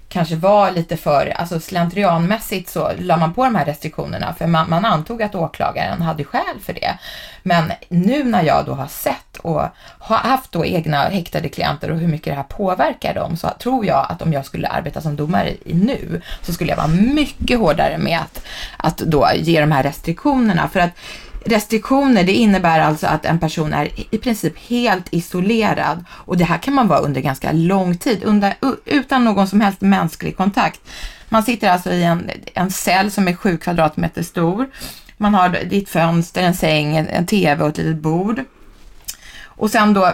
kanske 0.10 0.36
var 0.36 0.72
lite 0.72 0.98
för, 0.98 1.34
alltså 1.36 1.60
slentrianmässigt 1.60 2.70
så 2.70 2.92
la 3.00 3.18
man 3.18 3.34
på 3.34 3.44
de 3.44 3.56
här 3.56 3.66
restriktionerna 3.66 4.34
för 4.34 4.48
man, 4.48 4.70
man 4.70 4.86
antog 4.86 5.24
att 5.24 5.36
åklagaren 5.36 6.02
hade 6.02 6.24
skäl 6.24 6.60
för 6.64 6.74
det. 6.74 7.00
Men 7.44 7.72
nu 7.90 8.24
när 8.24 8.44
jag 8.44 8.66
då 8.66 8.74
har 8.74 8.88
sett 8.88 9.38
och 9.38 9.62
har 10.00 10.18
haft 10.18 10.52
då 10.52 10.66
egna 10.66 10.98
häktade 11.04 11.50
klienter 11.50 11.92
och 11.92 11.98
hur 11.98 12.08
mycket 12.08 12.26
det 12.26 12.36
här 12.36 12.44
påverkar 12.44 13.14
dem 13.14 13.38
så 13.38 13.50
tror 13.50 13.86
jag 13.86 14.06
att 14.10 14.22
om 14.22 14.34
jag 14.34 14.46
skulle 14.46 14.68
arbeta 14.68 15.02
som 15.02 15.16
domare 15.16 15.50
i 15.50 15.74
nu 15.74 16.22
så 16.42 16.54
skulle 16.54 16.70
jag 16.70 16.78
vara 16.78 16.88
mycket 16.88 17.60
hårdare 17.60 17.98
med 17.98 18.20
att, 18.20 18.42
att 18.78 18.98
då 18.98 19.30
ge 19.36 19.62
de 19.62 19.72
här 19.72 19.84
restriktionerna 19.84 20.70
för 20.70 20.80
att 20.80 20.92
Restriktioner, 21.46 22.24
det 22.24 22.34
innebär 22.34 22.80
alltså 22.80 23.08
att 23.08 23.26
en 23.26 23.40
person 23.40 23.74
är 23.74 23.90
i 24.16 24.18
princip 24.18 24.58
helt 24.58 25.06
isolerad 25.12 26.06
och 26.12 26.38
det 26.38 26.44
här 26.44 26.58
kan 26.58 26.74
man 26.74 26.88
vara 26.88 27.00
under 27.00 27.22
ganska 27.22 27.52
lång 27.52 27.98
tid, 27.98 28.24
under, 28.24 28.54
utan 28.86 29.26
någon 29.26 29.48
som 29.48 29.62
helst 29.62 29.82
mänsklig 29.82 30.38
kontakt. 30.38 30.82
Man 31.30 31.44
sitter 31.44 31.70
alltså 31.70 31.92
i 31.92 32.04
en, 32.04 32.32
en 32.54 32.72
cell 32.72 33.12
som 33.12 33.28
är 33.28 33.34
sju 33.34 33.58
kvadratmeter 33.58 34.24
stor. 34.24 34.70
Man 35.22 35.34
har 35.34 35.50
ditt 35.50 35.90
fönster, 35.90 36.44
en 36.44 36.54
säng, 36.54 36.96
en, 36.98 37.26
TV 37.26 37.64
och 37.64 37.70
ett 37.70 37.78
litet 37.78 38.02
bord. 38.02 38.44
Och 39.60 39.72
sen 39.72 39.94
då, 39.94 40.14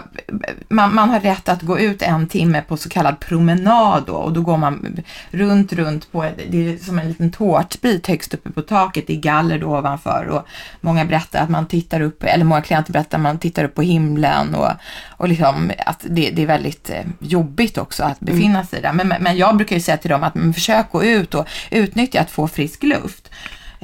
man, 0.68 0.94
man 0.94 1.10
har 1.10 1.20
rätt 1.20 1.48
att 1.48 1.62
gå 1.62 1.78
ut 1.78 2.02
en 2.02 2.28
timme 2.28 2.62
på 2.68 2.76
så 2.76 2.88
kallad 2.88 3.20
promenad 3.20 4.04
då 4.06 4.14
och 4.14 4.32
då 4.32 4.42
går 4.42 4.56
man 4.56 5.02
runt, 5.30 5.72
runt 5.72 6.12
på, 6.12 6.30
det 6.50 6.72
är 6.72 6.76
som 6.76 6.98
en 6.98 7.08
liten 7.08 7.30
tårtbit 7.30 8.06
högst 8.06 8.34
uppe 8.34 8.50
på 8.50 8.62
taket, 8.62 9.06
det 9.06 9.12
är 9.12 9.20
galler 9.20 9.58
då 9.58 9.78
ovanför 9.78 10.26
och 10.26 10.46
många 10.80 11.04
berättar 11.04 11.42
att 11.42 11.50
man 11.50 11.66
tittar 11.66 12.00
upp, 12.00 12.24
eller 12.24 12.44
många 12.44 12.62
klienter 12.62 12.92
berättar 12.92 13.18
att 13.18 13.22
man 13.22 13.38
tittar 13.38 13.64
upp 13.64 13.74
på 13.74 13.82
himlen 13.82 14.54
och, 14.54 14.70
och 15.08 15.28
liksom 15.28 15.72
att 15.86 16.04
det, 16.08 16.30
det 16.30 16.42
är 16.42 16.46
väldigt 16.46 16.90
eh, 16.90 17.04
jobbigt 17.18 17.78
också 17.78 18.04
att 18.04 18.20
befinna 18.20 18.64
sig 18.64 18.82
där. 18.82 18.92
Men, 18.92 19.08
men 19.08 19.36
jag 19.36 19.56
brukar 19.56 19.76
ju 19.76 19.82
säga 19.82 19.96
till 19.96 20.10
dem 20.10 20.22
att 20.22 20.54
försök 20.54 20.92
gå 20.92 21.04
ut 21.04 21.34
och 21.34 21.46
utnyttja 21.70 22.20
att 22.20 22.30
få 22.30 22.48
frisk 22.48 22.82
luft. 22.82 23.30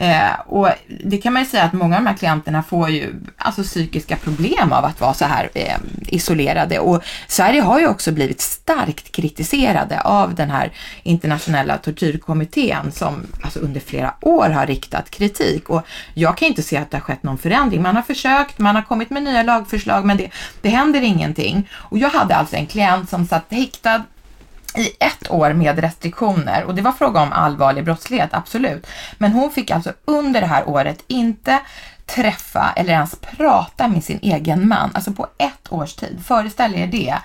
Eh, 0.03 0.41
och 0.47 0.69
det 1.05 1.19
kan 1.19 1.33
man 1.33 1.43
ju 1.43 1.49
säga 1.49 1.63
att 1.63 1.73
många 1.73 1.97
av 1.97 2.03
de 2.03 2.09
här 2.09 2.17
klienterna 2.17 2.63
får 2.63 2.91
ju 2.91 3.15
alltså 3.37 3.63
psykiska 3.63 4.17
problem 4.17 4.73
av 4.73 4.85
att 4.85 5.01
vara 5.01 5.15
så 5.15 5.25
här 5.25 5.51
eh, 5.55 5.77
isolerade. 6.07 6.79
Och 6.79 7.03
Sverige 7.27 7.61
har 7.61 7.81
ju 7.81 7.89
också 7.89 8.13
blivit 8.13 8.41
starkt 8.41 9.13
kritiserade 9.13 10.01
av 10.01 10.35
den 10.35 10.51
här 10.51 10.73
internationella 11.03 11.79
tortyrkommittén 11.79 12.93
som 12.93 13.27
alltså 13.43 13.59
under 13.59 13.81
flera 13.81 14.15
år 14.21 14.49
har 14.49 14.67
riktat 14.67 15.11
kritik. 15.11 15.71
Och 15.71 15.87
jag 16.15 16.37
kan 16.37 16.49
inte 16.49 16.63
se 16.63 16.77
att 16.77 16.91
det 16.91 16.97
har 16.97 17.03
skett 17.03 17.23
någon 17.23 17.39
förändring. 17.39 17.83
Man 17.83 17.97
har 17.97 18.03
försökt, 18.03 18.59
man 18.59 18.75
har 18.75 18.83
kommit 18.83 19.11
med 19.11 19.23
nya 19.23 19.43
lagförslag 19.43 20.05
men 20.05 20.17
det, 20.17 20.31
det 20.61 20.69
händer 20.69 21.01
ingenting. 21.01 21.69
Och 21.73 21.99
jag 21.99 22.11
hade 22.11 22.37
alltså 22.37 22.57
en 22.57 22.67
klient 22.67 23.11
som 23.11 23.27
satt 23.27 23.45
häktad 23.51 24.03
i 24.77 24.91
ett 25.01 25.31
år 25.31 25.53
med 25.53 25.79
restriktioner 25.79 26.65
och 26.65 26.75
det 26.75 26.83
var 26.83 26.93
fråga 26.93 27.21
om 27.21 27.33
allvarlig 27.33 27.85
brottslighet, 27.85 28.31
absolut. 28.33 28.87
Men 29.19 29.33
hon 29.33 29.51
fick 29.51 29.71
alltså 29.71 29.93
under 30.05 30.41
det 30.41 30.47
här 30.47 30.69
året 30.69 31.05
inte 31.07 31.61
träffa 32.07 32.73
eller 32.77 32.93
ens 32.93 33.17
prata 33.17 33.89
med 33.89 34.05
sin 34.05 34.19
egen 34.23 34.69
man, 34.69 34.91
alltså 34.95 35.13
på 35.13 35.27
ett 35.39 35.73
års 35.73 35.95
tid. 35.95 36.23
Föreställ 36.25 36.75
er 36.75 36.87
det. 36.87 37.19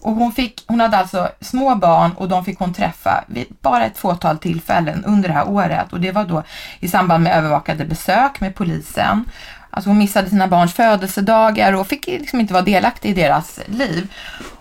Och 0.00 0.12
hon, 0.12 0.32
fick, 0.32 0.64
hon 0.66 0.80
hade 0.80 0.96
alltså 0.96 1.28
små 1.40 1.74
barn 1.74 2.12
och 2.12 2.28
de 2.28 2.44
fick 2.44 2.58
hon 2.58 2.74
träffa 2.74 3.24
vid 3.26 3.46
bara 3.60 3.86
ett 3.86 3.98
fåtal 3.98 4.38
tillfällen 4.38 5.04
under 5.04 5.28
det 5.28 5.34
här 5.34 5.48
året 5.48 5.92
och 5.92 6.00
det 6.00 6.12
var 6.12 6.24
då 6.24 6.42
i 6.80 6.88
samband 6.88 7.24
med 7.24 7.38
övervakade 7.38 7.84
besök 7.84 8.40
med 8.40 8.54
polisen. 8.54 9.24
Alltså 9.70 9.90
hon 9.90 9.98
missade 9.98 10.30
sina 10.30 10.48
barns 10.48 10.74
födelsedagar 10.74 11.72
och 11.72 11.86
fick 11.86 12.06
liksom 12.06 12.40
inte 12.40 12.52
vara 12.52 12.64
delaktig 12.64 13.10
i 13.10 13.14
deras 13.14 13.60
liv. 13.66 14.08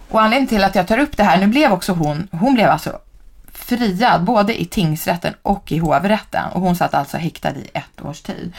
Och 0.09 0.21
anledningen 0.21 0.47
till 0.47 0.63
att 0.63 0.75
jag 0.75 0.87
tar 0.87 0.97
upp 0.97 1.17
det 1.17 1.23
här, 1.23 1.37
nu 1.37 1.47
blev 1.47 1.71
också 1.71 1.93
hon, 1.93 2.27
hon 2.31 2.53
blev 2.53 2.69
alltså 2.69 2.99
friad 3.53 4.23
både 4.23 4.61
i 4.61 4.65
tingsrätten 4.65 5.33
och 5.41 5.71
i 5.71 5.77
hovrätten 5.77 6.45
och 6.53 6.61
hon 6.61 6.75
satt 6.75 6.93
alltså 6.93 7.17
häktad 7.17 7.51
i 7.51 7.69
ett 7.73 8.01
års 8.01 8.21
tid. 8.21 8.53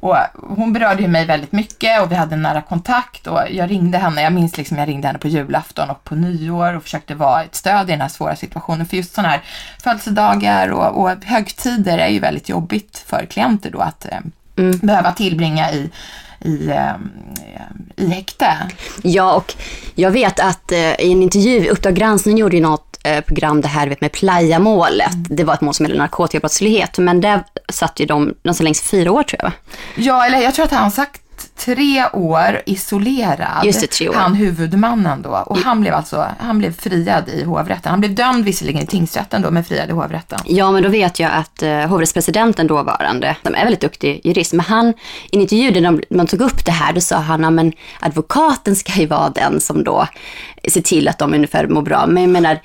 Och 0.00 0.16
hon 0.34 0.72
berörde 0.72 1.02
ju 1.02 1.08
mig 1.08 1.24
väldigt 1.26 1.52
mycket 1.52 2.02
och 2.02 2.12
vi 2.12 2.14
hade 2.14 2.36
nära 2.36 2.62
kontakt 2.62 3.26
och 3.26 3.40
jag 3.50 3.70
ringde 3.70 3.98
henne, 3.98 4.22
jag 4.22 4.32
minns 4.32 4.56
liksom 4.56 4.78
jag 4.78 4.88
ringde 4.88 5.06
henne 5.06 5.18
på 5.18 5.28
julafton 5.28 5.90
och 5.90 6.04
på 6.04 6.14
nyår 6.14 6.76
och 6.76 6.82
försökte 6.82 7.14
vara 7.14 7.42
ett 7.42 7.54
stöd 7.54 7.88
i 7.88 7.92
den 7.92 8.00
här 8.00 8.08
svåra 8.08 8.36
situationen. 8.36 8.86
För 8.86 8.96
just 8.96 9.14
sådana 9.14 9.28
här 9.28 9.42
födelsedagar 9.82 10.68
och, 10.68 11.02
och 11.02 11.24
högtider 11.24 11.98
är 11.98 12.08
ju 12.08 12.18
väldigt 12.18 12.48
jobbigt 12.48 13.04
för 13.06 13.26
klienter 13.26 13.70
då 13.70 13.78
att 13.78 14.04
eh, 14.04 14.18
mm. 14.56 14.78
behöva 14.78 15.12
tillbringa 15.12 15.72
i 15.72 15.90
i, 16.44 16.68
eh, 16.68 16.94
i 17.96 18.06
häkte. 18.06 18.46
Ja, 19.02 19.34
och 19.34 19.54
jag 19.94 20.10
vet 20.10 20.40
att 20.40 20.72
eh, 20.72 21.00
i 21.00 21.12
en 21.12 21.22
intervju, 21.22 21.68
Uppdrag 21.68 21.94
granskning 21.94 22.38
gjorde 22.38 22.56
ju 22.56 22.62
något 22.62 22.98
eh, 23.04 23.20
program 23.20 23.60
det 23.60 23.68
här 23.68 23.96
med 24.00 24.12
Playa-målet. 24.12 25.14
Mm. 25.14 25.26
Det 25.28 25.44
var 25.44 25.54
ett 25.54 25.60
mål 25.60 25.74
som 25.74 25.86
gällde 25.86 25.98
narkotikabrottslighet, 25.98 26.98
men 26.98 27.20
där 27.20 27.44
satt 27.68 28.00
ju 28.00 28.06
de 28.06 28.24
någonstans 28.24 28.60
längs 28.60 28.82
fyra 28.82 29.12
år 29.12 29.22
tror 29.22 29.40
jag. 29.42 29.52
Ja, 29.96 30.26
eller 30.26 30.38
jag 30.38 30.54
tror 30.54 30.64
att 30.64 30.72
han 30.72 30.90
sagt 30.90 31.22
tre 31.58 32.04
år 32.12 32.62
isolerad. 32.66 33.64
Just 33.64 33.80
det, 33.80 33.86
tre 33.86 34.08
år. 34.08 34.14
Han 34.14 34.34
huvudmannen 34.34 35.22
då. 35.22 35.30
Och 35.46 35.58
han 35.58 35.80
blev 35.80 35.94
alltså, 35.94 36.26
han 36.38 36.58
blev 36.58 36.72
friad 36.72 37.28
i 37.28 37.44
hovrätten. 37.44 37.90
Han 37.90 38.00
blev 38.00 38.14
dömd 38.14 38.44
visserligen 38.44 38.82
i 38.82 38.86
tingsrätten 38.86 39.42
då, 39.42 39.50
men 39.50 39.64
friad 39.64 39.88
i 39.88 39.92
hovrätten. 39.92 40.38
Ja, 40.44 40.70
men 40.70 40.82
då 40.82 40.88
vet 40.88 41.20
jag 41.20 41.32
att 41.32 41.62
uh, 41.62 41.70
hovrättspresidenten 41.70 42.66
dåvarande, 42.66 43.36
som 43.42 43.54
är 43.54 43.64
väldigt 43.64 43.80
duktig 43.80 44.20
jurist, 44.24 44.52
men 44.52 44.66
han, 44.66 44.88
i 44.88 44.94
en 45.36 45.40
intervju 45.40 45.70
där 45.70 46.14
man 46.14 46.26
tog 46.26 46.40
upp 46.40 46.64
det 46.64 46.72
här, 46.72 46.92
då 46.92 47.00
sa 47.00 47.16
han, 47.16 47.54
men 47.54 47.72
advokaten 48.00 48.76
ska 48.76 48.92
ju 49.00 49.06
vara 49.06 49.30
den 49.30 49.60
som 49.60 49.84
då 49.84 50.06
ser 50.68 50.80
till 50.80 51.08
att 51.08 51.18
de 51.18 51.34
ungefär 51.34 51.66
mår 51.66 51.82
bra. 51.82 52.06
Men 52.06 52.22
jag 52.22 52.30
menar, 52.30 52.60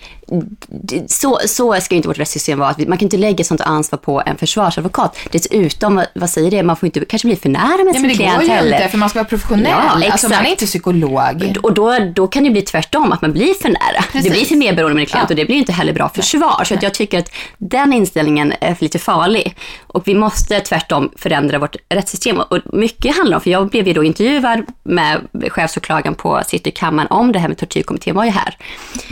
så, 1.08 1.40
så 1.46 1.74
ska 1.82 1.96
inte 1.96 2.08
vårt 2.08 2.20
rättssystem 2.20 2.60
vara. 2.60 2.76
Man 2.78 2.98
kan 2.98 3.06
inte 3.06 3.18
lägga 3.18 3.44
sånt 3.44 3.62
ansvar 3.62 4.00
på 4.00 4.24
en 4.26 4.38
försvarsadvokat. 4.38 5.18
Dessutom, 5.32 6.04
vad 6.16 6.30
säger 6.30 6.52
det, 6.52 6.64
man 6.64 6.76
får 6.76 6.88
inte 6.88 7.06
kanske 7.06 7.28
bli 7.28 7.36
för 7.36 7.50
nära 7.50 7.84
med 7.84 7.96
sin 7.96 8.16
klient 8.16 8.48
heller. 8.48 8.83
Inte, 8.84 8.92
för 8.92 8.98
man 8.98 9.10
ska 9.10 9.20
vara 9.20 9.30
professionell. 9.30 10.02
Ja. 10.02 10.12
Alltså, 10.12 10.30
man 10.30 10.46
är 10.46 10.50
inte 10.50 10.66
psykolog. 10.66 11.58
Och 11.64 11.74
då, 11.74 11.98
då 12.16 12.28
kan 12.28 12.44
det 12.44 12.50
bli 12.50 12.62
tvärtom, 12.62 13.12
att 13.12 13.22
man 13.22 13.34
blir 13.34 13.54
för 13.54 13.70
nära. 13.70 14.04
Precis. 14.12 14.24
Det 14.24 14.30
blir 14.30 14.46
för 14.46 14.56
mer 14.56 14.74
beroende 14.74 14.96
med 14.96 15.02
en 15.02 15.08
klient 15.08 15.30
ja. 15.30 15.34
och 15.34 15.36
det 15.36 15.46
blir 15.46 15.56
inte 15.56 15.72
heller 15.72 15.94
bra 15.94 16.10
försvar. 16.10 16.64
Så 16.64 16.74
att 16.74 16.84
jag 16.84 16.94
tycker 16.94 17.20
att 17.20 17.32
den 17.58 17.94
inställningen 17.94 18.54
är 18.62 18.78
lite 18.80 19.00
farlig. 19.00 19.56
Och 19.88 20.08
vi 20.08 20.16
måste 20.16 20.60
tvärtom 20.60 21.12
förändra 21.18 21.60
vårt 21.60 21.76
rättssystem. 21.90 22.40
Och 22.40 22.60
mycket 22.74 23.18
handlar 23.18 23.38
om, 23.38 23.42
för 23.42 23.50
jag 23.50 23.70
blev 23.70 23.88
ju 23.88 23.94
då 23.94 24.04
intervjuad 24.04 24.66
med 24.84 25.20
chefsåklagaren 25.50 26.16
på 26.16 26.42
Citykammaren 26.48 27.08
om 27.12 27.32
det 27.32 27.40
här 27.40 27.48
med 27.48 27.58
tortyrkommittén 27.58 28.16
var 28.16 28.26
ju 28.26 28.32
här. 28.32 28.58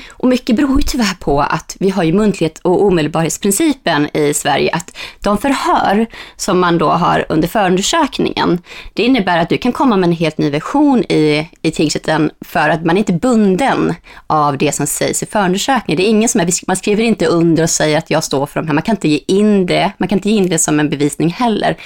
Och 0.10 0.28
mycket 0.28 0.56
beror 0.56 0.82
ju 0.82 0.88
tyvärr 0.88 1.16
på 1.20 1.42
att 1.42 1.78
vi 1.80 1.90
har 1.90 2.04
ju 2.04 2.14
muntlighet 2.14 2.60
och 2.60 2.84
omedelbarhetsprincipen 2.84 4.18
i 4.18 4.34
Sverige, 4.34 4.72
att 4.74 4.98
de 5.20 5.38
förhör 5.38 6.06
som 6.36 6.60
man 6.60 6.78
då 6.78 6.90
har 6.90 7.26
under 7.30 7.48
förundersökningen, 7.48 8.62
det 8.94 9.04
innebär 9.04 9.38
att 9.38 9.50
du 9.50 9.58
kan 9.62 9.72
komma 9.72 9.98
med 9.98 10.08
en 10.08 10.16
helt 10.16 10.38
ny 10.38 10.50
version 10.50 11.04
i, 11.04 11.50
i 11.62 11.72
tingsrätten 11.72 12.32
för 12.42 12.70
att 12.70 12.86
man 12.86 12.98
är 12.98 13.00
inte 13.00 13.14
bunden 13.14 13.94
av 14.28 14.58
det 14.58 14.72
som 14.72 14.88
sägs 14.88 15.24
i 15.24 15.26
förundersökningen. 15.26 15.98
Det 15.98 16.08
är 16.08 16.10
ingen 16.10 16.30
som 16.30 16.42
är, 16.42 16.50
man 16.68 16.76
skriver 16.76 17.04
inte 17.04 17.26
under 17.26 17.64
och 17.64 17.70
säger 17.70 17.98
att 17.98 18.10
jag 18.10 18.24
står 18.24 18.46
för 18.46 18.60
de 18.60 18.68
här, 18.68 18.74
man 18.74 18.84
kan 18.84 18.96
inte 18.96 19.08
ge 19.08 19.20
in 19.28 19.66
det, 19.66 19.92
man 19.98 20.10
kan 20.10 20.18
inte 20.18 20.30
ge 20.30 20.38
in 20.38 20.50
det 20.50 20.60
som 20.60 20.80
en 20.80 20.90
bevisning 20.90 21.30
heller. 21.30 21.78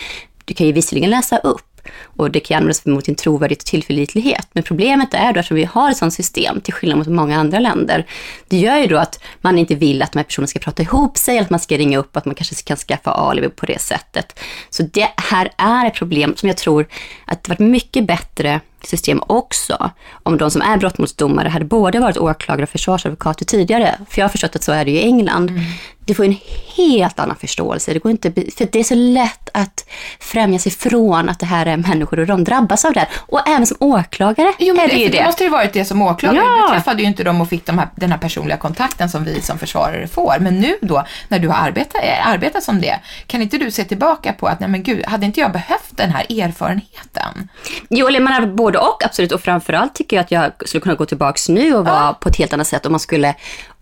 Du 0.46 0.54
kan 0.54 0.68
ju 0.68 0.74
visserligen 0.74 1.10
läsa 1.10 1.38
upp 1.38 1.75
och 2.04 2.32
det 2.32 2.40
kan 2.40 2.58
användas 2.58 2.86
mot 2.86 3.06
din 3.06 3.16
trovärdighet 3.16 3.62
och 3.62 3.66
tillförlitlighet. 3.66 4.48
Men 4.54 4.64
problemet 4.64 5.14
är 5.14 5.34
då 5.34 5.40
att 5.40 5.52
vi 5.52 5.64
har 5.64 5.92
ett 5.92 5.98
sådant 5.98 6.14
system, 6.14 6.62
till 6.62 6.74
skillnad 6.74 6.98
mot 6.98 7.08
många 7.08 7.40
andra 7.40 7.60
länder, 7.60 8.06
det 8.48 8.58
gör 8.58 8.78
ju 8.78 8.88
då 8.88 8.98
att 8.98 9.20
man 9.42 9.58
inte 9.58 9.76
vill 9.76 10.02
att 10.02 10.12
de 10.12 10.20
här 10.20 10.24
personerna 10.24 10.48
ska 10.48 10.60
prata 10.60 10.84
ihop 10.84 11.18
sig, 11.18 11.40
att 11.40 11.50
man 11.50 11.60
ska 11.60 11.78
ringa 11.78 11.98
upp, 11.98 12.18
att 12.18 12.26
man 12.26 12.36
kanske 12.36 12.56
kan 12.56 12.78
skaffa 12.78 13.12
alibi 13.12 13.50
på 13.50 13.66
det 13.66 13.82
sättet. 13.82 14.40
Så 14.70 14.84
det 14.84 15.10
här 15.18 15.50
är 15.58 15.88
ett 15.88 15.94
problem 15.94 16.34
som 16.36 16.50
jag 16.50 16.58
tror 16.58 16.88
att 17.26 17.44
det 17.44 17.50
varit 17.50 17.60
mycket 17.60 18.08
bättre 18.08 18.62
system 18.88 19.24
också 19.28 19.92
om 20.24 20.38
de 20.38 20.52
som 20.52 20.62
är 20.62 20.78
brottmålsdomare 20.78 21.50
hade 21.50 21.66
både 21.66 22.00
varit 22.00 22.18
åklagare 22.18 22.64
och 22.64 22.70
försvarsadvokater 22.70 23.46
tidigare. 23.46 23.96
För 24.10 24.22
jag 24.22 24.24
har 24.24 24.30
förstått 24.30 24.56
att 24.56 24.64
så 24.64 24.72
är 24.72 24.86
det 24.86 24.92
i 24.92 25.04
England. 25.04 25.50
Mm. 25.50 25.64
Du 26.06 26.14
får 26.14 26.26
en 26.26 26.38
helt 26.76 27.20
annan 27.20 27.36
förståelse. 27.36 27.94
Det 27.94 28.00
går 28.00 28.12
inte, 28.12 28.32
för 28.32 28.68
det 28.72 28.80
är 28.80 28.84
så 28.84 28.96
lätt 28.96 29.50
att 29.54 29.90
främja 30.20 30.60
sig 30.60 30.72
från 30.72 31.30
att 31.30 31.40
det 31.40 31.46
här 31.46 31.66
är 31.66 31.78
människor 31.78 32.20
och 32.20 32.28
de 32.28 32.44
drabbas 32.44 32.86
av 32.86 32.94
det 32.94 33.00
här. 33.00 33.10
Och 33.16 33.48
även 33.48 33.68
som 33.68 33.78
åklagare 33.80 34.54
jo, 34.60 34.76
men 34.76 34.86
är 34.86 34.90
det 34.90 34.96
ju 34.96 35.10
det. 35.10 35.18
Det 35.18 35.26
måste 35.26 35.44
ju 35.44 35.50
varit 35.50 35.74
det 35.74 35.86
som 35.86 36.02
åklagare. 36.02 36.44
Ja. 36.46 36.68
Du 36.68 36.74
träffade 36.74 37.02
ju 37.02 37.08
inte 37.08 37.24
dem 37.24 37.42
och 37.42 37.50
fick 37.50 37.66
de 37.66 37.78
här, 37.78 37.88
den 37.96 38.12
här 38.12 38.18
personliga 38.18 38.58
kontakten 38.58 39.10
som 39.10 39.24
vi 39.24 39.42
som 39.42 39.60
försvarare 39.60 40.08
får. 40.08 40.36
Men 40.40 40.60
nu 40.60 40.78
då, 40.82 41.06
när 41.28 41.40
du 41.40 41.48
har 41.48 41.68
arbetat, 41.68 42.02
arbetat 42.26 42.64
som 42.64 42.82
det, 42.82 43.00
kan 43.28 43.42
inte 43.42 43.58
du 43.58 43.72
se 43.72 43.84
tillbaka 43.84 44.34
på 44.34 44.48
att, 44.48 44.60
nej 44.60 44.70
men 44.70 44.84
gud, 44.84 45.06
hade 45.06 45.26
inte 45.26 45.40
jag 45.40 45.52
behövt 45.52 45.92
den 45.98 46.12
här 46.12 46.42
erfarenheten? 46.42 47.50
Jo, 47.90 48.08
eller 48.08 48.20
man 48.20 48.34
har 48.34 48.46
både 48.46 48.75
och, 48.78 49.06
absolut. 49.06 49.32
Och 49.32 49.42
framförallt 49.42 49.96
tycker 49.96 50.16
jag 50.16 50.24
att 50.24 50.32
jag 50.32 50.52
skulle 50.66 50.82
kunna 50.82 50.96
gå 50.96 51.06
tillbaks 51.06 51.50
nu 51.50 51.76
och 51.76 51.86
vara 51.86 51.96
ja. 51.96 52.18
på 52.22 52.30
ett 52.30 52.36
helt 52.36 52.54
annat 52.54 52.68
sätt 52.68 52.86
om 52.86 52.92
man 52.92 53.00
skulle 53.00 53.36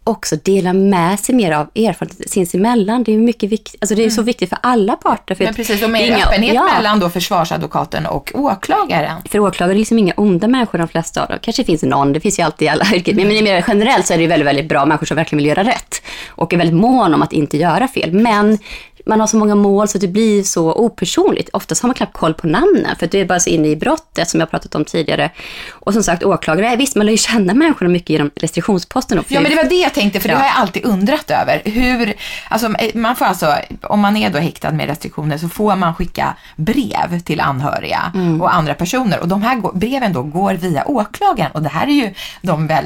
också 0.03 0.36
dela 0.36 0.73
med 0.73 1.19
sig 1.19 1.36
mer 1.36 1.51
av 1.51 1.69
erfarenhet 1.75 2.29
sinsemellan. 2.29 3.03
Det 3.03 3.13
är 3.13 3.17
mycket 3.17 3.49
viktigt, 3.49 3.82
alltså 3.82 3.95
det 3.95 4.01
är 4.01 4.03
mm. 4.03 4.15
så 4.15 4.21
viktigt 4.21 4.49
för 4.49 4.58
alla 4.62 4.95
parter. 4.95 5.36
För 5.36 5.43
men 5.43 5.53
precis, 5.53 5.84
och 5.84 5.89
med 5.89 6.08
inga, 6.08 6.25
öppenhet 6.25 6.53
ja. 6.53 6.63
mellan 6.63 6.99
då 6.99 7.10
försvarsadvokaten 7.10 8.06
och 8.06 8.32
åklagaren. 8.34 9.21
För 9.29 9.39
åklagare 9.39 9.75
är 9.75 9.79
liksom 9.79 9.99
inga 9.99 10.13
onda 10.17 10.47
människor 10.47 10.77
de 10.77 10.88
flesta 10.88 11.23
av 11.23 11.27
dem. 11.27 11.38
Kanske 11.41 11.63
finns 11.63 11.84
någon, 11.84 12.13
det 12.13 12.19
finns 12.19 12.39
ju 12.39 12.43
alltid 12.43 12.65
i 12.65 12.69
alla 12.69 12.86
yrken. 12.93 13.19
Mm. 13.19 13.27
Men 13.27 13.43
mer 13.43 13.65
generellt 13.67 14.08
så 14.08 14.13
är 14.13 14.17
det 14.17 14.27
väldigt, 14.27 14.47
väldigt 14.47 14.69
bra 14.69 14.86
människor 14.86 15.06
som 15.06 15.17
verkligen 15.17 15.38
vill 15.38 15.47
göra 15.47 15.63
rätt. 15.63 16.01
Och 16.27 16.53
är 16.53 16.58
väldigt 16.58 16.77
mån 16.77 17.13
om 17.13 17.21
att 17.21 17.34
inte 17.34 17.58
göra 17.58 17.88
fel. 17.88 18.13
Men 18.13 18.58
man 19.05 19.19
har 19.19 19.27
så 19.27 19.37
många 19.37 19.55
mål 19.55 19.87
så 19.87 19.97
det 19.97 20.07
blir 20.07 20.43
så 20.43 20.73
opersonligt. 20.73 21.49
Oftast 21.53 21.81
har 21.81 21.87
man 21.87 21.95
knappt 21.95 22.13
koll 22.13 22.33
på 22.33 22.47
namnen 22.47 22.95
för 22.99 23.07
det 23.07 23.19
är 23.19 23.25
bara 23.25 23.39
så 23.39 23.49
inne 23.49 23.67
i 23.67 23.75
brottet 23.75 24.29
som 24.29 24.39
jag 24.39 24.51
pratat 24.51 24.75
om 24.75 24.85
tidigare. 24.85 25.31
Och 25.69 25.93
som 25.93 26.03
sagt 26.03 26.23
åklagare, 26.23 26.75
visst 26.75 26.95
man 26.95 27.05
lär 27.05 27.11
ju 27.11 27.17
känna 27.17 27.53
människorna 27.53 27.89
mycket 27.89 28.09
genom 28.09 28.31
restriktionsposten. 28.35 29.19
Och 29.19 29.25
ja 29.27 29.39
men 29.39 29.51
det 29.51 29.57
var 29.57 29.63
det 29.63 29.75
jag 29.75 29.93
tänkte 29.93 30.19
för 30.19 30.29
ja. 30.29 30.35
det 30.35 30.41
har 30.41 30.47
jag 30.47 30.55
alltid 30.57 30.85
undrat 30.85 31.31
över. 31.31 31.61
Hur, 31.65 32.13
alltså 32.49 32.73
man 32.93 33.15
får 33.15 33.25
alltså, 33.25 33.55
om 33.81 33.99
man 33.99 34.17
är 34.17 34.29
då 34.29 34.39
häktad 34.39 34.71
med 34.71 34.87
restriktioner 34.87 35.37
så 35.37 35.49
får 35.49 35.75
man 35.75 35.95
skicka 35.95 36.35
brev 36.55 37.19
till 37.19 37.39
anhöriga 37.39 38.11
mm. 38.15 38.41
och 38.41 38.55
andra 38.55 38.73
personer 38.73 39.19
och 39.19 39.27
de 39.27 39.41
här 39.41 39.77
breven 39.77 40.13
då 40.13 40.23
går 40.23 40.53
via 40.53 40.87
åklagaren 40.87 41.51
och 41.51 41.61
det 41.61 41.69
här 41.69 41.87
är 41.87 41.91
ju 41.91 42.13
de 42.41 42.67
väl, 42.67 42.85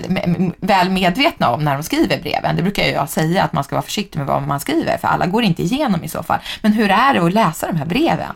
väl 0.59 0.89
medvetna 0.89 1.49
om 1.49 1.63
när 1.63 1.73
de 1.73 1.83
skriver 1.83 2.21
breven. 2.21 2.55
Det 2.55 2.61
brukar 2.61 2.83
jag 2.83 3.09
säga 3.09 3.43
att 3.43 3.53
man 3.53 3.63
ska 3.63 3.75
vara 3.75 3.83
försiktig 3.83 4.19
med 4.19 4.27
vad 4.27 4.47
man 4.47 4.59
skriver 4.59 4.97
för 4.97 5.07
alla 5.07 5.25
går 5.25 5.43
inte 5.43 5.63
igenom 5.63 6.03
i 6.07 6.09
så 6.09 6.23
fall. 6.23 6.39
Men 6.61 6.73
hur 6.73 6.91
är 6.91 7.13
det 7.13 7.21
att 7.21 7.33
läsa 7.33 7.67
de 7.67 7.77
här 7.77 7.85
breven? 7.85 8.33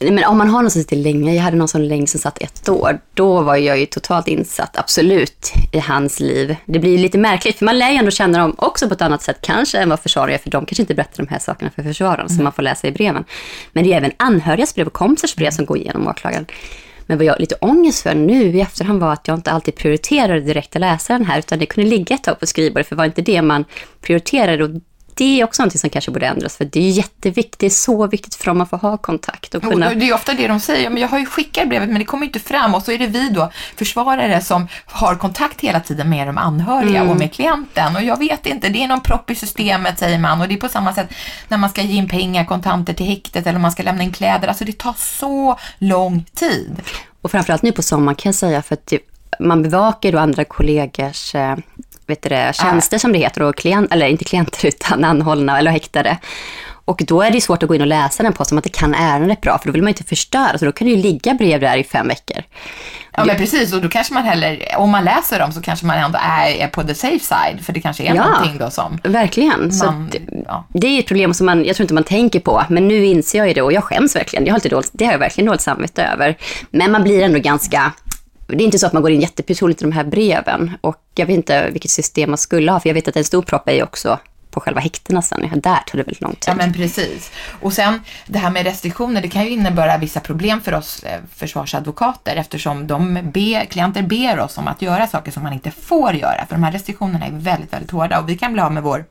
Men 0.00 0.24
om 0.24 0.38
man 0.38 0.48
har 0.48 0.62
någon 0.62 0.70
som 0.70 0.82
sitter 0.82 0.96
länge, 0.96 1.34
jag 1.34 1.42
hade 1.42 1.56
någon 1.56 1.68
som 1.68 1.80
länge 1.80 2.06
som 2.06 2.20
satt 2.20 2.42
ett 2.42 2.68
år, 2.68 3.00
då 3.14 3.40
var 3.40 3.56
jag 3.56 3.78
ju 3.78 3.86
totalt 3.86 4.28
insatt, 4.28 4.78
absolut, 4.78 5.52
i 5.72 5.78
hans 5.78 6.20
liv. 6.20 6.56
Det 6.66 6.78
blir 6.78 6.98
lite 6.98 7.18
märkligt, 7.18 7.58
för 7.58 7.64
man 7.64 7.78
lär 7.78 7.90
ju 7.90 7.96
ändå 7.96 8.10
känna 8.10 8.38
dem 8.38 8.54
också 8.58 8.88
på 8.88 8.94
ett 8.94 9.02
annat 9.02 9.22
sätt, 9.22 9.38
kanske 9.40 9.78
än 9.78 9.88
vad 9.88 10.00
försvarare 10.00 10.38
för 10.38 10.50
de 10.50 10.66
kanske 10.66 10.82
inte 10.82 10.94
berättar 10.94 11.24
de 11.24 11.28
här 11.28 11.38
sakerna 11.38 11.70
för 11.70 11.82
försvararen, 11.82 12.20
mm. 12.20 12.28
som 12.28 12.44
man 12.44 12.52
får 12.52 12.62
läsa 12.62 12.88
i 12.88 12.92
breven. 12.92 13.24
Men 13.72 13.84
det 13.84 13.92
är 13.92 13.96
även 13.96 14.12
anhörigas 14.16 14.74
brev 14.74 14.86
och 14.86 14.92
kompisars 14.92 15.36
brev 15.36 15.50
som 15.50 15.64
går 15.64 15.78
igenom 15.78 16.08
åklagaren. 16.08 16.46
Men 17.06 17.18
vad 17.18 17.24
jag 17.24 17.40
lite 17.40 17.54
ångest 17.54 18.02
för 18.02 18.14
nu 18.14 18.44
i 18.44 18.60
efterhand 18.60 19.00
var 19.00 19.12
att 19.12 19.28
jag 19.28 19.34
inte 19.38 19.50
alltid 19.50 19.74
prioriterade 19.74 20.40
direkt 20.40 20.76
att 20.76 20.80
läsa 20.80 21.12
den 21.12 21.26
här, 21.26 21.38
utan 21.38 21.58
det 21.58 21.66
kunde 21.66 21.90
ligga 21.90 22.14
ett 22.14 22.24
tag 22.24 22.40
på 22.40 22.46
skrivbordet, 22.46 22.88
för 22.88 22.96
var 22.96 23.04
inte 23.04 23.22
det 23.22 23.42
man 23.42 23.64
prioriterade, 24.00 24.64
och 24.64 24.70
det 25.14 25.40
är 25.40 25.44
också 25.44 25.62
någonting 25.62 25.78
som 25.78 25.90
kanske 25.90 26.10
borde 26.10 26.26
ändras, 26.26 26.56
för 26.56 26.64
det 26.64 26.80
är 26.80 26.90
jätteviktigt, 26.90 27.58
det 27.58 27.66
är 27.66 27.70
så 27.70 28.06
viktigt 28.06 28.34
för 28.34 28.44
dem 28.44 28.60
att 28.60 28.70
få 28.70 28.76
ha 28.76 28.96
kontakt 28.96 29.54
och 29.54 29.62
kunna... 29.62 29.88
Och 29.88 29.96
det 29.96 30.08
är 30.08 30.14
ofta 30.14 30.34
det 30.34 30.48
de 30.48 30.60
säger, 30.60 30.90
men 30.90 31.02
jag 31.02 31.08
har 31.08 31.18
ju 31.18 31.26
skickat 31.26 31.68
brevet 31.68 31.88
men 31.88 31.98
det 31.98 32.04
kommer 32.04 32.26
inte 32.26 32.40
fram 32.40 32.74
och 32.74 32.82
så 32.82 32.92
är 32.92 32.98
det 32.98 33.06
vi 33.06 33.28
då, 33.28 33.52
försvarare, 33.76 34.40
som 34.40 34.68
har 34.86 35.14
kontakt 35.14 35.60
hela 35.60 35.80
tiden 35.80 36.10
med 36.10 36.26
de 36.26 36.38
anhöriga 36.38 37.00
Mm. 37.00 37.10
och 37.10 37.16
med 37.18 37.32
klienten 37.32 37.96
och 37.96 38.02
jag 38.02 38.18
vet 38.18 38.46
inte, 38.46 38.68
det 38.68 38.82
är 38.84 38.88
någon 38.88 39.00
propp 39.00 39.30
i 39.30 39.34
systemet 39.34 39.98
säger 39.98 40.18
man 40.18 40.40
och 40.40 40.48
det 40.48 40.54
är 40.54 40.58
på 40.58 40.68
samma 40.68 40.94
sätt 40.94 41.08
när 41.48 41.58
man 41.58 41.70
ska 41.70 41.82
ge 41.82 41.94
in 41.96 42.08
pengar, 42.08 42.44
kontanter 42.44 42.92
till 42.92 43.06
häktet 43.06 43.46
eller 43.46 43.58
man 43.58 43.72
ska 43.72 43.82
lämna 43.82 44.02
in 44.02 44.12
kläder, 44.12 44.48
alltså 44.48 44.64
det 44.64 44.78
tar 44.78 44.94
så 44.98 45.58
lång 45.78 46.24
tid. 46.34 46.82
Och 47.22 47.30
framförallt 47.30 47.62
nu 47.62 47.72
på 47.72 47.82
sommaren 47.82 48.16
kan 48.16 48.30
jag 48.30 48.34
säga, 48.36 48.62
för 48.62 48.74
att 48.74 48.86
det, 48.86 48.98
man 49.40 49.62
bevakar 49.62 50.12
då 50.12 50.18
andra 50.18 50.44
kollegors 50.44 51.34
eh, 51.34 51.56
vet 52.12 52.22
det, 52.22 52.52
tjänster 52.54 52.98
som 52.98 53.12
det 53.12 53.18
heter, 53.18 53.42
och 53.42 53.56
klient, 53.56 53.92
eller 53.92 54.06
inte 54.06 54.24
klienter 54.24 54.66
utan 54.68 55.04
anhållna 55.04 55.58
eller 55.58 55.70
häktade. 55.70 56.18
Och 56.84 57.02
då 57.06 57.22
är 57.22 57.30
det 57.30 57.40
svårt 57.40 57.62
att 57.62 57.68
gå 57.68 57.74
in 57.74 57.80
och 57.80 57.86
läsa 57.86 58.22
den 58.22 58.32
posten 58.32 58.54
om 58.54 58.56
man 58.56 58.60
inte 58.68 58.78
kan 58.78 58.94
ärendet 58.94 59.40
bra, 59.40 59.58
för 59.58 59.66
då 59.66 59.72
vill 59.72 59.82
man 59.82 59.88
inte 59.88 60.04
förstöra, 60.04 60.58
så 60.58 60.64
då 60.64 60.72
kan 60.72 60.86
det 60.86 60.94
ju 60.94 61.02
ligga 61.02 61.34
brev 61.34 61.60
där 61.60 61.76
i 61.76 61.84
fem 61.84 62.08
veckor. 62.08 62.42
Ja 63.16 63.24
men 63.24 63.36
precis 63.36 63.72
och 63.72 63.82
då 63.82 63.88
kanske 63.88 64.14
man 64.14 64.22
heller, 64.24 64.58
om 64.76 64.90
man 64.90 65.04
läser 65.04 65.38
dem 65.38 65.52
så 65.52 65.60
kanske 65.60 65.86
man 65.86 65.98
ändå 65.98 66.18
är, 66.22 66.68
på 66.68 66.82
the 66.82 66.94
safe 66.94 67.18
side 67.18 67.64
för 67.64 67.72
det 67.72 67.80
kanske 67.80 68.02
är 68.04 68.14
Ja. 68.14 68.24
någonting 68.24 68.58
då 68.58 68.70
som 68.70 68.98
Verkligen. 69.02 69.72
Så 69.72 69.86
Man- 69.86 70.10
att, 70.48 70.64
Det 70.68 70.86
är 70.86 70.98
ett 70.98 71.06
problem 71.06 71.34
som 71.34 71.46
man, 71.46 71.64
jag 71.64 71.76
tror 71.76 71.84
inte 71.84 71.94
man 71.94 72.04
tänker 72.04 72.40
på, 72.40 72.64
men 72.68 72.88
nu 72.88 73.04
inser 73.06 73.38
jag 73.38 73.48
ju 73.48 73.54
det 73.54 73.62
och 73.62 73.72
jag 73.72 73.84
skäms 73.84 74.16
verkligen. 74.16 74.46
Jag 74.46 74.52
har 74.52 74.58
lite 74.58 74.68
dåligt, 74.68 74.90
det 74.92 75.04
har 75.04 75.12
jag 75.12 75.18
verkligen 75.18 75.46
dåligt 75.46 75.60
samvete 75.60 76.04
över. 76.04 76.36
Men 76.70 76.92
man 76.92 77.02
blir 77.02 77.22
ändå 77.22 77.38
ganska, 77.38 77.92
det 78.56 78.62
är 78.62 78.64
inte 78.64 78.78
så 78.78 78.86
att 78.86 78.92
man 78.92 79.02
går 79.02 79.10
in 79.10 79.20
jättepersonligt 79.20 79.82
i 79.82 79.84
de 79.84 79.92
här 79.92 80.04
breven. 80.04 80.70
Och 80.80 81.02
jag 81.14 81.26
vet 81.26 81.36
inte 81.36 81.70
vilket 81.70 81.90
system 81.90 82.30
man 82.30 82.38
skulle 82.38 82.72
ha, 82.72 82.80
för 82.80 82.88
jag 82.88 82.94
vet 82.94 83.08
att 83.08 83.16
en 83.16 83.24
stor 83.24 83.42
propp 83.42 83.68
är 83.68 83.72
ju 83.72 83.82
också 83.82 84.18
på 84.52 84.60
själva 84.60 84.80
häktena 84.80 85.22
sen. 85.22 85.40
Där 85.40 85.60
tar 85.60 85.82
det 85.92 85.96
väldigt 85.96 86.20
lång 86.20 86.32
tid. 86.32 86.44
Ja 86.46 86.54
men 86.54 86.72
precis. 86.72 87.30
Och 87.60 87.72
sen 87.72 88.00
det 88.26 88.38
här 88.38 88.50
med 88.50 88.64
restriktioner, 88.64 89.22
det 89.22 89.28
kan 89.28 89.44
ju 89.44 89.50
innebära 89.50 89.98
vissa 89.98 90.20
problem 90.20 90.60
för 90.60 90.74
oss 90.74 91.02
eh, 91.02 91.20
försvarsadvokater 91.34 92.36
eftersom 92.36 92.86
de 92.86 93.30
be, 93.32 93.66
klienter 93.70 94.02
ber 94.02 94.38
oss 94.38 94.58
om 94.58 94.68
att 94.68 94.82
göra 94.82 95.06
saker 95.06 95.32
som 95.32 95.42
man 95.42 95.52
inte 95.52 95.70
får 95.70 96.14
göra. 96.14 96.46
För 96.48 96.54
de 96.54 96.62
här 96.62 96.72
restriktionerna 96.72 97.26
är 97.26 97.32
väldigt, 97.32 97.72
väldigt 97.72 97.90
hårda 97.90 98.20
och 98.20 98.28
vi 98.28 98.38
kan 98.38 98.52
bli 98.52 98.62
av 98.62 98.72
med 98.72 98.82
vår 98.82 99.04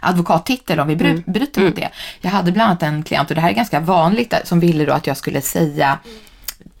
advokattitel 0.00 0.80
om 0.80 0.88
vi 0.88 0.96
bry, 0.96 1.22
bryter 1.26 1.60
mot 1.60 1.76
det. 1.76 1.88
Jag 2.20 2.30
hade 2.30 2.52
bland 2.52 2.70
annat 2.70 2.82
en 2.82 3.02
klient, 3.02 3.30
och 3.30 3.34
det 3.34 3.40
här 3.40 3.50
är 3.50 3.54
ganska 3.54 3.80
vanligt, 3.80 4.32
eh, 4.32 4.38
som 4.44 4.60
ville 4.60 4.84
då 4.84 4.92
att 4.92 5.06
jag 5.06 5.16
skulle 5.16 5.40
säga 5.40 5.98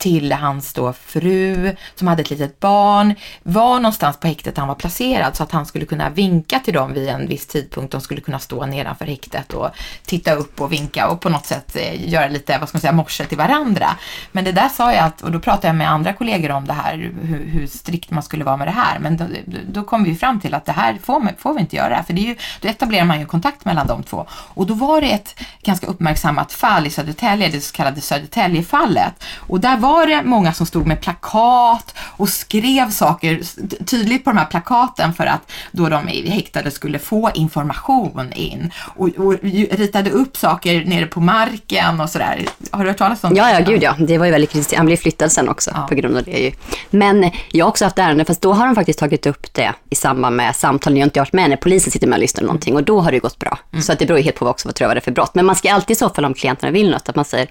till 0.00 0.32
hans 0.32 0.72
då 0.72 0.92
fru 0.92 1.76
som 1.94 2.06
hade 2.08 2.22
ett 2.22 2.30
litet 2.30 2.60
barn, 2.60 3.14
var 3.42 3.74
någonstans 3.74 4.16
på 4.16 4.26
häktet 4.26 4.56
han 4.58 4.68
var 4.68 4.74
placerad 4.74 5.36
så 5.36 5.42
att 5.42 5.52
han 5.52 5.66
skulle 5.66 5.84
kunna 5.86 6.10
vinka 6.10 6.58
till 6.58 6.74
dem 6.74 6.92
vid 6.92 7.08
en 7.08 7.26
viss 7.28 7.46
tidpunkt. 7.46 7.92
De 7.92 8.00
skulle 8.00 8.20
kunna 8.20 8.38
stå 8.38 8.66
nedanför 8.66 9.04
häktet 9.04 9.52
och 9.52 9.68
titta 10.04 10.32
upp 10.32 10.60
och 10.60 10.72
vinka 10.72 11.08
och 11.08 11.20
på 11.20 11.28
något 11.28 11.46
sätt 11.46 11.76
eh, 11.76 12.10
göra 12.10 12.28
lite, 12.28 12.58
vad 12.58 12.68
ska 12.68 12.76
man 12.76 12.80
säga, 12.80 12.92
morse 12.92 13.24
till 13.24 13.38
varandra. 13.38 13.86
Men 14.32 14.44
det 14.44 14.52
där 14.52 14.68
sa 14.68 14.92
jag 14.92 15.04
att, 15.04 15.22
och 15.22 15.32
då 15.32 15.40
pratade 15.40 15.66
jag 15.66 15.76
med 15.76 15.90
andra 15.90 16.12
kollegor 16.12 16.50
om 16.50 16.66
det 16.66 16.72
här, 16.72 16.96
hur, 17.22 17.44
hur 17.46 17.66
strikt 17.66 18.10
man 18.10 18.22
skulle 18.22 18.44
vara 18.44 18.56
med 18.56 18.66
det 18.68 18.72
här. 18.72 18.98
Men 18.98 19.16
då, 19.16 19.24
då 19.68 19.82
kom 19.84 20.04
vi 20.04 20.14
fram 20.14 20.40
till 20.40 20.54
att 20.54 20.64
det 20.66 20.72
här 20.72 20.98
får, 21.02 21.20
man- 21.20 21.32
får 21.38 21.54
vi 21.54 21.60
inte 21.60 21.76
göra, 21.76 22.02
för 22.04 22.12
det 22.12 22.20
är 22.20 22.26
ju, 22.26 22.36
då 22.60 22.68
etablerar 22.68 23.04
man 23.04 23.20
ju 23.20 23.26
kontakt 23.26 23.64
mellan 23.64 23.86
de 23.86 24.02
två. 24.02 24.26
Och 24.30 24.66
då 24.66 24.74
var 24.74 25.00
det 25.00 25.10
ett 25.10 25.40
ganska 25.62 25.86
uppmärksammat 25.86 26.52
fall 26.52 26.86
i 26.86 26.90
Södertälje, 26.90 27.48
det 27.48 27.60
så 27.60 27.72
kallade 27.76 28.00
Södertäljefallet. 28.00 29.24
Och 29.36 29.60
där 29.60 29.76
var 29.76 29.89
det 29.98 30.22
många 30.24 30.52
som 30.52 30.66
stod 30.66 30.86
med 30.86 31.00
plakat 31.00 31.94
och 31.98 32.28
skrev 32.28 32.90
saker 32.90 33.40
tydligt 33.84 34.24
på 34.24 34.30
de 34.30 34.36
här 34.36 34.46
plakaten 34.46 35.14
för 35.14 35.26
att 35.26 35.52
då 35.70 35.88
de 35.88 36.06
häktade 36.06 36.70
skulle 36.70 36.98
få 36.98 37.30
information 37.34 38.32
in. 38.32 38.72
Och, 38.96 39.08
och 39.08 39.34
ritade 39.70 40.10
upp 40.10 40.36
saker 40.36 40.84
nere 40.84 41.06
på 41.06 41.20
marken 41.20 42.00
och 42.00 42.10
sådär. 42.10 42.44
Har 42.70 42.84
du 42.84 42.90
hört 42.90 42.98
talas 42.98 43.24
om 43.24 43.34
det? 43.34 43.36
Ja, 43.36 43.50
ja, 43.50 43.60
gud 43.60 43.82
ja. 43.82 43.94
Det 43.98 44.18
var 44.18 44.26
ju 44.26 44.32
väldigt 44.32 44.50
kritiskt. 44.50 44.74
Han 44.74 44.86
blev 44.86 44.96
flyttad 44.96 45.32
sen 45.32 45.48
också 45.48 45.86
på 45.88 45.94
grund 45.94 46.16
av 46.16 46.24
det 46.24 46.38
ju. 46.38 46.52
Men 46.90 47.30
jag 47.52 47.64
har 47.64 47.70
också 47.70 47.84
haft 47.84 47.98
ärenden, 47.98 48.26
fast 48.26 48.42
då 48.42 48.52
har 48.52 48.66
de 48.66 48.74
faktiskt 48.74 48.98
tagit 48.98 49.26
upp 49.26 49.54
det 49.54 49.72
i 49.90 49.94
samband 49.94 50.36
med 50.36 50.56
samtal. 50.56 50.92
Ni 50.92 51.00
har 51.00 51.04
inte 51.04 51.20
varit 51.20 51.32
med 51.32 51.50
när 51.50 51.56
polisen 51.56 51.92
sitter 51.92 52.06
med 52.06 52.16
och 52.16 52.20
lyssnar 52.20 52.42
någonting 52.42 52.76
och 52.76 52.84
då 52.84 53.00
har 53.00 53.12
det 53.12 53.18
gått 53.18 53.38
bra. 53.38 53.58
Mm. 53.72 53.82
Så 53.82 53.92
att 53.92 53.98
det 53.98 54.06
beror 54.06 54.18
ju 54.18 54.24
helt 54.24 54.36
på 54.36 54.44
vad 54.44 54.50
också 54.50 54.68
vad 54.68 54.74
tror 54.74 54.90
jag 54.90 54.96
det 54.96 55.00
för 55.00 55.12
brott. 55.12 55.34
Men 55.34 55.46
man 55.46 55.56
ska 55.56 55.72
alltid 55.72 55.96
i 55.96 55.98
så 55.98 56.08
fall 56.08 56.24
om 56.24 56.34
klienterna 56.34 56.72
vill 56.72 56.90
något, 56.90 57.08
att 57.08 57.16
man 57.16 57.24
säger 57.24 57.48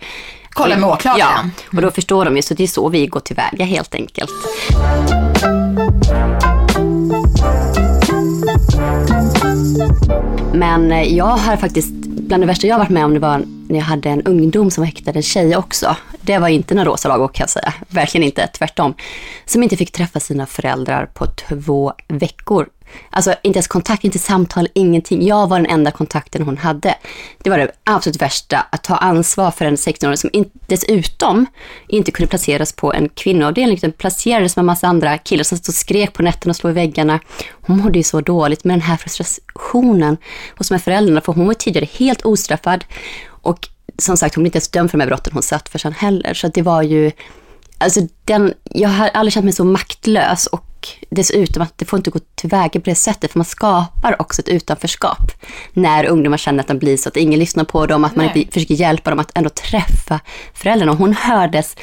Kolla 0.50 0.78
med 0.78 0.89
åklagaren. 0.89 1.52
Ja, 1.72 1.78
och 1.78 1.82
då 1.82 1.91
förstår 1.91 2.26
de 2.26 2.36
ju. 2.36 2.41
Så 2.41 2.54
det 2.54 2.64
är 2.64 2.68
så 2.68 2.89
vi 2.89 3.08
går 3.08 3.20
tillväga 3.20 3.66
helt 3.66 3.95
enkelt. 3.95 4.32
Men 10.54 10.91
eh, 10.91 11.16
jag 11.18 11.26
har 11.26 11.58
faktiskt, 11.58 11.91
bland 12.06 12.43
det 12.43 12.47
värsta 12.47 12.68
jag 12.68 12.76
har 12.76 12.80
varit 12.80 12.89
med 12.89 13.06
om 13.06 13.14
det 13.14 13.20
var 13.20 13.43
när 13.68 13.80
jag 13.80 13.86
hade 13.86 14.10
en 14.10 14.22
ungdom 14.22 14.72
som 14.72 14.82
var 14.82 14.86
häktad, 14.86 15.12
en 15.12 15.24
tjej 15.24 15.58
också. 15.58 15.95
Det 16.22 16.38
var 16.38 16.47
inte 16.47 16.76
några 16.76 16.89
rosa 16.89 17.10
lagbok 17.10 17.34
kan 17.34 17.43
jag 17.43 17.50
säga, 17.50 17.74
verkligen 17.88 18.26
inte, 18.26 18.47
tvärtom. 18.47 18.93
Som 19.45 19.64
inte 19.64 19.78
fick 19.78 19.91
träffa 19.91 20.20
sina 20.20 20.45
föräldrar 20.45 21.06
på 21.06 21.26
två 21.26 21.93
veckor. 22.08 22.70
Alltså 23.10 23.36
inte 23.44 23.58
ens 23.58 23.68
kontakt, 23.68 24.04
inte 24.04 24.20
samtal, 24.20 24.68
ingenting. 24.74 25.28
Jag 25.28 25.50
var 25.50 25.58
den 25.58 25.72
enda 25.72 25.92
kontakten 25.92 26.42
hon 26.42 26.58
hade. 26.58 26.96
Det 27.44 27.50
var 27.50 27.58
det 27.58 27.72
absolut 27.84 28.22
värsta, 28.22 28.66
att 28.70 28.84
ta 28.84 28.96
ansvar 28.96 29.52
för 29.52 29.66
en 29.66 29.76
16-åring 29.76 30.18
som 30.18 30.30
in, 30.34 30.50
dessutom 30.68 31.46
inte 31.88 32.12
kunde 32.12 32.30
placeras 32.30 32.74
på 32.74 32.94
en 32.94 33.10
kvinnoavdelning, 33.10 33.78
utan 33.78 33.92
placerades 33.92 34.56
med 34.56 34.62
en 34.62 34.66
massa 34.66 34.88
andra 34.88 35.18
killar 35.18 35.44
som 35.44 35.58
stod 35.58 35.74
och 35.74 35.76
skrek 35.76 36.14
på 36.14 36.24
nätterna 36.24 36.50
och 36.50 36.56
slog 36.56 36.72
i 36.72 36.74
väggarna. 36.74 37.20
Hon 37.52 37.78
mådde 37.78 38.00
ju 38.00 38.04
så 38.04 38.22
dåligt 38.22 38.64
med 38.64 38.74
den 38.74 38.82
här 38.82 38.98
frustrationen 38.98 40.18
hos 40.58 40.68
de 40.70 40.74
här 40.74 40.80
föräldrarna, 40.80 41.22
för 41.22 41.34
hon 41.34 41.48
var 41.48 41.54
tidigare 41.54 41.88
helt 41.98 42.26
ostraffad. 42.26 42.86
Och 43.28 43.68
som 43.98 44.18
sagt, 44.18 44.36
hon 44.36 44.44
blev 44.44 44.48
inte 44.48 44.58
ens 44.58 44.70
dömd 44.70 44.92
för 44.92 44.98
de 44.98 45.02
här 45.02 45.08
brotten 45.08 45.34
hon 45.34 45.44
satt 45.44 45.70
för 45.70 45.80
sen 45.80 45.94
heller. 45.94 46.34
Så 46.34 46.48
det 46.48 46.62
var 46.62 46.82
ju, 46.82 47.12
alltså 47.78 48.02
den, 48.26 48.54
jag 48.64 48.90
har 48.90 49.08
aldrig 49.08 49.34
känt 49.34 49.44
mig 49.44 49.54
så 49.54 49.64
maktlös 49.64 50.48
och 50.48 50.66
dessutom 51.10 51.64
att 51.64 51.78
det 51.78 51.86
får 51.86 51.98
inte 51.98 52.10
gå 52.10 52.20
tillväga 52.36 52.80
på 52.80 52.90
det 52.90 52.96
sättet, 52.96 53.32
för 53.32 53.40
man 53.40 53.46
skapar 53.46 54.22
också 54.22 54.42
ett 54.42 54.50
utanförskap 54.50 55.32
när 55.74 56.06
ungdomar 56.06 56.38
känner 56.38 56.60
att 56.60 56.68
de 56.68 56.78
blir 56.78 56.98
så 56.98 57.10
att 57.10 57.18
ingen 57.18 57.40
lyssnar 57.40 57.64
på 57.64 57.86
dem, 57.86 58.04
att 58.04 58.16
man 58.16 58.26
Nej. 58.26 58.40
inte 58.40 58.54
försöker 58.54 58.76
hjälpa 58.76 59.10
dem 59.10 59.20
att 59.20 59.38
ändå 59.38 59.50
träffa 59.50 60.20
föräldrarna. 60.54 60.94
Hon 60.94 61.14
hördes 61.14 61.76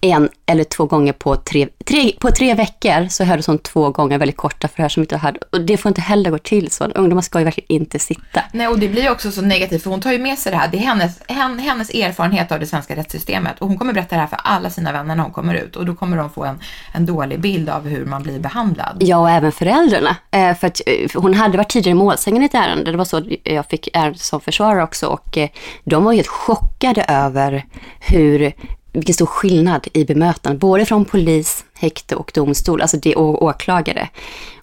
en 0.00 0.28
eller 0.46 0.64
två 0.64 0.86
gånger 0.86 1.12
på 1.12 1.36
tre, 1.36 1.68
tre, 1.84 2.12
på 2.20 2.30
tre 2.30 2.54
veckor 2.54 3.08
så 3.08 3.24
hördes 3.24 3.46
hon 3.46 3.58
två 3.58 3.90
gånger 3.90 4.18
väldigt 4.18 4.36
korta 4.36 4.68
förhör 4.68 4.88
som 4.88 5.02
inte 5.02 5.16
hörde. 5.16 5.38
Och 5.52 5.60
det 5.60 5.76
får 5.76 5.88
inte 5.88 6.00
heller 6.00 6.30
gå 6.30 6.38
till 6.38 6.70
så. 6.70 6.84
Ungdomar 6.84 7.22
ska 7.22 7.38
ju 7.38 7.44
verkligen 7.44 7.72
inte 7.72 7.98
sitta. 7.98 8.42
Nej, 8.52 8.68
och 8.68 8.78
det 8.78 8.88
blir 8.88 9.02
ju 9.02 9.10
också 9.10 9.30
så 9.30 9.40
negativt 9.40 9.82
för 9.82 9.90
hon 9.90 10.00
tar 10.00 10.12
ju 10.12 10.18
med 10.18 10.38
sig 10.38 10.52
det 10.52 10.58
här. 10.58 10.68
Det 10.68 10.76
är 10.76 10.80
hennes, 10.80 11.20
hen, 11.28 11.58
hennes 11.58 11.90
erfarenhet 11.90 12.52
av 12.52 12.60
det 12.60 12.66
svenska 12.66 12.96
rättssystemet 12.96 13.58
och 13.58 13.68
hon 13.68 13.78
kommer 13.78 13.92
berätta 13.92 14.14
det 14.14 14.20
här 14.20 14.28
för 14.28 14.40
alla 14.44 14.70
sina 14.70 14.92
vänner 14.92 15.14
när 15.14 15.22
hon 15.22 15.32
kommer 15.32 15.54
ut 15.54 15.76
och 15.76 15.86
då 15.86 15.94
kommer 15.94 16.16
de 16.16 16.30
få 16.30 16.44
en, 16.44 16.58
en 16.92 17.06
dålig 17.06 17.40
bild 17.40 17.68
av 17.68 17.88
hur 17.88 18.04
man 18.04 18.22
blir 18.22 18.38
behandlad. 18.38 18.96
Ja, 19.00 19.18
och 19.18 19.30
även 19.30 19.52
föräldrarna. 19.52 20.16
Eh, 20.30 20.56
för 20.56 20.66
att, 20.66 20.80
eh, 20.86 21.08
för 21.08 21.20
hon 21.20 21.34
hade 21.34 21.56
varit 21.56 21.70
tidigare 21.70 21.96
i 21.96 21.98
målsängen 21.98 22.42
i 22.42 22.46
ett 22.46 22.54
ärende. 22.54 22.90
Det 22.90 22.96
var 22.96 23.04
så 23.04 23.22
jag 23.42 23.66
fick 23.66 23.88
ärendet 23.92 24.20
som 24.20 24.40
försvarare 24.40 24.82
också. 24.82 25.06
Och 25.06 25.38
eh, 25.38 25.48
de 25.84 26.04
var 26.04 26.12
helt 26.12 26.28
chockade 26.28 27.04
över 27.08 27.64
hur, 28.00 28.52
vilken 28.94 29.14
stor 29.14 29.26
skillnad 29.26 29.88
i 29.92 30.04
bemötande. 30.04 30.58
Både 30.58 30.86
från 30.86 31.04
polis, 31.04 31.64
häkte 31.74 32.16
och 32.16 32.30
domstol, 32.34 32.82
alltså 32.82 32.96
det 32.96 33.16
och 33.16 33.42
åklagare. 33.42 34.08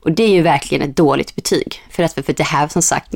Och 0.01 0.11
det 0.11 0.23
är 0.23 0.29
ju 0.29 0.41
verkligen 0.41 0.89
ett 0.89 0.95
dåligt 0.95 1.35
betyg. 1.35 1.81
För 1.89 2.03
att 2.03 2.13
för 2.13 2.33
det 2.33 2.43
här, 2.43 2.67
som 2.67 2.81
sagt, 2.81 3.15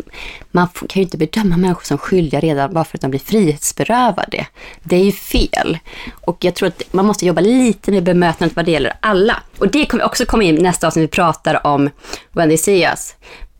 man 0.52 0.68
kan 0.68 1.00
ju 1.00 1.02
inte 1.02 1.18
bedöma 1.18 1.58
människor 1.58 1.84
som 1.84 1.98
skyldiga 1.98 2.40
redan 2.40 2.74
bara 2.74 2.84
för 2.84 2.98
att 2.98 3.02
de 3.02 3.12
blir 3.12 3.20
frihetsberövade. 3.20 4.48
Det 4.84 4.96
är 4.96 5.04
ju 5.04 5.12
fel. 5.12 5.78
Och 6.22 6.38
jag 6.40 6.56
tror 6.56 6.68
att 6.68 6.94
man 6.94 7.06
måste 7.06 7.26
jobba 7.26 7.42
lite 7.42 7.92
med 7.92 8.04
bemötandet 8.04 8.56
vad 8.56 8.66
det 8.66 8.72
gäller 8.72 8.94
alla. 9.00 9.44
Och 9.58 9.72
det 9.72 9.86
kommer 9.86 10.04
också 10.04 10.26
komma 10.26 10.44
in 10.44 10.56
nästa 10.56 10.88
avsnitt, 10.88 11.04
vi 11.04 11.08
pratar 11.08 11.68
om 11.68 11.90
When 12.32 12.50
they 12.50 12.58
see 12.58 12.84
us. 12.84 13.16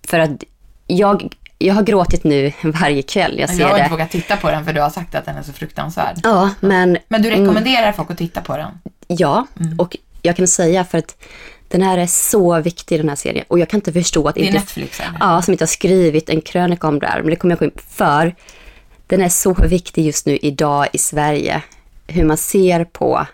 För 0.08 0.20
att 0.20 0.44
jag, 0.88 1.34
jag 1.58 1.74
har 1.74 1.84
gråtit 1.84 2.24
nu 2.24 2.52
varje 2.64 3.02
kväll 3.02 3.40
jag 3.40 3.50
ser 3.50 3.60
jag 3.60 3.68
har 3.68 3.74
det. 3.78 3.80
inte 3.80 3.92
vågat 3.92 4.12
titta 4.12 4.38
på 4.38 4.52
den 4.52 4.66
för 4.66 4.74
du 4.74 4.82
har 4.82 4.90
sagt 4.90 5.16
att 5.16 5.26
den 5.26 5.36
är 5.38 5.44
så 5.44 5.54
fruktansvärd. 5.54 6.20
Ja, 6.24 6.50
men... 6.60 6.98
Men 7.08 7.22
du 7.22 7.28
Mm. 7.30 7.42
rekommenderar 7.42 7.92
folk 7.92 8.12
att 8.12 8.18
titta 8.18 8.42
på 8.42 8.58
den? 8.58 8.72
Ja, 9.08 9.48
Mm. 9.60 9.80
och 9.80 9.98
jag 10.22 10.36
kan 10.36 10.48
säga 10.48 10.84
för 10.86 10.98
att 10.98 11.16
den 11.68 11.82
här 11.82 11.98
är 11.98 12.08
så 12.08 12.62
viktig 12.62 13.00
den 13.00 13.10
här 13.10 13.16
serien. 13.16 13.46
Och 13.48 13.60
jag 13.60 13.70
kan 13.70 13.78
inte 13.78 13.94
förstå 13.94 14.28
att 14.28 14.36
Det 14.36 14.42
är 14.42 14.46
inte... 14.46 14.60
Netflix? 14.60 15.02
Ja, 15.20 15.42
som 15.42 15.52
inte 15.52 15.62
har 15.64 15.68
skrivit 15.68 16.30
en 16.30 16.42
krönika 16.42 16.88
om 16.88 17.00
det 17.00 17.08
här. 17.08 17.22
Men 17.22 17.30
det 17.30 17.36
kommer 17.36 17.52
jag 17.52 17.60
gå 17.60 17.66
in 17.66 17.72
för. 17.90 18.36
Den 19.08 19.22
är 19.22 19.30
så 19.30 19.54
viktig 19.54 20.06
just 20.06 20.26
nu 20.26 20.38
idag 20.38 20.88
i 20.94 20.98
Sverige. 20.98 21.62
Hur 22.08 22.24
man 22.26 22.38
ser 22.38 22.84
på 22.86 23.28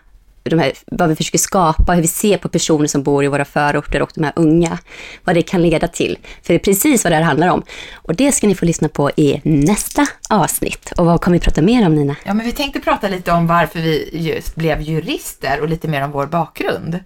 de 0.43 0.59
här, 0.59 0.71
vad 0.85 1.09
vi 1.09 1.15
försöker 1.15 1.37
skapa, 1.37 1.93
hur 1.93 2.01
vi 2.01 2.07
ser 2.07 2.37
på 2.37 2.49
personer 2.49 2.87
som 2.87 3.03
bor 3.03 3.23
i 3.23 3.27
våra 3.27 3.45
förorter 3.45 4.01
och 4.01 4.11
de 4.15 4.23
här 4.23 4.33
unga. 4.35 4.77
Vad 5.23 5.35
det 5.35 5.41
kan 5.41 5.61
leda 5.61 5.87
till. 5.87 6.17
För 6.43 6.53
det 6.53 6.57
är 6.57 6.63
precis 6.63 7.03
vad 7.03 7.11
det 7.11 7.17
här 7.17 7.23
handlar 7.23 7.47
om. 7.47 7.63
Och 7.93 8.15
det 8.15 8.31
ska 8.31 8.47
ni 8.47 8.55
få 8.55 8.65
lyssna 8.65 8.89
på 8.89 9.11
i 9.15 9.41
nästa 9.43 10.07
avsnitt. 10.29 10.93
Och 10.97 11.05
vad 11.05 11.21
kommer 11.21 11.37
vi 11.37 11.43
prata 11.43 11.61
mer 11.61 11.85
om 11.85 11.95
Nina? 11.95 12.15
Ja, 12.23 12.33
men 12.33 12.45
vi 12.45 12.51
tänkte 12.51 12.79
prata 12.79 13.07
lite 13.07 13.31
om 13.31 13.47
varför 13.47 13.79
vi 13.79 14.09
just 14.13 14.55
blev 14.55 14.81
jurister 14.81 15.61
och 15.61 15.69
lite 15.69 15.87
mer 15.87 16.03
om 16.03 16.11
vår 16.11 16.25
bakgrund. 16.25 16.99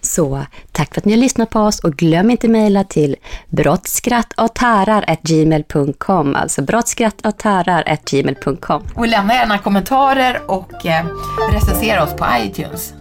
Så 0.00 0.46
tack 0.72 0.94
för 0.94 1.00
att 1.00 1.04
ni 1.04 1.12
har 1.12 1.18
lyssnat 1.18 1.50
på 1.50 1.60
oss 1.60 1.78
och 1.78 1.92
glöm 1.92 2.30
inte 2.30 2.48
mejla 2.48 2.84
till 2.84 3.16
brottskrattochtärar.gmail.com 3.48 6.36
Alltså 6.36 6.62
brottskrattochtärar.gmail.com 6.62 8.82
Och 8.94 9.08
lämna 9.08 9.34
gärna 9.34 9.58
kommentarer 9.58 10.42
och 10.46 10.86
eh, 10.86 11.04
recensera 11.52 12.02
oss 12.02 12.14
på 12.16 12.26
iTunes. 12.38 12.94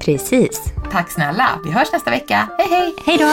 Precis. 0.00 0.72
Tack 0.92 1.10
snälla. 1.10 1.48
Vi 1.64 1.70
hörs 1.70 1.92
nästa 1.92 2.10
vecka. 2.10 2.48
Hej 2.58 2.68
hej! 2.70 2.94
Hej 3.06 3.18
då! 3.18 3.32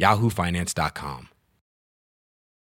yahoofinance.com. 0.00 1.39